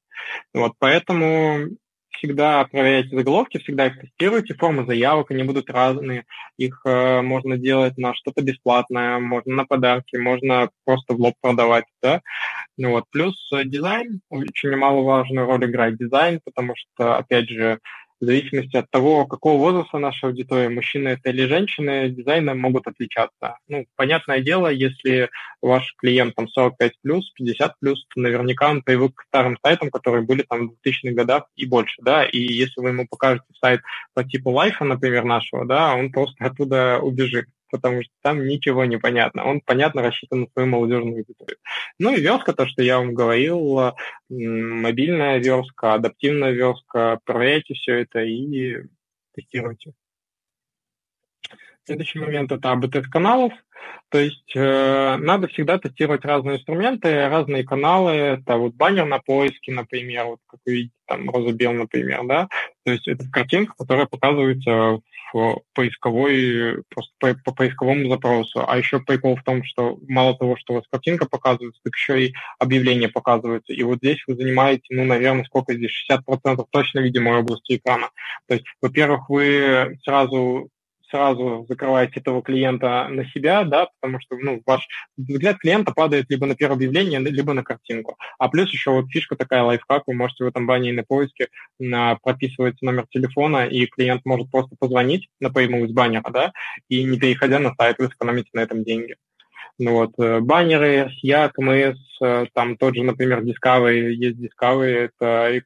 [0.54, 1.68] Вот, поэтому
[2.16, 6.24] всегда проверяйте заголовки, всегда их тестируйте, формы заявок, они будут разные,
[6.56, 11.84] их э, можно делать на что-то бесплатное, можно на подарки, можно просто в лоб продавать,
[12.02, 12.22] да.
[12.76, 17.78] Ну вот, плюс э, дизайн, очень немаловажную роль играет дизайн, потому что, опять же,
[18.20, 23.58] в зависимости от того, какого возраста наша аудитория, мужчины это или женщины, дизайны могут отличаться.
[23.68, 25.30] Ну, понятное дело, если
[25.60, 30.24] ваш клиент там 45 плюс, 50 плюс, то наверняка он привык к старым сайтам, которые
[30.24, 33.80] были там в 2000-х годах и больше, да, и если вы ему покажете сайт
[34.14, 38.98] по типу лайфа, например, нашего, да, он просто оттуда убежит потому что там ничего не
[38.98, 39.44] понятно.
[39.44, 41.58] Он, понятно, рассчитан на свою молодежную аудиторию.
[41.98, 43.92] Ну и верстка, то, что я вам говорил,
[44.28, 48.84] мобильная верстка, адаптивная верстка, проверяйте все это и
[49.34, 49.92] тестируйте.
[51.86, 53.52] Следующий момент– это АБТ каналов.
[54.08, 58.10] То есть э, надо всегда тестировать разные инструменты, разные каналы.
[58.10, 62.48] Это вот баннер на поиске, например, вот как вы видите, там роза-бел, например, да.
[62.84, 64.98] То есть это картинка, которая показывается
[65.32, 68.64] в поисковой, просто по, по поисковому запросу.
[68.66, 72.26] А еще прикол в том, что мало того, что у вас картинка показывается, так еще
[72.26, 73.72] и объявление показывается.
[73.72, 78.10] И вот здесь вы занимаете, ну, наверное, сколько здесь, 60% точно видимой области экрана.
[78.48, 80.70] То есть, во-первых, вы сразу
[81.10, 86.46] сразу закрываете этого клиента на себя, да, потому что ну, ваш взгляд клиента падает либо
[86.46, 88.16] на первое объявление, либо на картинку.
[88.38, 92.16] А плюс еще вот фишка такая, лайфхак, вы можете в этом бане на поиске на,
[92.16, 96.52] прописывать номер телефона, и клиент может просто позвонить напрямую из баннера, да,
[96.88, 99.16] и не переходя на сайт, вы сэкономите на этом деньги.
[99.78, 105.62] Ну вот, э, баннеры, SIA, КМС, э, там тот же, например, Discovery, есть Discovery, это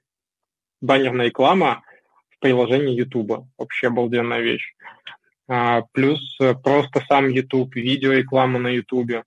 [0.81, 1.83] баннерная реклама
[2.31, 3.47] в приложении YouTube.
[3.57, 4.75] Вообще обалденная вещь.
[5.53, 9.25] А, плюс э, просто сам YouTube, видеореклама на YouTube.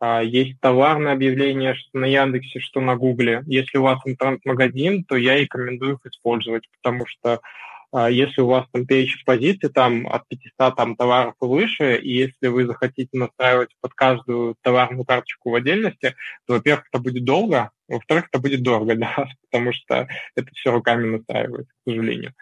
[0.00, 3.42] А, есть товарное объявление что на Яндексе, что на Гугле.
[3.46, 7.42] Если у вас интернет-магазин, то я рекомендую их использовать, потому что
[7.92, 12.14] а, если у вас там перечень позиций там от 500 там, товаров и выше, и
[12.14, 16.14] если вы захотите настраивать под каждую товарную карточку в отдельности,
[16.46, 20.72] то, во-первых, это будет долго, во-вторых, это будет дорого для вас, потому что это все
[20.72, 22.32] руками настраивать, к сожалению.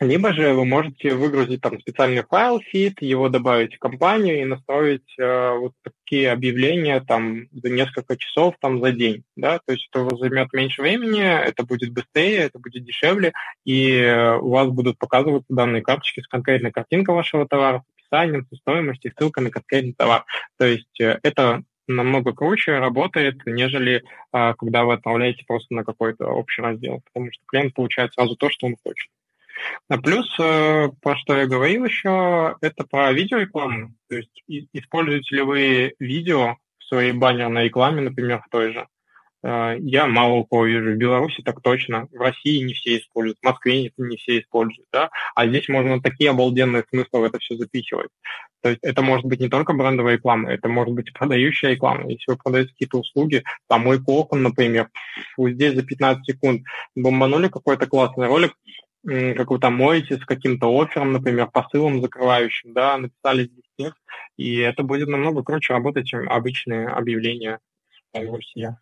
[0.00, 5.12] Либо же вы можете выгрузить там специальный файл, фид, его добавить в кампанию и настроить
[5.18, 10.08] э, вот такие объявления там за несколько часов там за день, да, то есть это
[10.16, 13.32] займет меньше времени, это будет быстрее, это будет дешевле,
[13.64, 18.46] и э, у вас будут показываться данные карточки с конкретной картинкой вашего товара, с описанием,
[18.48, 20.24] со стоимостью, ссылкой на конкретный товар.
[20.58, 26.26] То есть э, это намного круче работает, нежели а, когда вы отправляете просто на какой-то
[26.26, 29.10] общий раздел, потому что клиент получает сразу то, что он хочет.
[29.88, 33.94] А плюс, э, про что я говорил еще, это про видеорекламу.
[34.08, 38.86] То есть используете ли вы видео в своей баннерной рекламе, например, в той же?
[39.42, 40.92] Э, я мало у кого вижу.
[40.92, 42.08] В Беларуси так точно.
[42.12, 43.38] В России не все используют.
[43.40, 44.88] В Москве не, все используют.
[44.92, 45.10] Да?
[45.34, 48.10] А здесь можно такие обалденные смыслы в это все запихивать.
[48.62, 52.10] То есть это может быть не только брендовая реклама, это может быть продающая реклама.
[52.10, 54.88] Если вы продаете какие-то услуги, там мой кокон, например,
[55.36, 56.62] вы здесь за 15 секунд
[56.96, 58.54] бомбанули какой-то классный ролик,
[59.06, 64.00] как вы там моете с каким-то оффером, например, посылом закрывающим, да, написали здесь текст,
[64.36, 67.60] и это будет намного круче работать, чем обычные объявления
[68.12, 68.76] в России.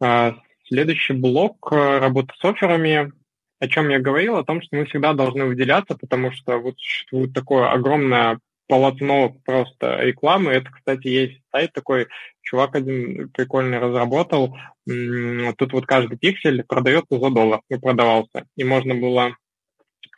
[0.00, 0.34] А,
[0.66, 3.12] следующий блок э,– работа с офферами.
[3.60, 4.36] О чем я говорил?
[4.36, 10.00] О том, что мы всегда должны выделяться, потому что вот существует такое огромное полотно просто
[10.00, 10.52] рекламы.
[10.52, 12.08] Это, кстати, есть сайт такой,
[12.44, 14.56] чувак один прикольный разработал.
[14.86, 18.46] Тут вот каждый пиксель продается за доллар, и продавался.
[18.56, 19.36] И можно было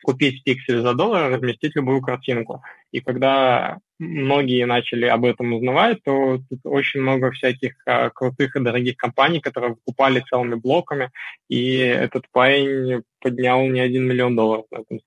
[0.02, 2.62] купить пиксель за доллар, разместить любую картинку.
[2.92, 8.60] И когда многие начали об этом узнавать, то тут очень много всяких а, крутых и
[8.60, 11.10] дорогих компаний, которые покупали целыми блоками,
[11.48, 15.00] и этот парень поднял не один миллион долларов на этом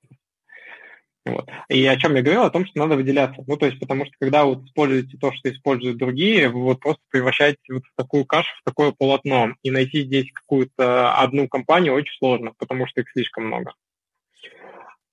[1.26, 1.50] вот.
[1.68, 2.44] И о чем я говорил?
[2.44, 3.44] О том, что надо выделяться.
[3.46, 7.02] Ну, то есть, потому что когда вы используете то, что используют другие, вы вот просто
[7.10, 9.54] превращаете вот в такую кашу, в такое полотно.
[9.62, 13.74] И найти здесь какую-то одну компанию очень сложно, потому что их слишком много.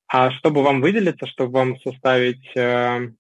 [0.09, 3.11] А чтобы вам выделиться, чтобы вам составить э,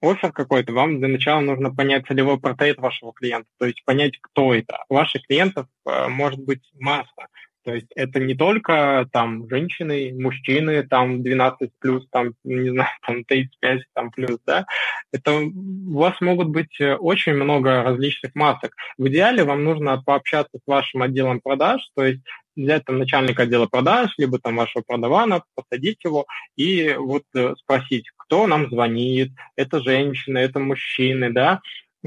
[0.00, 4.54] офер какой-то, вам для начала нужно понять целевой портрет вашего клиента, то есть понять, кто
[4.54, 4.84] это.
[4.88, 7.26] Ваших клиентов э, может быть масса.
[7.66, 13.24] То есть это не только там женщины, мужчины, там 12 плюс, там, не знаю, там
[13.24, 14.66] 35 там плюс, да.
[15.12, 18.70] Это у вас могут быть э, очень много различных масок.
[18.98, 22.20] В идеале вам нужно пообщаться с вашим отделом продаж, то есть
[22.54, 26.24] взять там начальника отдела продаж, либо там вашего продавана, посадить его
[26.54, 31.60] и вот э, спросить, кто нам звонит, это женщина, это мужчины, да, ну,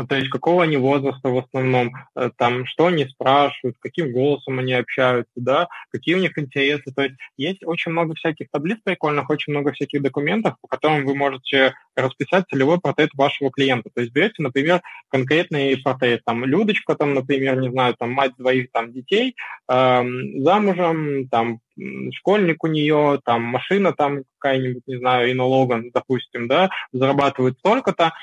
[0.06, 4.74] то есть какого они возраста в основном, э, там, что они спрашивают, каким голосом они
[4.74, 6.92] общаются, да, какие у них интересы.
[6.96, 11.16] То есть есть очень много всяких таблиц прикольных, очень много всяких документов, по которым вы
[11.16, 13.90] можете расписать целевой портрет вашего клиента.
[13.94, 18.72] То есть берете, например, конкретный портрет, там, Людочка, там, например, не знаю, там, мать двоих
[18.72, 19.36] там детей,
[19.70, 20.04] э,
[20.38, 21.60] замужем, там,
[22.14, 28.14] школьник у нее, там машина там какая-нибудь, не знаю, Инна Логан, допустим, да, зарабатывает столько-то,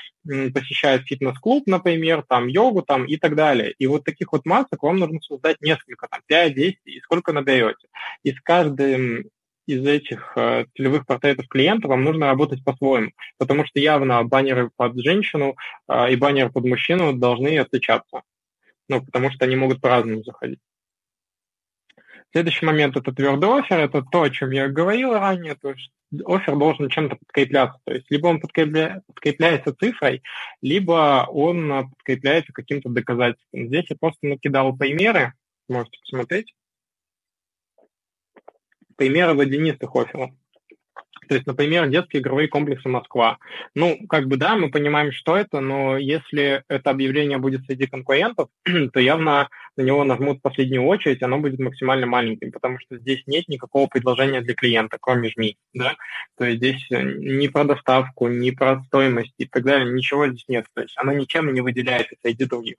[0.53, 3.73] посещает фитнес-клуб, например, там йогу там и так далее.
[3.77, 7.87] И вот таких вот масок вам нужно создать несколько, там 5, 10, и сколько наберете.
[8.23, 9.25] И с каждым
[9.67, 14.97] из этих э, целевых портретов клиента вам нужно работать по-своему, потому что явно баннеры под
[14.97, 15.55] женщину
[15.89, 18.21] э, и баннеры под мужчину должны отличаться,
[18.87, 20.59] ну, потому что они могут по-разному заходить.
[22.31, 25.91] Следующий момент– это твердый офер, это то, о чем я говорил ранее, то есть
[26.25, 29.01] офер должен чем-то подкрепляться, то есть либо он подкрепля...
[29.07, 30.21] подкрепляется цифрой,
[30.61, 33.67] либо он подкрепляется каким-то доказательством.
[33.67, 35.33] Здесь я просто накидал примеры,
[35.69, 36.53] можете посмотреть.
[38.97, 40.31] Примеры водянистых офферов.
[41.27, 43.37] То есть, например, детские игровые комплексы Москва.
[43.75, 48.49] Ну, как бы да, мы понимаем, что это, но если это объявление будет среди конкурентов,
[48.93, 53.47] то явно на него нажмут последнюю очередь, оно будет максимально маленьким, потому что здесь нет
[53.47, 55.57] никакого предложения для клиента, кроме ЖМИ.
[55.73, 55.95] Да?
[56.37, 60.45] То есть здесь э, ни про доставку, ни про стоимость и так далее, ничего здесь
[60.47, 60.65] нет.
[60.73, 62.77] То есть оно ничем не выделяется среди других.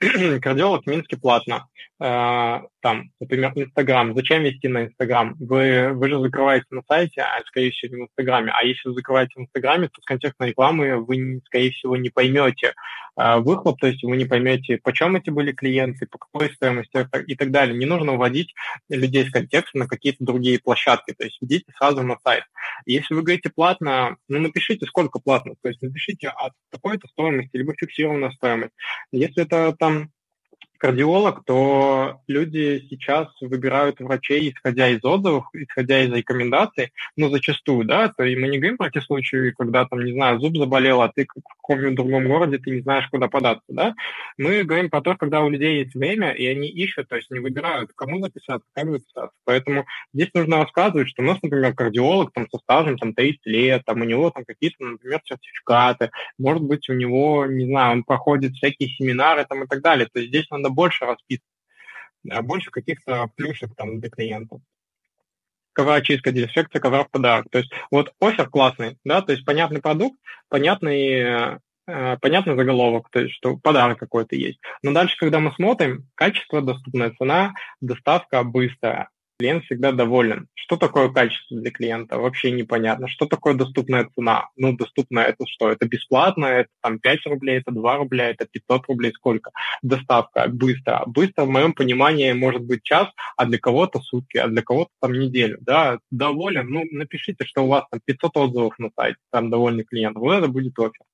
[0.42, 1.66] кардиолог в Минске платно.
[2.00, 4.14] Э, там, например, Инстаграм.
[4.14, 5.34] Зачем вести на Инстаграм?
[5.40, 8.52] Вы, вы же закрываете на сайте, а скорее всего в Инстаграме.
[8.54, 12.74] А если вы закрываете в Инстаграме, то с контекстной рекламы вы, скорее всего, не поймете
[13.16, 17.34] э, выхлоп, то есть вы не поймете, почем эти были клиенты, по какой стоимости и
[17.34, 17.76] так далее.
[17.76, 18.54] Не нужно уводить
[18.88, 22.44] людей с контекста на какие-то другие площадки, то есть ведите сразу на сайт.
[22.86, 27.74] Если вы говорите платно, ну напишите, сколько платно, то есть напишите от такой-то стоимости, либо
[27.76, 28.72] фиксированная стоимость.
[29.10, 30.10] Если это там
[30.78, 38.08] кардиолог, то люди сейчас выбирают врачей, исходя из отзывов, исходя из рекомендаций, ну, зачастую, да,
[38.08, 41.12] то и мы не говорим про те случаи, когда, там, не знаю, зуб заболел, а
[41.14, 43.94] ты в каком-нибудь другом городе, ты не знаешь, куда податься, да.
[44.36, 47.40] Мы говорим про то, когда у людей есть время, и они ищут, то есть не
[47.40, 49.34] выбирают, кому записаться, как записаться.
[49.44, 53.82] Поэтому здесь нужно рассказывать, что у нас, например, кардиолог там со стажем там 30 лет,
[53.84, 58.52] там у него там какие-то, например, сертификаты, может быть, у него, не знаю, он проходит
[58.52, 60.08] всякие семинары там и так далее.
[60.12, 61.46] То есть здесь надо надо больше расписывать,
[62.30, 64.60] а больше каких-то плюшек там для клиентов.
[65.72, 67.46] Ковра чистка, дезинфекция, ковра в подарок.
[67.50, 70.18] То есть вот офер классный, да, то есть понятный продукт,
[70.48, 74.58] понятный э, понятный заголовок, то есть что подарок какой-то есть.
[74.82, 79.08] Но дальше, когда мы смотрим, качество, доступная цена, доставка быстрая.
[79.38, 80.48] Клиент всегда доволен.
[80.54, 82.18] Что такое качество для клиента?
[82.18, 83.08] Вообще непонятно.
[83.08, 84.48] Что такое доступная цена?
[84.56, 85.70] Ну, доступная это что?
[85.70, 89.50] Это бесплатно, это там 5 рублей, это 2 рубля, это 500 рублей, сколько?
[89.82, 91.04] Доставка, быстро.
[91.06, 95.12] Быстро, в моем понимании, может быть час, а для кого-то сутки, а для кого-то там
[95.12, 95.58] неделю.
[95.60, 100.16] Да, доволен, ну, напишите, что у вас там 500 отзывов на сайте, там довольный клиент.
[100.16, 101.07] Вот это будет офер.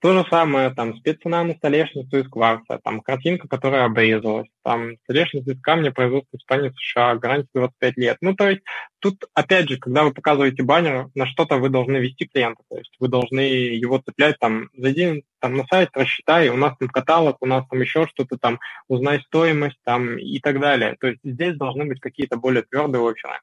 [0.00, 5.50] То же самое, там, спеццена на столешницу из кварца, там, картинка, которая обрезалась, там, столешница
[5.52, 8.16] из камня, производство Испании, США, гарантия 25 лет.
[8.22, 8.62] Ну, то есть,
[9.00, 12.96] тут, опять же, когда вы показываете баннер, на что-то вы должны вести клиента, то есть,
[12.98, 17.46] вы должны его цеплять, там, зайди там, на сайт, рассчитай, у нас там каталог, у
[17.46, 18.58] нас там еще что-то, там,
[18.88, 20.96] узнай стоимость, там, и так далее.
[20.98, 23.38] То есть, здесь должны быть какие-то более твердые оферы.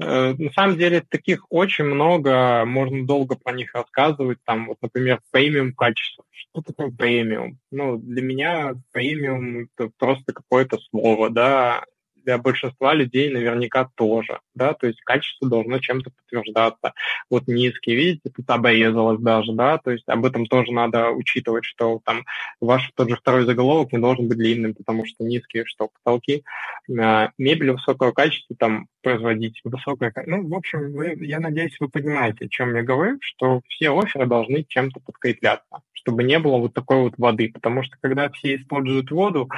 [0.00, 4.38] Э, на самом деле таких очень много, можно долго про них рассказывать.
[4.44, 6.24] Там, вот, например, премиум качество.
[6.30, 7.58] Что такое премиум?
[7.70, 11.84] Ну, для меня премиум это просто какое-то слово, да
[12.24, 16.92] для большинства людей наверняка тоже, да, то есть качество должно чем-то подтверждаться.
[17.28, 22.00] Вот низкий, видите, тут обрезалось даже, да, то есть об этом тоже надо учитывать, что
[22.04, 22.24] там
[22.60, 26.44] ваш тот же второй заголовок не должен быть длинным, потому что низкие, что потолки,
[26.88, 32.46] э, мебель высокого качества там производить высокое Ну, в общем, вы, я надеюсь, вы понимаете,
[32.46, 37.02] о чем я говорю, что все оферы должны чем-то подкрепляться, чтобы не было вот такой
[37.02, 39.50] вот воды, потому что когда все используют воду,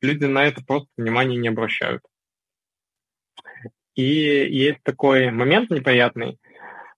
[0.00, 2.02] люди на это просто внимания не обращают.
[3.94, 6.38] И есть такой момент неприятный.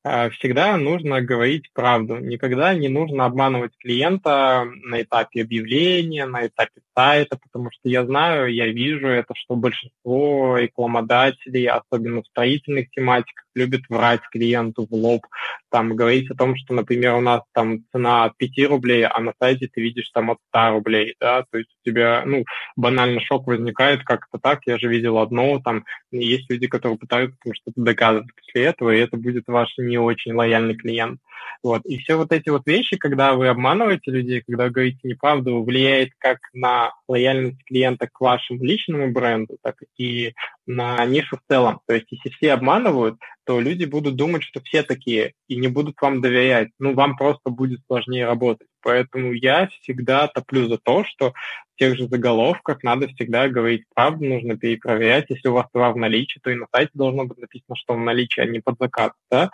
[0.02, 2.16] А, всегда нужно говорить правду.
[2.16, 8.52] Никогда не нужно обманывать клиента на этапе объявления, на этапе сайта, потому что я знаю,
[8.52, 15.22] я вижу это, что большинство рекламодателей, особенно в строительных тематиках, любят врать клиенту в лоб,
[15.70, 19.32] там говорить о том, что, например, у нас там цена от 5 рублей, а на
[19.40, 22.44] сайте ты видишь там от 100 рублей, да, то есть у тебя, ну,
[22.76, 27.38] банально шок возникает, как то так, я же видел одно, там, есть люди, которые пытаются
[27.52, 31.20] что-то доказывать после этого, и это будет ваш не очень лояльный клиент.
[31.62, 31.84] Вот.
[31.84, 36.38] И все вот эти вот вещи, когда вы обманываете людей, когда говорите неправду, влияет как
[36.52, 40.34] на лояльность клиента к вашему личному бренду, так и
[40.66, 41.80] на нишу в целом.
[41.86, 46.00] То есть если все обманывают, то люди будут думать, что все такие, и не будут
[46.00, 46.70] вам доверять.
[46.78, 48.68] Ну, вам просто будет сложнее работать.
[48.82, 51.32] Поэтому я всегда топлю за то, что
[51.74, 55.26] в тех же заголовках надо всегда говорить правду, нужно перепроверять.
[55.28, 58.00] Если у вас товар в наличии, то и на сайте должно быть написано, что в
[58.00, 59.12] наличии, а не под заказ.
[59.30, 59.50] Да?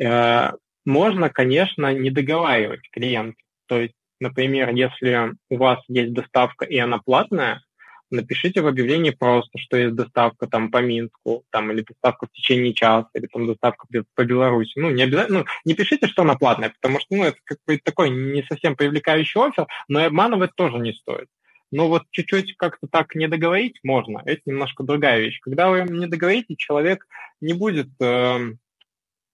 [0.00, 0.52] Э,
[0.84, 3.36] можно, конечно, не договаривать клиент.
[3.66, 7.62] То есть, например, если у вас есть доставка и она платная,
[8.10, 12.72] напишите в объявлении просто, что есть доставка там по Минску, там, или доставка в течение
[12.72, 14.72] часа, или там доставка по Беларуси.
[14.76, 17.78] Ну, не обязательно, ну, не пишите, что она платная, потому что, ну, это как бы
[17.78, 21.28] такой не совсем привлекающий офер, но и обманывать тоже не стоит.
[21.72, 24.22] Но вот чуть-чуть как-то так не договорить можно.
[24.24, 25.40] Это немножко другая вещь.
[25.40, 27.06] Когда вы не договорите, человек
[27.40, 28.52] не будет э,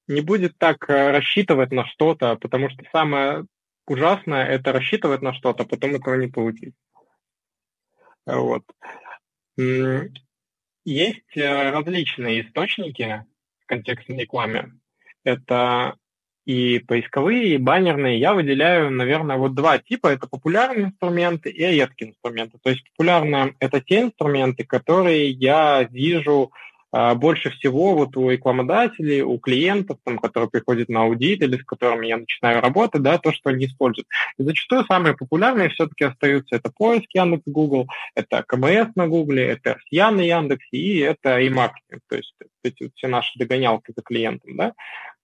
[0.09, 3.45] не будет так э, рассчитывать на что-то, потому что самое
[3.87, 6.75] ужасное– это рассчитывать на что-то, потом этого не получить.
[8.27, 8.65] Вот.
[10.85, 13.25] Есть э, различные источники
[13.61, 14.73] в контекстной рекламе.
[15.25, 15.97] Это
[16.45, 18.19] и поисковые, и баннерные.
[18.19, 20.09] Я выделяю, наверное, вот два типа.
[20.09, 22.59] Это популярные инструменты и редкие инструменты.
[22.63, 26.53] То есть популярные– это те инструменты, которые я вижу
[26.93, 32.06] больше всего вот у рекламодателей, у клиентов, там, которые приходят на аудит или с которыми
[32.06, 34.06] я начинаю работать, да, то, что они используют.
[34.39, 36.56] И зачастую самые популярные все-таки остаются.
[36.56, 41.48] Это поиск Яндекс Google, это КМС на Гугле, это RCA на Яндексе и это и
[41.48, 44.73] маркетинг, то есть эти вот все наши догонялки за клиентом, да.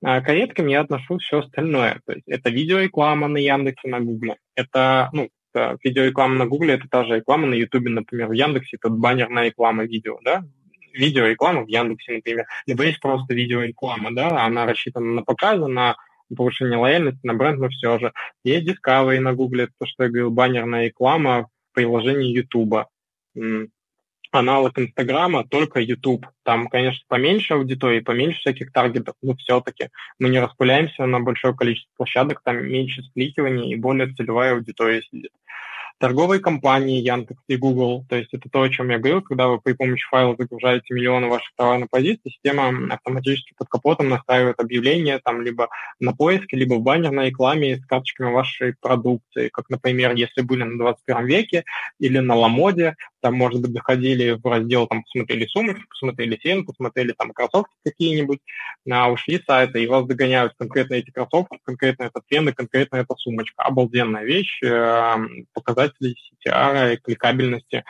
[0.02, 4.36] А к редким я отношу все остальное, то есть это видеореклама на Яндексе, на Гугле,
[4.54, 5.28] это, ну,
[5.82, 9.84] видеореклама на Гугле, это та же реклама на Ютубе, например, в Яндексе, это баннерная реклама
[9.84, 10.44] видео, да,
[10.98, 15.96] видеореклама в Яндексе, например, либо есть просто видеореклама, да, она рассчитана на показы, на
[16.36, 18.12] повышение лояльности, на бренд, но все же.
[18.44, 22.86] Есть Discovery на Гугле, то, что я говорил, баннерная реклама в приложении YouTube.
[24.30, 26.26] Аналог Инстаграма, только YouTube.
[26.42, 29.88] Там, конечно, поменьше аудитории, поменьше всяких таргетов, но все-таки
[30.18, 35.30] мы не распыляемся на большое количество площадок, там меньше скликиваний и более целевая аудитория сидит
[35.98, 38.04] торговые компании Яндекс и Google.
[38.08, 41.28] То есть это то, о чем я говорил, когда вы при помощи файла загружаете миллионы
[41.28, 45.68] ваших товарных позиций, система автоматически под капотом настраивает объявления там либо
[46.00, 49.48] на поиске, либо в баннерной рекламе с карточками вашей продукции.
[49.48, 51.64] Как, например, если были на 21 веке
[51.98, 57.12] или на Ламоде, там, может быть, заходили в раздел, там, посмотрели сумочку, посмотрели сен, посмотрели
[57.12, 58.38] там кроссовки какие-нибудь,
[58.90, 62.96] а ушли с сайта, и вас догоняют конкретно эти кроссовки, конкретно этот фен и конкретно
[62.96, 63.62] эта сумочка.
[63.62, 65.16] Обалденная вещь, э,
[65.52, 66.14] показать показатели
[66.46, 67.84] CTR и кликабельности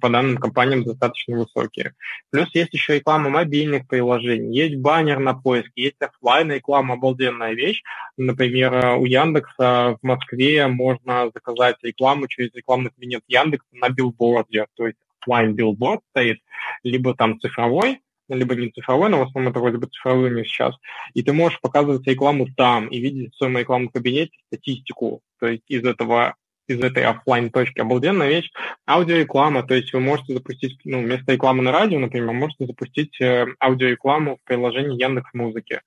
[0.00, 1.94] по данным компаниям достаточно высокие.
[2.30, 7.82] Плюс есть еще реклама мобильных приложений, есть баннер на поиск, есть офлайн реклама, обалденная вещь.
[8.16, 14.86] Например, у Яндекса в Москве можно заказать рекламу через рекламный кабинет Яндекса на билборде, то
[14.86, 16.40] есть офлайн билборд стоит,
[16.82, 20.76] либо там цифровой, либо не цифровой, но в основном это вроде бы цифровой у сейчас,
[21.14, 25.64] и ты можешь показывать рекламу там и видеть в своем рекламном кабинете статистику, то есть
[25.68, 26.36] из этого
[26.70, 28.50] из этой офлайн точки обалденная вещь.
[28.86, 33.46] Аудиореклама, то есть вы можете запустить, ну, вместо рекламы на радио, например, можете запустить э,
[33.60, 35.80] аудиорекламу в приложении Яндекс Музыки.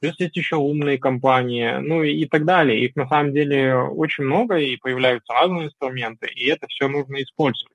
[0.00, 2.84] Плюс есть еще умные компании, ну и, и так далее.
[2.84, 7.72] Их на самом деле очень много, и появляются разные инструменты, и это все нужно использовать.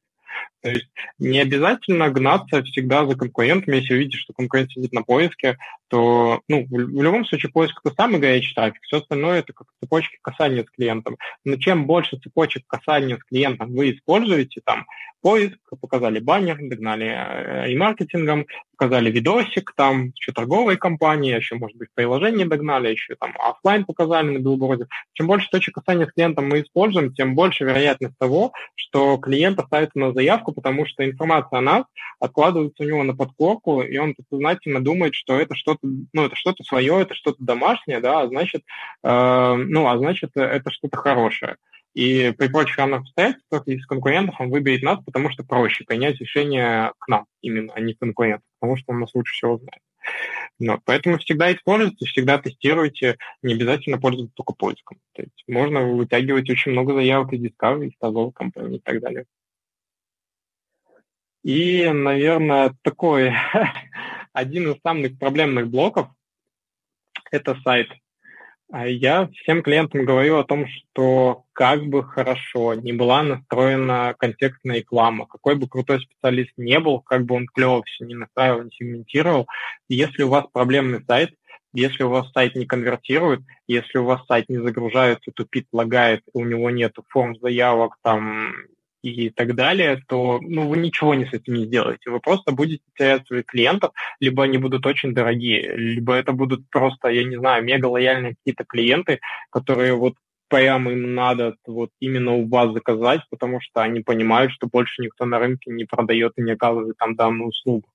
[0.64, 0.88] То есть
[1.20, 5.58] не обязательно гнаться всегда за конкурентами, если видите, что конкурент сидит на поиске,
[5.90, 10.18] то ну, в, любом случае поиск это самый горячий трафик, все остальное это как цепочки
[10.22, 11.18] касания с клиентом.
[11.44, 14.86] Но чем больше цепочек касания с клиентом вы используете, там,
[15.22, 18.46] поиск, показали баннер, догнали э, и маркетингом,
[18.78, 24.28] показали видосик, там, еще торговые компании, еще, может быть, приложение догнали, еще там офлайн показали
[24.28, 24.88] на билборде.
[25.14, 29.96] Чем больше точек касания с клиентом мы используем, тем больше вероятность того, что клиент оставит
[29.96, 31.86] на заявку, потому что информация о нас
[32.20, 35.80] откладывается у него на подкорку, и он подсознательно думает, что это что-то,
[36.14, 38.64] ну, это что-то свое, это что-то домашнее, да, а значит,
[39.04, 41.58] э, ну, а значит, это что-то хорошее.
[41.94, 46.92] И при прочих равных обстоятельствах из конкурентов он выберет нас, потому что проще принять решение
[46.98, 49.82] к нам именно, а не конкурентов, потому что он нас лучше всего знает.
[50.60, 54.98] Но, поэтому всегда используйте, всегда тестируйте, не обязательно пользоваться только поиском.
[55.14, 59.26] То есть можно вытягивать очень много заявок из Discovery, из торговых компаний и так далее.
[61.44, 63.34] И, наверное, такой
[64.34, 66.08] один из самых проблемных блоков–
[67.32, 67.90] это сайт–
[68.74, 74.78] а я всем клиентам говорю о том, что как бы хорошо не была настроена контекстная
[74.78, 78.72] реклама, какой бы крутой специалист не был, как бы он клево все не настраивал, не
[78.72, 79.48] сегментировал,
[79.90, 81.36] если у вас проблемный сайт,
[81.72, 86.44] если у вас сайт не конвертирует, если у вас сайт не загружается, тупит, лагает, у
[86.44, 88.56] него нет форм заявок, там
[89.04, 92.10] и так далее, то ну, вы ничего не с этим не сделаете.
[92.10, 97.10] Вы просто будете терять своих клиентов, либо они будут очень дорогие, либо это будут просто,
[97.10, 99.20] я не знаю, мега лояльные какие-то клиенты,
[99.52, 100.16] которые вот
[100.48, 105.26] прямо им надо вот именно у вас заказать, потому что они понимают, что больше никто
[105.26, 107.88] на рынке не продает и не оказывает там данную услугу.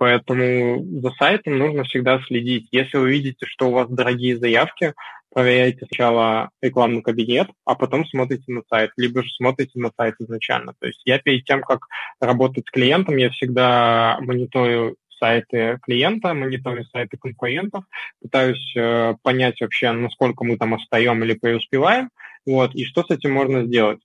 [0.00, 2.68] Поэтому за сайтом нужно всегда следить.
[2.72, 4.94] Если вы видите, что у вас дорогие заявки,
[5.30, 10.72] проверяете сначала рекламный кабинет, а потом смотрите на сайт, либо же смотрите на сайт изначально.
[10.80, 11.80] То есть я перед тем, как
[12.18, 17.84] работать с клиентом, я всегда мониторю сайты клиента, мониторю сайты конкурентов,
[18.22, 22.08] пытаюсь э, понять вообще, насколько мы там остаем или преуспеваем,
[22.46, 24.00] вот, и что с этим можно сделать.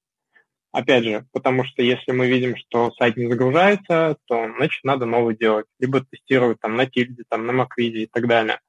[0.76, 5.38] Опять же, потому что если мы видим, что сайт не загружается, то, значит, надо новый
[5.38, 5.68] делать.
[5.80, 8.60] Либо тестировать там на тильде, там на маквиде и так далее.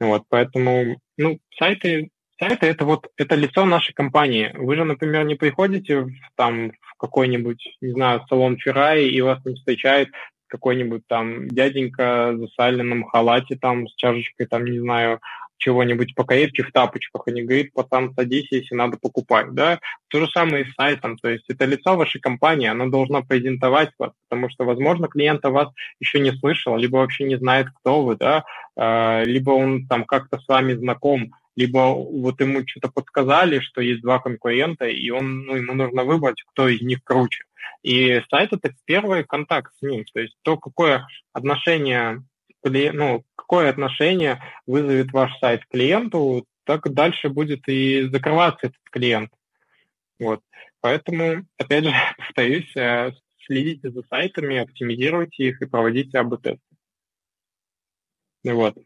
[0.00, 2.10] Вот, поэтому, ну, сайты,
[2.40, 4.50] сайты это вот, это лицо нашей компании.
[4.56, 9.38] Вы же, например, не приходите в, там в какой-нибудь, не знаю, салон Феррари, и вас
[9.44, 10.08] не встречает
[10.48, 15.20] какой-нибудь там дяденька в засаленном халате там с чашечкой, там, не знаю,
[15.58, 19.80] чего-нибудь покрепче в тапочках, и не говорит, потом садись, если надо покупать, да.
[20.08, 23.90] То же самое и с сайтом, то есть это лицо вашей компании, оно должно презентовать
[23.98, 25.68] вас, потому что, возможно, клиент о вас
[26.00, 28.44] еще не слышал, либо вообще не знает, кто вы, да,
[28.76, 34.00] а, либо он там как-то с вами знаком, либо вот ему что-то подсказали, что есть
[34.02, 37.44] два конкурента, и он, ну, ему нужно выбрать, кто из них круче.
[37.82, 42.22] И сайт— это первый контакт с ним, то есть то, какое отношение
[42.64, 49.32] ну, какое отношение вызовет ваш сайт клиенту, так дальше будет и закрываться этот клиент.
[50.18, 50.42] Вот.
[50.80, 53.12] Поэтому, опять же, повторюсь, э,
[53.46, 56.60] следите за сайтами, оптимизируйте их и проводите АБ-тесты.
[58.44, 58.76] Вот.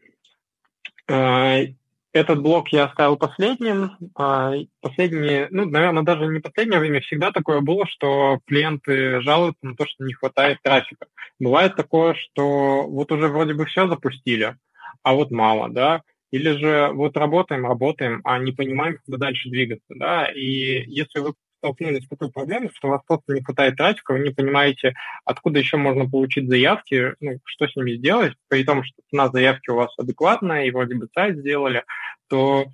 [2.13, 3.97] Этот блок я оставил последним.
[4.15, 9.75] А, последние, ну, наверное, даже не последнее время, всегда такое было, что клиенты жалуются на
[9.75, 11.07] то, что не хватает трафика.
[11.39, 14.55] Бывает такое, что вот уже вроде бы все запустили,
[15.01, 19.93] а вот мало, да, или же вот работаем, работаем, а не понимаем, куда дальше двигаться,
[19.95, 21.33] да, и если вы
[21.63, 25.59] столкнулись с такой проблемой, что у вас просто не хватает трафика, вы не понимаете, откуда
[25.59, 29.75] еще можно получить заявки, ну, что с ними сделать, при том, что цена заявки у
[29.75, 31.83] вас адекватная, и вроде бы сайт сделали,
[32.27, 32.65] то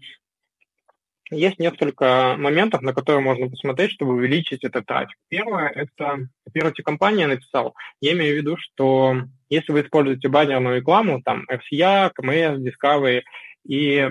[1.30, 5.18] есть несколько моментов, на которые можно посмотреть, чтобы увеличить этот трафик.
[5.28, 11.22] Первое, это, во-первых, компания написал, я имею в виду, что если вы используете баннерную рекламу,
[11.22, 13.22] там, FCA, KMS, Discovery,
[13.68, 14.10] и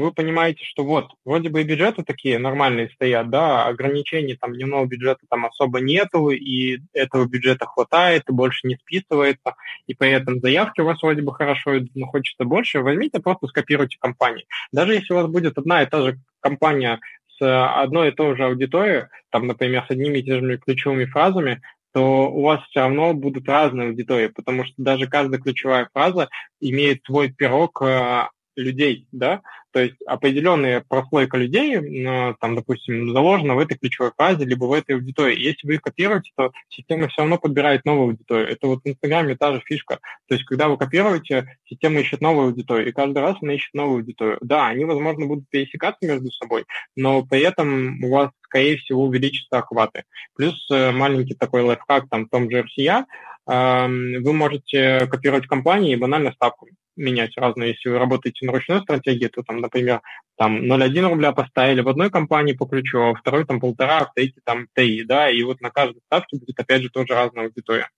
[0.00, 4.86] вы понимаете, что вот, вроде бы и бюджеты такие нормальные стоят, да, ограничений там дневного
[4.86, 9.54] бюджета там особо нету, и этого бюджета хватает, и больше не списывается,
[9.86, 13.98] и при этом заявки у вас вроде бы хорошо, но хочется больше, возьмите, просто скопируйте
[14.00, 14.46] компании.
[14.72, 17.00] Даже если у вас будет одна и та же компания
[17.38, 21.60] с одной и той же аудиторией, там, например, с одними и теми же ключевыми фразами,
[21.92, 26.28] то у вас все равно будут разные аудитории, потому что даже каждая ключевая фраза
[26.60, 28.28] имеет свой пирог э,
[28.58, 34.44] людей, да, то есть определенная прослойка людей, э, там, допустим, заложена в этой ключевой фразе,
[34.44, 35.38] либо в этой аудитории.
[35.38, 38.48] Если вы их копируете, то система все равно подбирает новую аудиторию.
[38.48, 40.00] Это вот в Инстаграме та же фишка.
[40.26, 43.98] То есть, когда вы копируете, система ищет новую аудиторию, и каждый раз она ищет новую
[43.98, 44.38] аудиторию.
[44.40, 46.64] Да, они, возможно, будут пересекаться между собой,
[46.96, 50.04] но при этом у вас, скорее всего, увеличатся охваты.
[50.34, 53.04] Плюс э, маленький такой лайфхак там в том же RCA,
[53.48, 56.68] вы можете копировать компании и банально ставку
[56.98, 57.70] менять разные.
[57.70, 60.02] Если вы работаете на ручной стратегии, то там, например,
[60.36, 64.14] там 0,1 рубля поставили в одной компании по ключу, а второй там полтора, а в
[64.14, 67.88] третьей там ТИ, да, и вот на каждой ставке будет опять же тоже разная аудитория.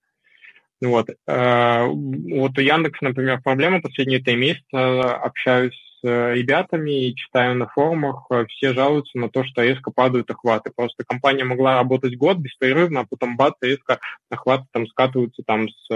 [0.81, 1.09] Вот.
[1.27, 5.15] Э, вот у Яндекса, например, проблема последние три месяца.
[5.15, 10.29] Общаюсь с ребятами и читаю на форумах, э, все жалуются на то, что резко падают
[10.29, 10.71] охваты.
[10.75, 13.99] Просто компания могла работать год беспрерывно, а потом бац, резко
[14.29, 15.93] охваты там скатываются там с 100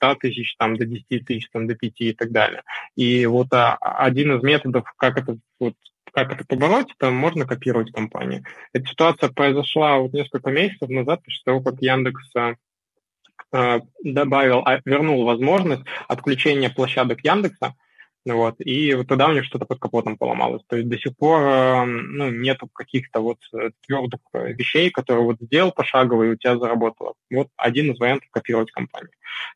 [0.00, 2.62] э, тысяч там, до 10 тысяч, там, до 5 и так далее.
[2.94, 5.74] И вот а, один из методов, как это вот
[6.12, 8.42] как это побороть, это можно копировать компании.
[8.72, 12.22] Эта ситуация произошла вот несколько месяцев назад, после того, как Яндекс
[13.52, 17.74] э, добавил, а, вернул возможность отключения площадок Яндекса
[18.34, 20.62] вот, и вот тогда у них что-то под капотом поломалось.
[20.66, 25.24] То есть до сих пор эм, ну, нету каких-то вот э, твердых э, вещей, которые
[25.24, 27.14] вот сделал пошагово и у тебя заработало.
[27.30, 29.10] Вот один из вариантов копировать компанию.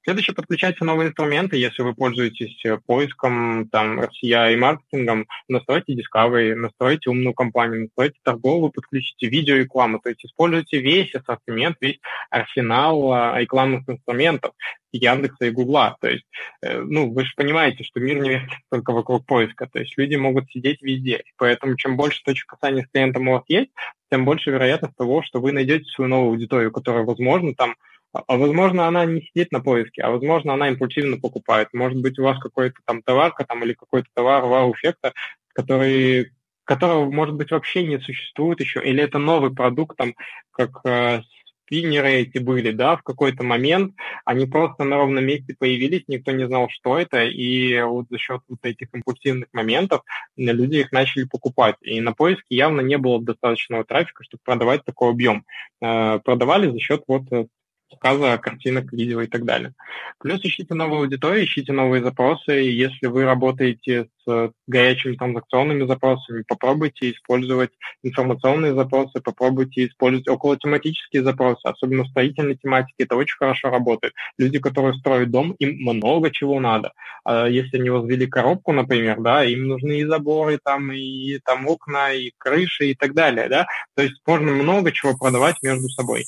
[0.05, 6.55] Следующее, подключайте новые инструменты, если вы пользуетесь э, поиском, там, RCI и маркетингом, настройте Discovery,
[6.55, 11.98] настройте умную компанию, настройте торговую, подключите видеорекламу, то есть используйте весь ассортимент, весь
[12.30, 14.52] арсенал рекламных инструментов.
[14.92, 15.97] Яндекса и Гугла.
[16.01, 16.24] То есть,
[16.62, 19.66] ну, вы же понимаете, что мир не вертится только вокруг поиска.
[19.66, 21.23] То есть люди могут сидеть везде.
[21.37, 23.70] Поэтому чем больше точек касания с клиентом у вас есть,
[24.11, 27.74] тем больше вероятность того, что вы найдете свою новую аудиторию, которая, возможно, там
[28.12, 31.69] а, а возможно, она не сидит на поиске, а возможно, она импульсивно покупает.
[31.73, 35.12] Может быть, у вас какой-то там товарка там, или какой-то товар вау-эффекта,
[35.55, 36.32] который
[36.65, 40.15] которого, может быть, вообще не существует еще, или это новый продукт, там,
[40.53, 41.23] как э,
[41.70, 43.94] спиннеры эти были, да, в какой-то момент
[44.24, 48.40] они просто на ровном месте появились, никто не знал, что это, и вот за счет
[48.48, 50.02] вот этих импульсивных моментов
[50.36, 51.76] люди их начали покупать.
[51.80, 55.44] И на поиске явно не было достаточного трафика, чтобы продавать такой объем.
[55.80, 57.47] Э, продавали за счет вот э,
[57.91, 59.75] показа картинок, видео и так далее.
[60.19, 62.53] Плюс ищите новую аудиторию, ищите новые запросы.
[62.53, 67.71] Если вы работаете с горячими транзакционными запросами, попробуйте использовать
[68.03, 73.05] информационные запросы, попробуйте использовать околотематические запросы, особенно в строительной тематике.
[73.05, 74.15] Это очень хорошо работает.
[74.39, 76.93] Люди, которые строят дом, им много чего надо.
[77.25, 82.12] А если они возвели коробку, например, да, им нужны и заборы, там, и там окна,
[82.12, 83.67] и крыши, и так далее, да.
[83.97, 86.25] То есть можно много чего продавать между собой.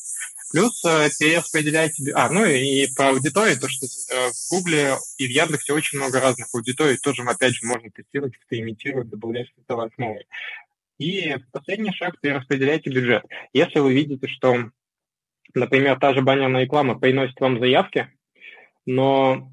[0.52, 2.12] Плюс э, перераспределяйте...
[2.14, 6.20] А, ну и про аудиторию, то, что э, в Гугле и в Яндексе очень много
[6.20, 10.24] разных аудиторий, тоже, опять же, можно тестировать, экспериментировать, добавлять что-то новое.
[10.98, 13.24] И последний шаг– перераспределяйте бюджет.
[13.54, 14.70] Если вы видите, что,
[15.54, 18.08] например, та же баннерная реклама приносит вам заявки,
[18.84, 19.50] но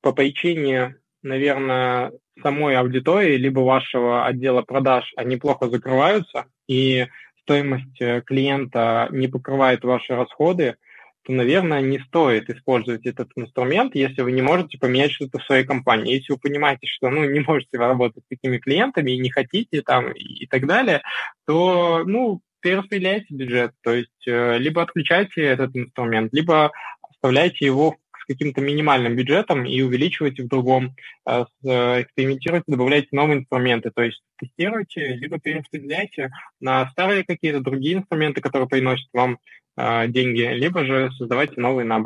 [0.00, 2.12] по причине, наверное,
[2.42, 7.06] самой аудитории, либо вашего отдела продаж, они плохо закрываются, и
[7.46, 10.76] стоимость э, клиента не покрывает ваши расходы,
[11.22, 15.64] то, наверное, не стоит использовать этот инструмент, если вы не можете поменять что-то в своей
[15.64, 16.14] компании.
[16.14, 20.12] Если вы понимаете, что ну, не можете работать с такими клиентами и не хотите там
[20.12, 21.02] и так далее,
[21.46, 23.72] то ну, перераспределяйте бюджет.
[23.82, 27.96] То есть э, либо отключайте этот инструмент, либо оставляйте его в
[28.26, 30.94] каким-то минимальным бюджетом и увеличивайте в другом,
[31.26, 36.30] э, э, экспериментируйте, добавляйте новые инструменты, то есть тестируйте, либо перераспределяйте
[36.60, 39.38] на старые какие-то другие инструменты, которые приносят вам
[39.76, 42.02] э, деньги, либо же создавайте новые на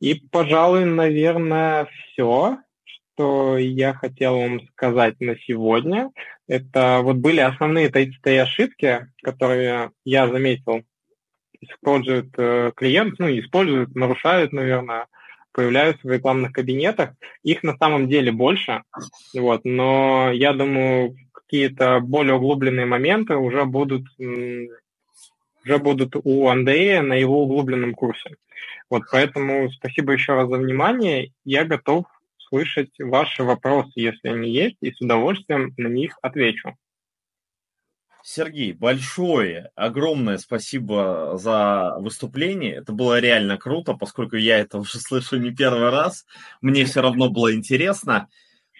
[0.00, 2.58] И, пожалуй, наверное, все,
[3.14, 6.10] что я хотел вам сказать на сегодня.
[6.46, 10.84] Это вот были основные эти ошибки, которые я заметил
[11.70, 15.06] используют э, клиент, ну, используют, нарушают, наверное,
[15.52, 17.10] появляются в рекламных кабинетах.
[17.42, 18.82] Их на самом деле больше,
[19.34, 27.14] вот, но я думаю, какие-то более углубленные моменты уже будут уже будут у Андрея на
[27.14, 28.36] его углубленном курсе.
[28.90, 31.32] Вот, поэтому спасибо еще раз за внимание.
[31.44, 32.04] Я готов
[32.36, 36.76] с услышать ваши вопросы, если они есть, и с удовольствием на них отвечу.
[38.26, 42.76] Сергей, большое, огромное спасибо за выступление.
[42.76, 46.24] Это было реально круто, поскольку я это уже слышу не первый раз.
[46.62, 48.28] Мне все равно было интересно.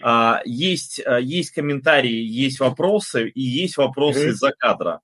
[0.03, 4.31] А, есть, а, есть комментарии, есть вопросы, и есть вопросы mm-hmm.
[4.31, 5.01] из-за кадра.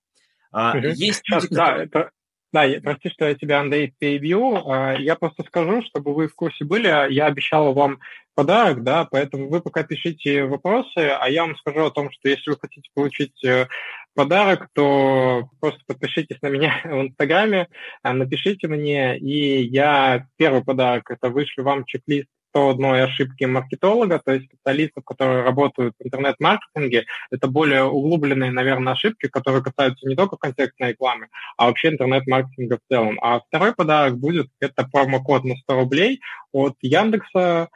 [0.54, 0.92] Mm-hmm.
[0.94, 1.86] Есть люди, которые...
[1.86, 2.10] да, это,
[2.50, 4.64] да, я, прости, что я тебя, Андрей, перебью.
[4.98, 8.00] Я просто скажу, чтобы вы в курсе были, я обещал вам
[8.34, 12.50] подарок, да, поэтому вы пока пишите вопросы, а я вам скажу о том, что если
[12.50, 13.68] вы хотите получить э,
[14.14, 17.68] подарок, то просто подпишитесь на меня в Инстаграме,
[18.02, 24.32] а, напишите мне, и я первый подарок это вышлю вам чек-лист 101 ошибки маркетолога, то
[24.32, 27.06] есть специалистов, которые работают в интернет-маркетинге.
[27.30, 32.92] Это более углубленные, наверное, ошибки, которые касаются не только контекстной рекламы, а вообще интернет-маркетинга в
[32.92, 33.18] целом.
[33.22, 36.20] А второй подарок будет, это промокод на 100 рублей
[36.52, 37.68] от Яндекса.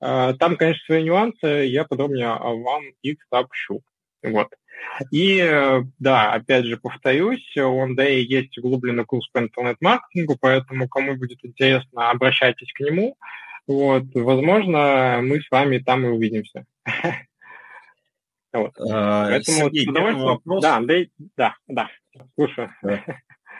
[0.00, 3.82] А, там, конечно, свои нюансы, я подробнее вам их сообщу.
[4.22, 4.48] Вот.
[5.10, 11.44] И да, опять же повторюсь, у OneDay есть углубленный курс по интернет-маркетингу, поэтому кому будет
[11.44, 13.16] интересно, обращайтесь к нему.
[13.66, 16.64] Вот, возможно, мы с вами там и увидимся.
[18.50, 18.72] Вот.
[18.80, 20.62] А, Поэтому Сергей, первый вопрос...
[20.62, 21.90] Да, Андрей, да, да,
[22.34, 22.72] слушаю.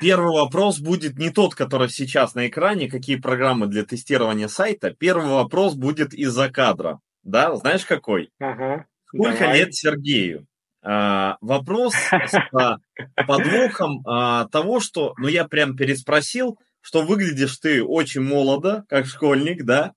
[0.00, 4.90] Первый вопрос будет не тот, который сейчас на экране, какие программы для тестирования сайта.
[4.90, 7.00] Первый вопрос будет из-за кадра.
[7.22, 8.30] Да, знаешь какой?
[8.38, 9.58] Ага, Сколько давай.
[9.58, 10.46] лет Сергею?
[10.82, 12.38] А, вопрос с
[13.26, 19.64] подвохом а, того, что, ну я прям переспросил, что выглядишь ты очень молодо, как школьник,
[19.64, 19.92] да?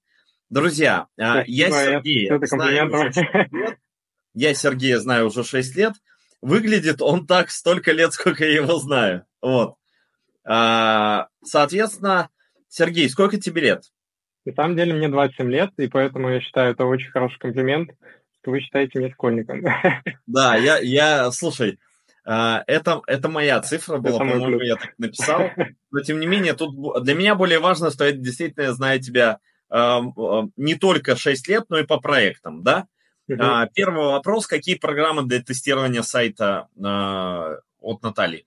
[0.50, 3.78] Друзья, а, я Сергея знаю уже 6 лет.
[4.34, 5.94] Я Сергея знаю уже 6 лет.
[6.42, 9.26] Выглядит он так столько лет, сколько я его знаю.
[9.42, 9.76] Вот.
[10.44, 12.30] А, соответственно,
[12.68, 13.84] Сергей, сколько тебе лет?
[14.46, 17.92] На самом деле мне 27 лет, и поэтому я считаю это очень хороший комплимент,
[18.46, 19.64] вы считаете меня школьником.
[20.28, 21.80] Да, я, я слушай,
[22.24, 25.50] а, это, это моя цифра была, по-моему, я так написал.
[25.92, 29.40] Но тем не менее, тут для меня более важно, что я действительно знаю тебя
[29.72, 32.88] не только 6 лет, но и по проектам, да?
[33.30, 33.70] Uh-huh.
[33.74, 38.46] Первый вопрос, какие программы для тестирования сайта а, от Натальи?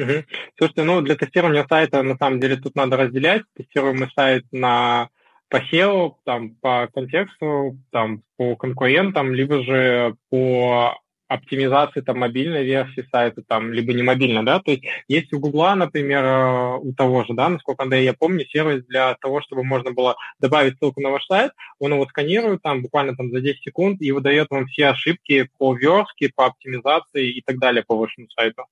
[0.00, 0.24] Угу.
[0.56, 3.42] Слушайте, ну для тестирования сайта на самом деле тут надо разделять.
[3.54, 5.10] Тестируем мы сайт на
[5.50, 10.96] по SEO, там, по контексту, там, по конкурентам, либо же по
[11.30, 15.76] оптимизации там мобильной версии сайта, там, либо не мобильной, да, то есть есть у Гугла,
[15.76, 19.92] например, э, у того же, да, насколько Андрей, я помню, сервис для того, чтобы можно
[19.92, 24.02] было добавить ссылку на ваш сайт, он его сканирует там буквально там за 10 секунд
[24.02, 28.64] и выдает вам все ошибки по верстке, по оптимизации и так далее по вашему сайту.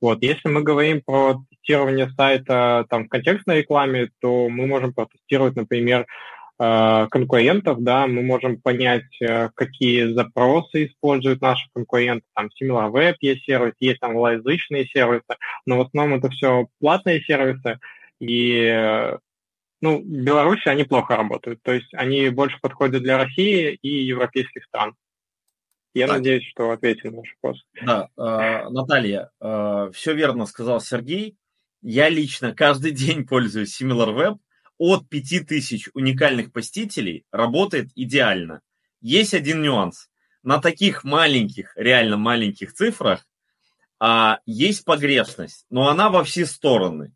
[0.00, 5.54] Вот, если мы говорим про тестирование сайта там в контекстной рекламе, то мы можем протестировать,
[5.54, 6.06] например,
[6.58, 13.74] конкурентов, да, мы можем понять, э, какие запросы используют наши конкуренты, там SimilarWeb есть сервис,
[13.78, 17.78] есть там англоязычные сервисы, но в основном это все платные сервисы,
[18.20, 19.18] и э,
[19.82, 24.64] ну, в Беларуси они плохо работают, то есть они больше подходят для России и европейских
[24.64, 24.94] стран.
[25.92, 26.18] Я так.
[26.18, 27.64] надеюсь, что ответил на ваш вопрос.
[27.82, 31.36] Да, э, Наталья, э, все верно сказал Сергей.
[31.82, 34.38] Я лично каждый день пользуюсь SimilarWeb,
[34.78, 38.60] от 5000 уникальных посетителей работает идеально.
[39.00, 40.08] Есть один нюанс.
[40.42, 43.26] На таких маленьких, реально маленьких цифрах
[43.98, 47.12] а, есть погрешность, но она во все стороны.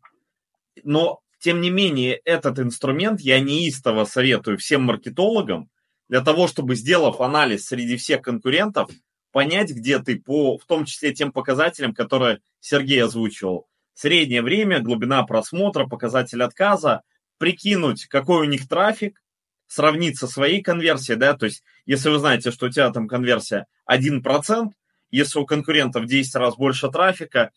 [0.83, 5.69] Но, тем не менее, этот инструмент я неистово советую всем маркетологам
[6.09, 8.89] для того, чтобы, сделав анализ среди всех конкурентов,
[9.31, 13.67] понять, где ты по, в том числе тем показателям, которые Сергей озвучивал.
[13.93, 17.01] Среднее время, глубина просмотра, показатель отказа,
[17.41, 19.19] прикинуть, какой у них трафик,
[19.65, 23.65] сравнить со своей конверсией, да, то есть если вы знаете, что у тебя там конверсия
[23.91, 24.69] 1%,
[25.09, 27.49] если у конкурентов в 10 раз больше трафика,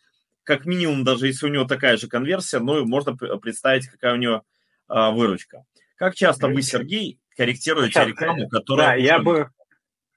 [0.42, 4.42] как минимум, даже если у него такая же конверсия, ну, можно представить, какая у него
[4.88, 5.66] а, выручка.
[5.96, 8.88] Как часто вы, Сергей, корректируете Сейчас, рекламу, которая...
[8.88, 9.50] Да, я бы,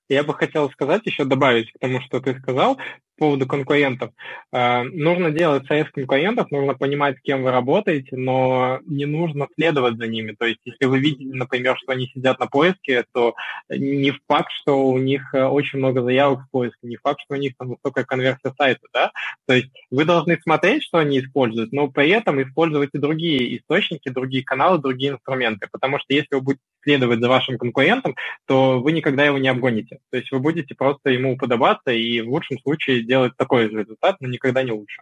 [0.08, 2.80] я бы хотел сказать, еще добавить к тому, что ты сказал,
[3.18, 4.12] поводу конкурентов.
[4.52, 9.98] Э, нужно делать союз конкурентов, нужно понимать, с кем вы работаете, но не нужно следовать
[9.98, 10.36] за ними.
[10.38, 13.36] То есть, если вы видите, например, что они сидят на поиске, то
[13.70, 17.38] не факт, что у них э, очень много заявок в поиске, не факт, что у
[17.38, 19.12] них там высокая конверсия сайта, да?
[19.46, 24.44] То есть вы должны смотреть, что они используют, но при этом используйте другие источники, другие
[24.44, 29.26] каналы, другие инструменты, потому что если вы будете следовать за вашим конкурентом, то вы никогда
[29.26, 30.00] его не обгоните.
[30.10, 34.18] То есть вы будете просто ему подобаться и в лучшем случае делать такой же результат,
[34.20, 35.02] но никогда не лучше.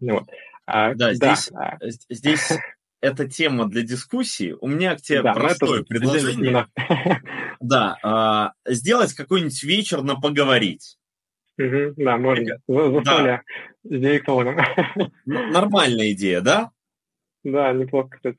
[0.00, 0.24] Вот.
[0.66, 1.78] А, да, здесь, да.
[2.08, 2.52] здесь
[3.00, 6.66] это тема для дискуссии, у меня к тебе да, простое предложение.
[7.60, 10.98] Да, э, сделать какой-нибудь вечер на поговорить.
[11.56, 12.58] Угу, да, можно.
[12.66, 13.42] Застолье да.
[13.84, 14.56] с директологом.
[15.24, 16.70] Нормальная идея, да?
[17.44, 18.38] Да, неплохо, кстати.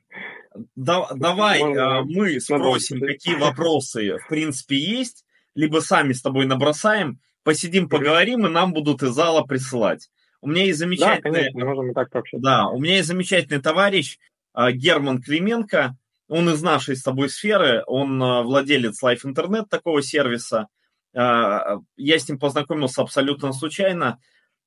[0.74, 5.24] Да, давай можно, мы спросим, какие вопросы в принципе есть,
[5.54, 10.08] либо сами с тобой набросаем, посидим, поговорим, и нам будут из зала присылать.
[10.40, 11.32] У меня есть замечательный...
[11.32, 12.08] Да, конечно, можем так.
[12.32, 14.18] Да, у меня есть замечательный товарищ
[14.52, 15.96] а, Герман Клименко,
[16.28, 20.68] он из нашей с тобой сферы, он а, владелец Life Internet такого сервиса.
[21.14, 24.18] Я с ним познакомился абсолютно случайно,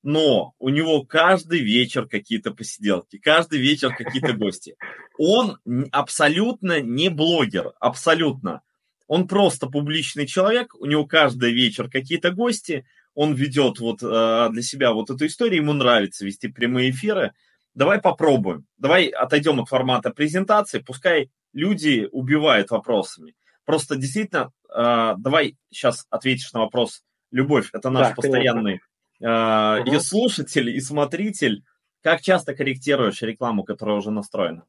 [0.03, 4.75] но у него каждый вечер какие-то посиделки, каждый вечер какие-то гости.
[5.17, 5.57] Он
[5.91, 8.61] абсолютно не блогер, абсолютно.
[9.07, 12.85] Он просто публичный человек, у него каждый вечер какие-то гости,
[13.15, 17.33] он ведет вот для себя вот эту историю, ему нравится вести прямые эфиры–
[17.79, 23.35] давай попробуем, давай отойдем от формата презентации, пускай люди убивают вопросами.
[23.65, 27.03] Просто действительно, э, давай сейчас ответишь на вопрос.
[27.31, 28.81] Любовь, это наш да, постоянный
[29.21, 29.95] э, угу.
[29.95, 31.63] и слушатель, и смотритель.
[32.01, 34.65] Как часто корректируешь рекламу, которая уже настроена?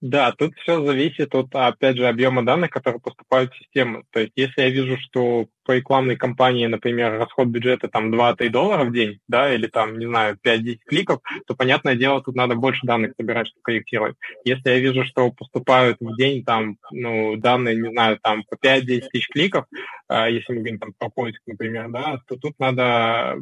[0.00, 4.04] Да, тут все зависит от, опять же, объема данных, которые поступают в систему.
[4.10, 8.84] То есть, если я вижу, что по рекламной кампании, например, расход бюджета там 2-3 доллара
[8.84, 12.86] в день, да, или там, не знаю, 5-10 кликов, то, понятное дело, тут надо больше
[12.86, 14.16] данных собирать, чтобы корректировать.
[14.42, 19.08] Если я вижу, что поступают в день там, ну, данные, не знаю, там по 5-10
[19.12, 19.66] тысяч кликов,
[20.08, 23.36] э, если мы говорим там про поиск, например, да, то тут надо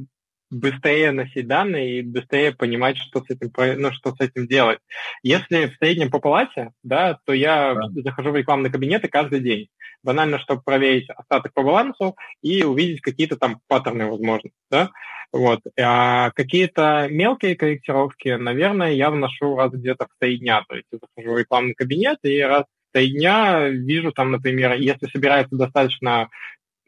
[0.50, 4.78] быстрее носить данные и быстрее понимать, что с этим, ну, что с этим делать.
[5.22, 8.02] Если в среднем по палате, да, то я да.
[8.02, 9.68] захожу в рекламные кабинеты каждый день.
[10.02, 14.90] Банально, чтобы проверить остаток по балансу и увидеть какие-то там паттерны, возможно, да.
[15.32, 15.60] Вот.
[15.78, 20.64] А какие-то мелкие корректировки, наверное, я вношу раз где-то в три дня.
[20.68, 25.06] То есть я захожу в рекламный кабинет и раз три дня вижу там, например, если
[25.06, 26.30] собирается достаточно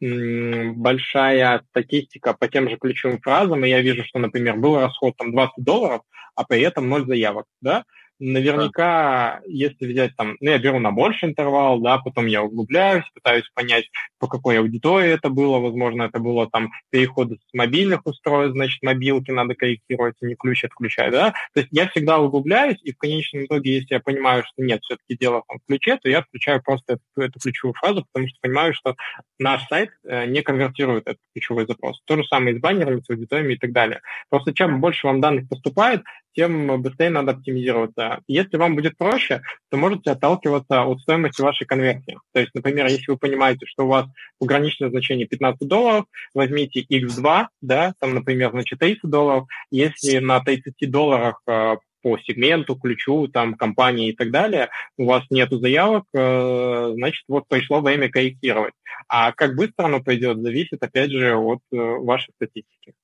[0.01, 5.33] большая статистика по тем же ключевым фразам, и я вижу, что, например, был расход там
[5.33, 6.03] 20 долларов,
[6.35, 7.85] а при этом 0 заявок, да,
[8.21, 13.49] Наверняка, если взять там, ну, я беру на больший интервал, да, потом я углубляюсь, пытаюсь
[13.55, 18.83] понять, по какой аудитории это было, возможно, это было там переход с мобильных устройств, значит,
[18.83, 21.33] мобилки надо корректировать, а не ключ отключать, да.
[21.55, 25.17] То есть я всегда углубляюсь, и в конечном итоге, если я понимаю, что нет, все-таки
[25.17, 28.75] дело там в ключе, то я включаю просто эту, эту ключевую фразу, потому что понимаю,
[28.75, 28.97] что
[29.39, 32.03] наш сайт э, не конвертирует этот ключевой запрос.
[32.05, 34.03] То же самое и с баннерами, с аудиториями и так далее.
[34.29, 36.03] Просто чем больше вам данных поступает,
[36.35, 38.21] тем быстрее надо оптимизироваться.
[38.27, 42.19] Если вам будет проще, то можете отталкиваться от стоимости вашей конверсии.
[42.33, 44.07] То есть, например, если вы понимаете, что у вас
[44.39, 46.05] пограничное значение 15 долларов,
[46.35, 49.47] возьмите x2, да, там, например, значит 30 долларов.
[49.71, 55.25] Если на 30 долларах э, по сегменту, ключу, там, компании и так далее, у вас
[55.31, 58.75] нету заявок, э, значит, вот пришло время корректировать.
[59.09, 62.95] А как быстро оно пойдет, зависит, опять же, от э, вашей статистики.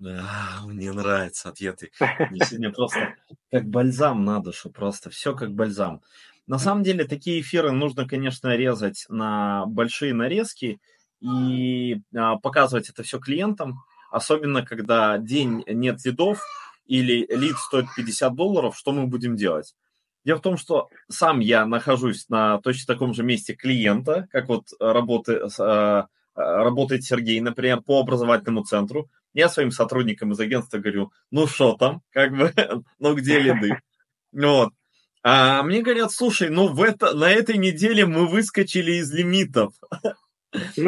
[0.00, 1.90] Да, мне нравятся ответы.
[2.30, 3.14] Мне сегодня просто
[3.50, 6.00] как бальзам надо, что просто все как бальзам.
[6.46, 10.80] На самом деле такие эфиры нужно, конечно, резать на большие нарезки
[11.20, 16.42] и а, показывать это все клиентам, особенно когда день нет лидов
[16.86, 19.74] или лид стоит 50 долларов, что мы будем делать?
[20.24, 24.68] Дело в том, что сам я нахожусь на точно таком же месте клиента, как вот
[24.80, 29.10] работы, а, работает Сергей, например, по образовательному центру.
[29.32, 32.52] Я своим сотрудникам из агентства говорю, ну что там, как бы,
[32.98, 33.78] ну где лиды?
[34.32, 34.72] Вот.
[35.22, 39.74] А мне говорят, слушай, ну в это, на этой неделе мы выскочили из лимитов.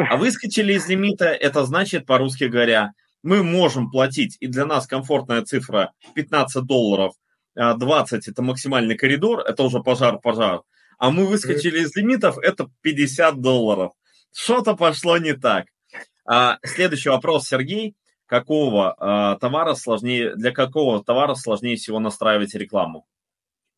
[0.09, 2.91] А выскочили из лимита, это значит, по-русски говоря,
[3.21, 7.13] мы можем платить, и для нас комфортная цифра 15 долларов,
[7.55, 10.63] 20 а это максимальный коридор, это уже пожар-пожар.
[10.97, 13.93] А мы выскочили из лимитов, это 50 долларов.
[14.35, 15.67] Что-то пошло не так.
[16.25, 17.95] А, следующий вопрос, Сергей
[18.25, 23.05] какого э, товара сложнее, для какого товара сложнее всего настраивать рекламу?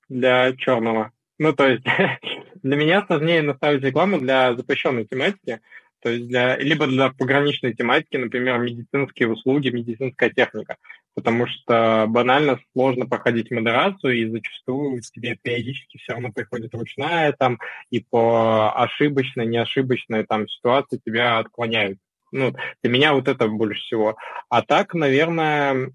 [0.10, 1.12] Для черного.
[1.38, 1.84] Ну, то есть
[2.64, 5.62] для меня сложнее настраивать рекламу для запрещенной тематики,
[6.02, 10.78] то есть для, либо для пограничной тематики, например, медицинские услуги, медицинская техника,
[11.16, 17.60] потому что банально сложно проходить модерацию, и зачастую тебе периодически все равно приходит ручная там,
[17.90, 21.98] и по ошибочной, неошибочной там ситуации тебя отклоняют
[22.32, 22.54] ну,
[22.84, 24.18] для меня вот это больше всего.
[24.50, 25.92] А так, наверное,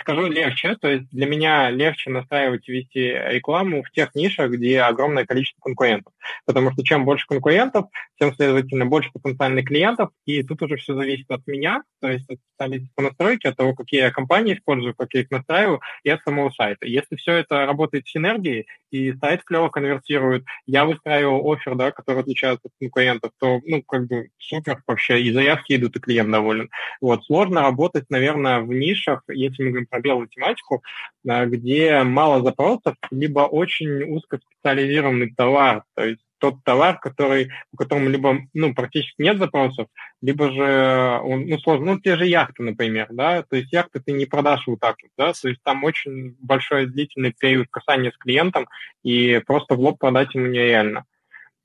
[0.00, 5.24] скажу легче, то есть для меня легче настраивать вести рекламу в тех нишах, где огромное
[5.24, 6.12] количество конкурентов.
[6.44, 7.86] Потому что чем больше конкурентов,
[8.18, 12.38] тем, следовательно, больше потенциальных клиентов, и тут уже все зависит от меня, то есть от
[12.38, 16.22] специалиста по настройке, от того, какие я компании использую, как я их настраиваю, и от
[16.22, 16.86] самого сайта.
[16.86, 22.20] Если все это работает в синергии, и сайт клево конвертирует, я выстраиваю офер, да, который
[22.20, 26.70] отличается от конкурентов, то, ну, как бы супер вообще, и заявки идут, и клиент доволен.
[27.00, 30.82] Вот, сложно работать, наверное, в нишах, если мы говорим про белую тематику,
[31.24, 38.38] где мало запросов, либо очень узкоспециализированный товар, то есть тот товар, который, у которого либо
[38.54, 39.88] ну, практически нет запросов,
[40.22, 44.12] либо же он, ну, сложно, ну, те же яхты, например, да, то есть яхты ты
[44.12, 48.16] не продашь вот так вот, да, то есть там очень большой длительный период касания с
[48.16, 48.68] клиентом,
[49.02, 51.04] и просто в лоб продать ему нереально.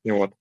[0.04, 0.34] Вот.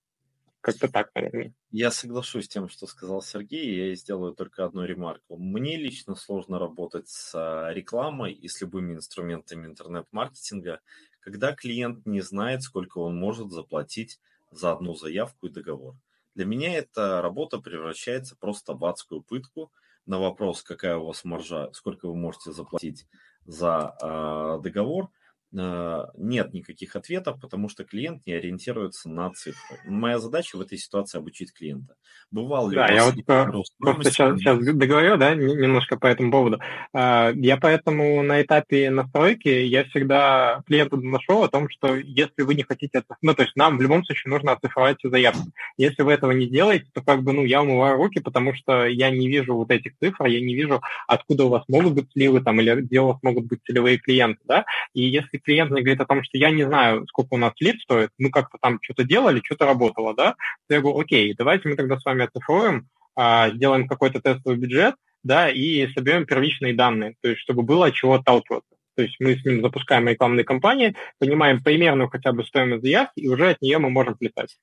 [0.63, 1.53] Как-то так, наверное.
[1.71, 5.35] Я соглашусь с тем, что сказал Сергей, я сделаю только одну ремарку.
[5.35, 10.79] Мне лично сложно работать с а, рекламой и с любыми инструментами интернет-маркетинга,
[11.23, 14.19] когда клиент не знает, сколько он может заплатить
[14.51, 15.95] за одну заявку и договор.
[16.35, 19.71] Для меня эта работа превращается просто в адскую пытку.
[20.05, 23.07] На вопрос, какая у вас маржа, сколько вы можете заплатить
[23.45, 25.09] за э, договор–
[25.53, 29.77] нет никаких ответов, потому что клиент не ориентируется на цифры.
[29.85, 31.95] Моя задача в этой ситуации обучить клиента.
[32.31, 36.59] Бывал ли да, я вот просто сейчас, сейчас договорю, да, немножко по этому поводу.
[36.91, 42.55] А, я поэтому на этапе настройки я всегда клиенту доношу о том, что если вы
[42.55, 45.51] не хотите, ну, то есть нам в любом случае нужно оцифровать все заявки.
[45.77, 49.11] Если вы этого не делаете, то как бы, ну, я умываю руки, потому что я
[49.11, 52.59] не вижу вот этих цифр, я не вижу, откуда у вас могут быть сливы там,
[52.59, 56.05] или где у вас могут быть целевые клиенты, да, и если клиент мне говорит о
[56.05, 59.41] том, что я не знаю, сколько у нас лид стоит, мы как-то там что-то делали,
[59.43, 60.35] что-то работало, да,
[60.67, 64.95] то я говорю, окей, давайте мы тогда с вами оцифруем, а, сделаем какой-то тестовый бюджет,
[65.23, 68.75] да, и соберем первичные данные, то есть чтобы было от чего отталкиваться.
[68.95, 73.27] То есть мы с ним запускаем рекламные кампании, понимаем примерную хотя бы стоимость заявки, и
[73.27, 74.57] уже от нее мы можем плясать.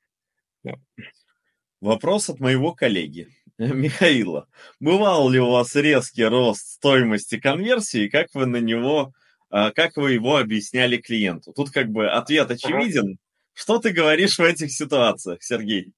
[1.80, 3.28] Вопрос от моего коллеги.
[3.58, 4.48] Михаила,
[4.78, 9.19] бывал ли у вас резкий рост стоимости конверсии, как вы на него а,
[9.50, 11.52] как вы его объясняли клиенту?
[11.52, 13.18] Тут как бы ответ очевиден.
[13.52, 15.92] Что ты говоришь в этих ситуациях, Сергей?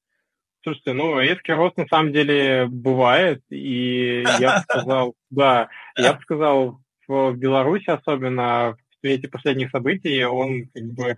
[0.63, 6.23] Слушайте, ну, резкий рост на самом деле бывает, и я бы сказал, да, я бы
[6.23, 11.17] сказал, в Беларуси особенно в свете последних событий он как бы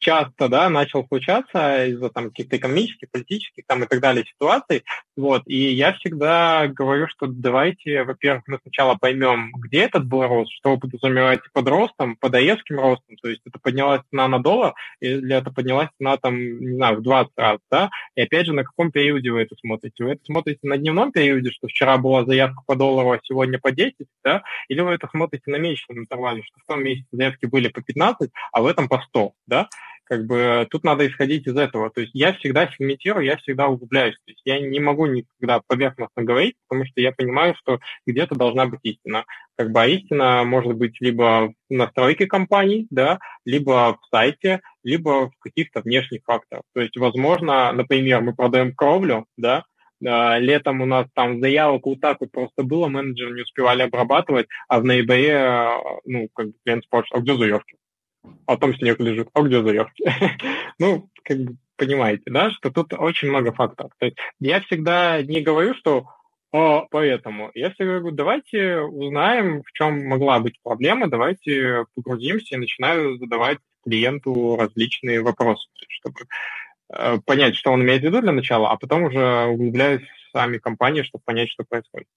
[0.00, 4.82] часто, да, начал случаться из-за там каких-то экономических, политических там и так далее ситуаций,
[5.16, 10.50] вот, и я всегда говорю, что давайте, во-первых, мы сначала поймем, где этот был рост,
[10.52, 14.74] что вы подразумеваете под ростом, под аевским ростом, то есть это поднялась цена на доллар,
[15.00, 18.64] или это поднялась цена там, не знаю, в 20 раз, да, и опять же, на
[18.64, 20.02] каком периоде вы это смотрите?
[20.02, 23.70] Вы это смотрите на дневном периоде, что вчера была заявка по доллару, а сегодня по
[23.70, 23.94] 10,
[24.24, 27.82] да, или вы это смотрите на месячном интервале, что в том месяце заявки были по
[27.82, 29.68] 15, а в этом по 100, да,
[30.10, 31.88] как бы тут надо исходить из этого.
[31.88, 34.16] То есть я всегда сегментирую, я всегда углубляюсь.
[34.24, 37.78] То есть я не могу никогда поверхностно говорить, потому что я понимаю, что
[38.08, 39.24] где-то должна быть истина.
[39.56, 45.30] Как бы а истина может быть либо в настройке компании, да, либо в сайте, либо
[45.30, 46.64] в каких-то внешних факторах.
[46.74, 49.62] То есть, возможно, например, мы продаем кровлю, да,
[50.00, 54.80] летом у нас там заявок вот так вот просто было, менеджеры не успевали обрабатывать, а
[54.80, 55.68] в ноябре,
[56.04, 57.76] ну, как бы клиент спрашивает, а где заявки?
[58.46, 60.04] А там снег лежит, а где заявки?
[60.78, 63.92] ну, как бы понимаете, да, что тут очень много факторов.
[63.98, 66.06] То есть я всегда не говорю, что
[66.52, 67.50] о, поэтому.
[67.54, 73.58] Я всегда говорю, давайте узнаем, в чем могла быть проблема, давайте погрузимся и начинаю задавать
[73.84, 76.16] клиенту различные вопросы, чтобы
[76.92, 80.58] э, понять, что он имеет в виду для начала, а потом уже углубляюсь в сами
[80.58, 82.08] компании, чтобы понять, что происходит.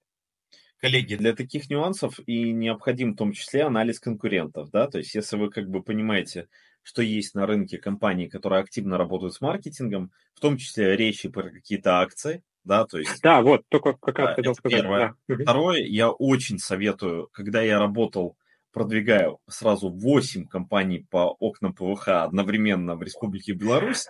[0.80, 5.36] Коллеги, для таких нюансов и необходим в том числе анализ конкурентов, да, то есть если
[5.36, 6.48] вы как бы понимаете,
[6.82, 11.48] что есть на рынке компании, которые активно работают с маркетингом, в том числе речи про
[11.50, 13.22] какие-то акции, да, то есть...
[13.22, 14.80] Да, вот, только как раз да, хотел сказать.
[14.82, 15.14] Первое.
[15.28, 15.36] Да.
[15.36, 18.36] Второе, я очень советую, когда я работал,
[18.72, 24.06] продвигаю сразу 8 компаний по окнам ПВХ одновременно в Республике Беларусь,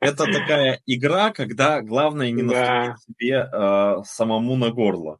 [0.00, 2.96] это такая игра, когда главное не наступить да.
[2.96, 5.18] себе э, самому на горло.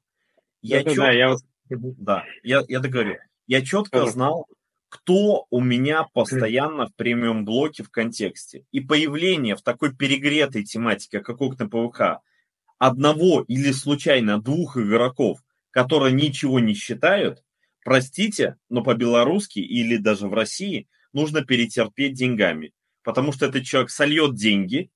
[0.67, 1.37] Я да, четко, да, я...
[1.71, 3.17] да, я, я договорю.
[3.47, 4.13] Я четко Хорошо.
[4.13, 4.47] знал,
[4.89, 8.65] кто у меня постоянно в премиум-блоке в контексте.
[8.73, 12.21] И появление в такой перегретой тематике, как окна ПВХ,
[12.79, 15.39] одного или случайно двух игроков,
[15.71, 17.45] которые ничего не считают,
[17.85, 22.73] простите, но по-белорусски или даже в России нужно перетерпеть деньгами.
[23.03, 24.91] Потому что этот человек сольет деньги,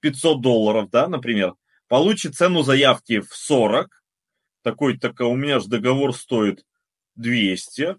[0.00, 1.54] 500 долларов, да, например,
[1.88, 3.97] получит цену заявки в 40,
[4.62, 6.64] такой, так у меня же договор стоит
[7.16, 7.96] 200,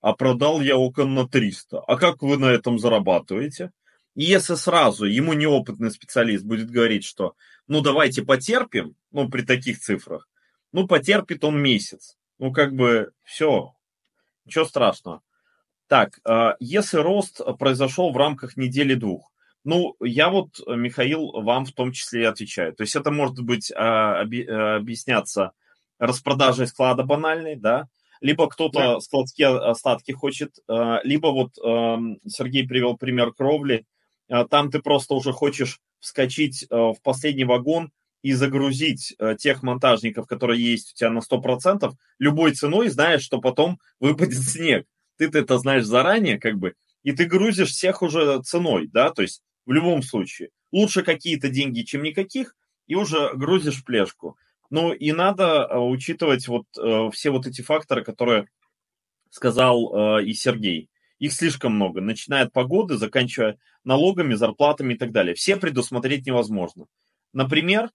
[0.00, 1.80] а продал я окон на 300.
[1.80, 3.72] А как вы на этом зарабатываете?
[4.14, 7.34] И если сразу ему неопытный специалист будет говорить, что
[7.66, 10.28] ну давайте потерпим, ну при таких цифрах,
[10.72, 12.18] ну потерпит он месяц.
[12.38, 13.74] Ну как бы все,
[14.44, 15.22] ничего страшного.
[15.86, 19.30] Так, э, если рост произошел в рамках недели-двух,
[19.64, 22.74] ну, я вот, Михаил, вам в том числе и отвечаю.
[22.74, 25.52] То есть это может быть объясняться
[26.04, 27.88] распродажей склада банальной, да,
[28.20, 29.00] либо кто-то да.
[29.00, 30.56] складские остатки хочет,
[31.02, 33.84] либо вот эм, Сергей привел пример кровли,
[34.50, 37.90] там ты просто уже хочешь вскочить в последний вагон,
[38.22, 43.40] и загрузить э, тех монтажников, которые есть у тебя на 100%, любой ценой, знаешь, что
[43.40, 44.86] потом выпадет снег.
[45.18, 49.42] Ты-то это знаешь заранее, как бы, и ты грузишь всех уже ценой, да, то есть
[49.66, 50.50] в любом случае.
[50.70, 52.54] Лучше какие-то деньги, чем никаких,
[52.86, 54.36] и уже грузишь плешку.
[54.72, 58.48] Ну и надо э, учитывать вот э, все вот эти факторы, которые
[59.28, 60.88] сказал э, и Сергей.
[61.18, 65.34] Их слишком много, начиная от погоды, заканчивая налогами, зарплатами и так далее.
[65.34, 66.86] Все предусмотреть невозможно.
[67.34, 67.90] Например,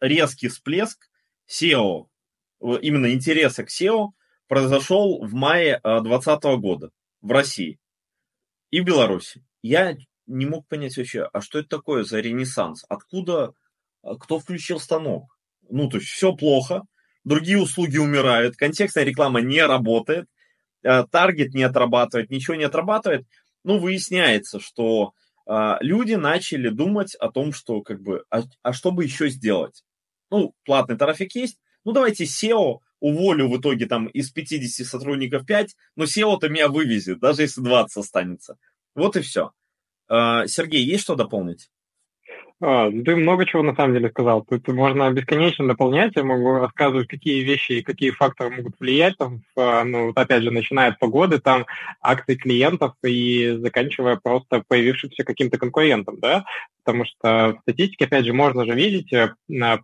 [0.00, 1.08] резкий всплеск
[1.48, 2.06] SEO,
[2.60, 4.08] именно интереса к SEO
[4.48, 6.90] произошел в мае 2020 года
[7.22, 7.78] в России
[8.70, 9.44] и в Беларуси.
[9.62, 9.96] Я
[10.26, 12.84] не мог понять вообще, а что это такое за ренессанс?
[12.88, 13.54] Откуда,
[14.02, 15.36] кто включил станок?
[15.68, 16.82] Ну, то есть все плохо,
[17.24, 20.26] другие услуги умирают, контекстная реклама не работает,
[20.84, 23.26] а, таргет не отрабатывает, ничего не отрабатывает.
[23.64, 25.12] Ну, выясняется, что
[25.46, 29.84] а, люди начали думать о том, что как бы, а, а что бы еще сделать?
[30.30, 35.74] Ну, платный трафик есть, ну давайте SEO уволю в итоге там из 50 сотрудников 5,
[35.96, 38.58] но SEO-то меня вывезет, даже если 20 останется.
[38.94, 39.52] Вот и все.
[40.08, 41.70] Сергей, есть что дополнить?
[42.62, 44.44] А, ты много чего на самом деле сказал.
[44.44, 46.12] Тут можно бесконечно дополнять.
[46.14, 49.16] Я могу рассказывать, какие вещи и какие факторы могут влиять.
[49.16, 51.64] Там, ну, вот опять же, начиная от погоды, там
[52.02, 56.44] акции клиентов и заканчивая просто появившимся каким-то конкурентом, да
[56.84, 59.34] потому что в статистике, опять же, можно же видеть, э,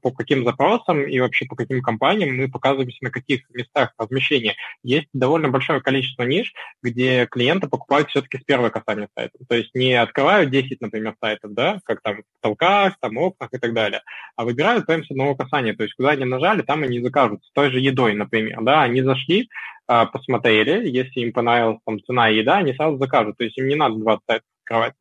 [0.03, 4.57] по каким запросам и вообще по каким компаниям мы показываемся на каких местах размещения.
[4.83, 9.39] Есть довольно большое количество ниш, где клиенты покупают все-таки с первого касания сайта.
[9.49, 13.59] То есть не открывают 10, например, сайтов, да, как там в потолках, там окнах и
[13.59, 14.03] так далее,
[14.37, 15.75] а выбирают прямо с одного касания.
[15.75, 17.45] То есть куда они нажали, там они закажут.
[17.45, 19.49] С той же едой, например, да, они зашли,
[19.87, 23.37] а, посмотрели, если им понравилась там цена и еда, они сразу закажут.
[23.37, 24.95] То есть им не надо 20 сайтов открывать.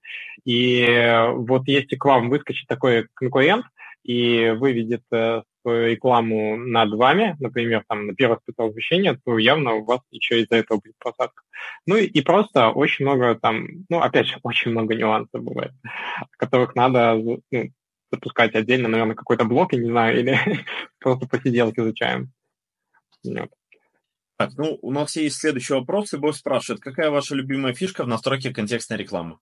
[0.45, 3.65] И вот если к вам выскочит такой конкурент
[4.05, 10.01] и выведет э, рекламу над вами, например, там на первое спецразмещение, то явно у вас
[10.11, 11.41] еще из-за этого будет просадка.
[11.87, 15.71] Ну и, и просто очень много там, ну опять же, очень много нюансов бывает,
[16.37, 17.41] которых надо ну,
[18.11, 20.39] запускать отдельно, наверное, какой-то блок, я не знаю, или
[20.99, 22.31] просто посиделки изучаем.
[23.23, 23.49] Нет.
[24.37, 28.07] Так, ну, у нас есть следующий вопрос, и босс спрашивает, какая ваша любимая фишка в
[28.07, 29.39] настройке контекстной рекламы?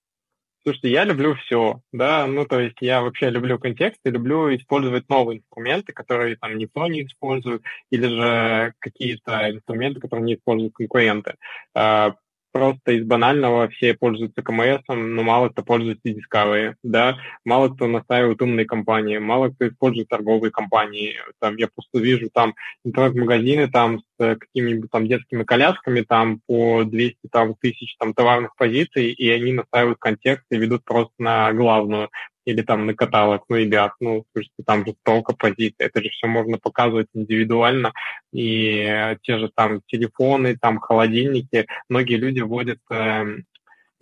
[0.64, 5.10] Слушайте, я люблю все, да, ну, то есть я вообще люблю контекст и люблю использовать
[5.10, 11.36] новые инструменты, которые там никто не использует, или же какие-то инструменты, которые не используют конкуренты.
[11.76, 12.16] А,
[12.54, 18.42] просто из банального все пользуются КМС, но мало кто пользуется Discovery, да, мало кто настаивает
[18.42, 21.16] умные компании, мало кто использует торговые компании.
[21.40, 22.54] Там я просто вижу там
[22.86, 29.12] интернет-магазины там с какими-нибудь там детскими колясками там по 200 там, тысяч там товарных позиций,
[29.12, 32.10] и они настаивают контекст и ведут просто на главную
[32.46, 36.28] или там на каталог, ну, ребят, ну, слушайте, там же столько позиций, это же все
[36.28, 37.94] можно показывать индивидуально,
[38.32, 43.38] и те же там телефоны, там холодильники, многие люди вводят э,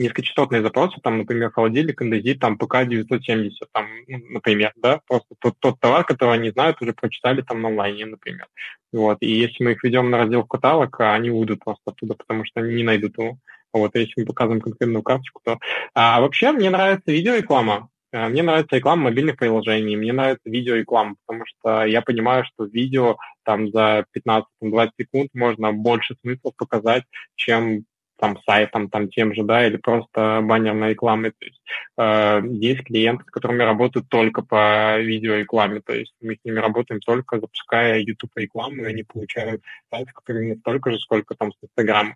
[0.02, 5.80] низкочастотные запросы, там, например, холодильник, индезит, там, ПК-970, там, ну, например, да, просто тот, тот
[5.80, 8.48] товар, который они знают, уже прочитали там на онлайне, например.
[8.92, 12.62] Вот, и если мы их ведем на раздел каталог, они уйдут просто оттуда, потому что
[12.62, 13.38] они не найдут его.
[13.74, 15.58] Вот, если мы показываем конкретную карточку, то...
[15.94, 17.90] А вообще мне нравится видеореклама.
[18.12, 23.18] Э, мне нравится реклама мобильных приложений, мне нравится видеореклама, потому что я понимаю, что видео
[23.44, 27.04] там за 15-20 секунд можно больше смысла показать,
[27.36, 27.86] чем
[28.18, 31.32] там сайтом, там тем же, да, или просто баннерной рекламой.
[31.32, 31.62] То есть
[31.98, 37.02] э, есть клиенты, с которыми работают только по видеорекламе, то есть мы с ними работаем
[37.02, 41.56] только запуская YouTube рекламу, и они получают сайт, который не столько же, сколько там с
[41.64, 42.16] Instagram.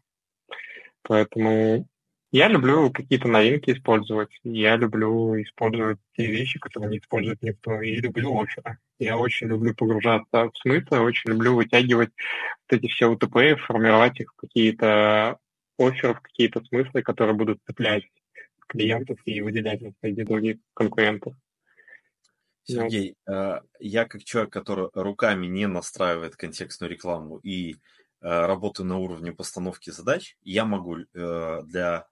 [1.01, 1.87] Поэтому
[2.35, 4.29] я люблю какие-то новинки использовать.
[4.43, 7.79] Я люблю использовать те вещи, которые не использует никто.
[7.79, 8.77] И люблю оферы.
[8.99, 14.33] Я очень люблю погружаться в смыслы, очень люблю вытягивать вот эти все УТП, формировать их
[14.33, 15.37] в какие-то
[15.79, 18.03] оферы, в какие-то смыслы, которые будут цеплять
[18.67, 21.35] клиентов и выделять их среди других конкурентов.
[22.63, 23.61] Сергей, ну.
[23.79, 27.77] я как человек, который руками не настраивает контекстную рекламу и
[28.19, 32.07] работаю на уровне постановки задач, я могу э, для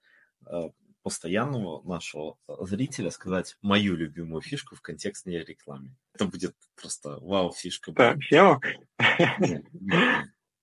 [1.04, 5.96] постоянного нашего зрителя сказать мою любимую фишку в контекстной рекламе.
[6.14, 7.94] Это будет просто вау-фишка.
[8.22, 8.60] Все?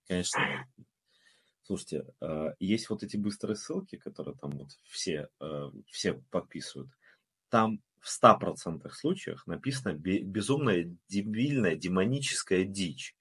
[0.08, 0.66] Конечно.
[1.62, 6.90] Слушайте, э, есть вот эти быстрые ссылки, которые там вот все, э, все подписывают.
[7.48, 13.14] Там в 100% случаях написано безумная, дебильная, демоническая дичь.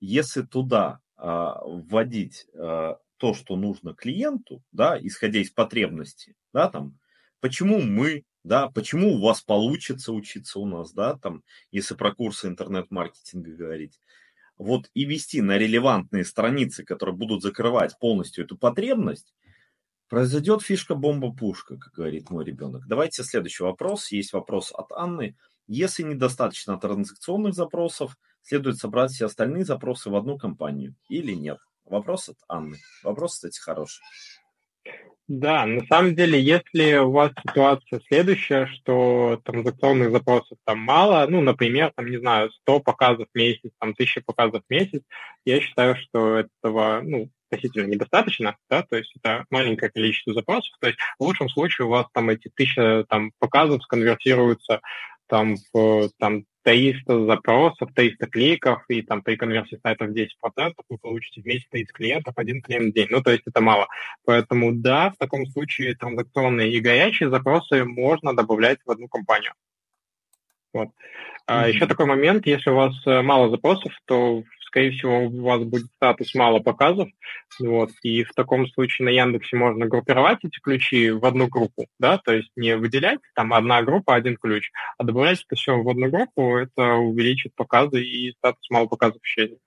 [0.00, 2.46] Если туда вводить
[3.18, 6.98] то, что нужно клиенту, да, исходя из потребностей, да, там,
[7.40, 12.48] почему мы, да, почему у вас получится учиться у нас, да, там, если про курсы
[12.48, 13.98] интернет-маркетинга говорить,
[14.56, 19.34] вот и вести на релевантные страницы, которые будут закрывать полностью эту потребность,
[20.08, 22.86] произойдет фишка-бомба-пушка, как говорит мой ребенок.
[22.88, 24.10] Давайте следующий вопрос.
[24.10, 25.36] Есть вопрос от Анны.
[25.66, 31.58] Если недостаточно транзакционных запросов, следует собрать все остальные запросы в одну компанию или нет?
[31.88, 32.76] Вопрос от Анны.
[33.02, 34.02] Вопрос, кстати, хороший.
[35.26, 41.42] Да, на самом деле, если у вас ситуация следующая, что транзакционных запросов там мало, ну,
[41.42, 45.02] например, там, не знаю, 100 показов в месяц, там, 1000 показов в месяц,
[45.44, 50.88] я считаю, что этого, ну, относительно недостаточно, да, то есть это маленькое количество запросов, то
[50.88, 54.80] есть в лучшем случае у вас там эти тысячи там показов сконвертируются
[55.28, 55.56] там
[56.18, 61.46] там 300 запросов, 300 кликов, и там при конверсии сайта в 10% вы получите в
[61.46, 63.06] месяц 30 клиентов, один клиент в день.
[63.10, 63.88] Ну, то есть это мало.
[64.24, 69.52] Поэтому да, в таком случае транзакционные и горячие запросы можно добавлять в одну компанию.
[70.74, 70.88] Вот.
[70.88, 70.92] Mm-hmm.
[71.46, 75.62] А еще такой момент, если у вас э, мало запросов, то скорее всего, у вас
[75.64, 77.08] будет статус мало показов,
[77.58, 82.18] вот, и в таком случае на Яндексе можно группировать эти ключи в одну группу, да,
[82.18, 86.10] то есть не выделять, там, одна группа, один ключ, а добавлять это все в одну
[86.10, 89.58] группу, это увеличит показы и статус мало показов ощущений.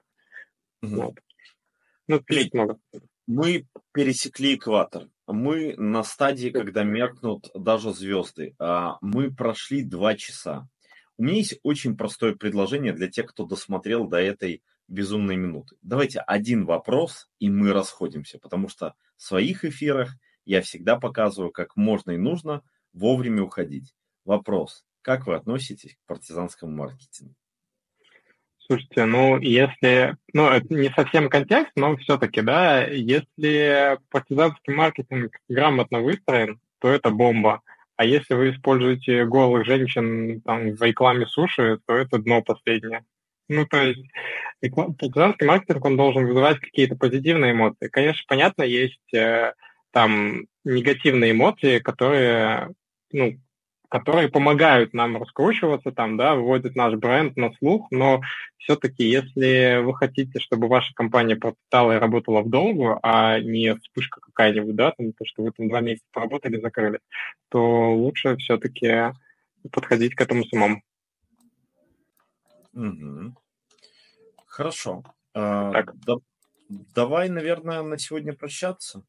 [0.84, 0.96] Угу.
[0.96, 1.16] Вот.
[2.08, 2.78] Ну, клик много.
[3.28, 5.08] Мы пересекли экватор.
[5.28, 8.56] Мы на стадии, когда меркнут даже звезды.
[8.60, 10.68] А мы прошли два часа.
[11.18, 14.62] У меня есть очень простое предложение для тех, кто досмотрел до этой
[14.92, 15.76] безумные минуты.
[15.82, 20.16] Давайте один вопрос, и мы расходимся, потому что в своих эфирах
[20.46, 22.62] я всегда показываю, как можно и нужно
[22.94, 23.96] вовремя уходить.
[24.26, 24.84] Вопрос.
[25.02, 27.34] Как вы относитесь к партизанскому маркетингу?
[28.58, 36.02] Слушайте, ну, если, ну, это не совсем контекст, но все-таки, да, если партизанский маркетинг грамотно
[36.02, 37.62] выстроен, то это бомба.
[37.96, 43.06] А если вы используете голых женщин там, в рекламе суши, то это дно последнее.
[43.52, 44.00] Ну, то есть
[44.62, 47.90] партизанский маркетинг, он должен вызывать какие-то позитивные эмоции.
[47.90, 49.54] Конечно, понятно, есть э,
[49.92, 52.70] там негативные эмоции, которые,
[53.12, 53.38] ну,
[53.90, 58.22] которые помогают нам раскручиваться, там, да, выводят наш бренд на слух, но
[58.58, 64.22] все-таки, если вы хотите, чтобы ваша компания процветала и работала в долгу, а не вспышка
[64.22, 67.00] какая-нибудь, да, там, то, что вы там два месяца поработали, закрыли,
[67.50, 69.12] то лучше все-таки
[69.74, 70.82] подходить к этому самому.
[72.74, 73.36] Угу.
[74.46, 75.04] Хорошо.
[75.34, 75.96] А, так.
[76.06, 76.16] Да,
[76.70, 79.04] давай, наверное, на сегодня прощаться.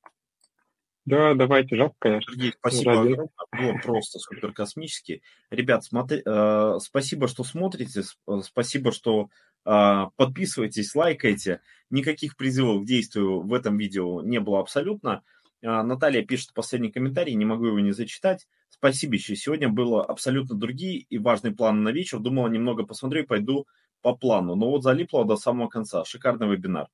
[1.05, 2.33] Да, давайте, жалко, конечно.
[2.33, 3.29] Сергей, спасибо огромное.
[3.51, 5.23] Было просто супер космически.
[5.51, 8.03] Ребят, смотри, э, спасибо, что смотрите,
[8.43, 9.29] спасибо, что
[9.65, 11.61] э, подписываетесь, лайкаете.
[11.91, 15.25] Никаких призывов к действию в этом видео не было абсолютно.
[15.61, 18.47] Э, Наталья пишет последний комментарий, не могу его не зачитать.
[18.83, 19.37] Спасибо еще.
[19.37, 22.19] Сегодня было абсолютно другие и важные планы на вечер.
[22.19, 23.69] Думала, немного посмотрю и пойду
[24.01, 24.57] по плану.
[24.57, 26.05] Но вот залипло до самого конца.
[26.05, 26.89] Шикарный вебинар.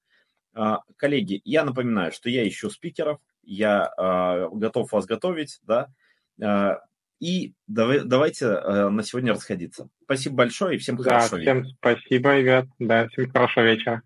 [0.52, 5.88] А, коллеги, я напоминаю, что я ищу спикеров, я а, готов вас готовить, да,
[6.42, 6.80] а,
[7.20, 9.88] и давай, давайте на сегодня расходиться.
[10.04, 11.76] Спасибо большое и всем да, хорошего всем вечера.
[11.78, 14.02] спасибо, ребят, да, всем хорошего вечера.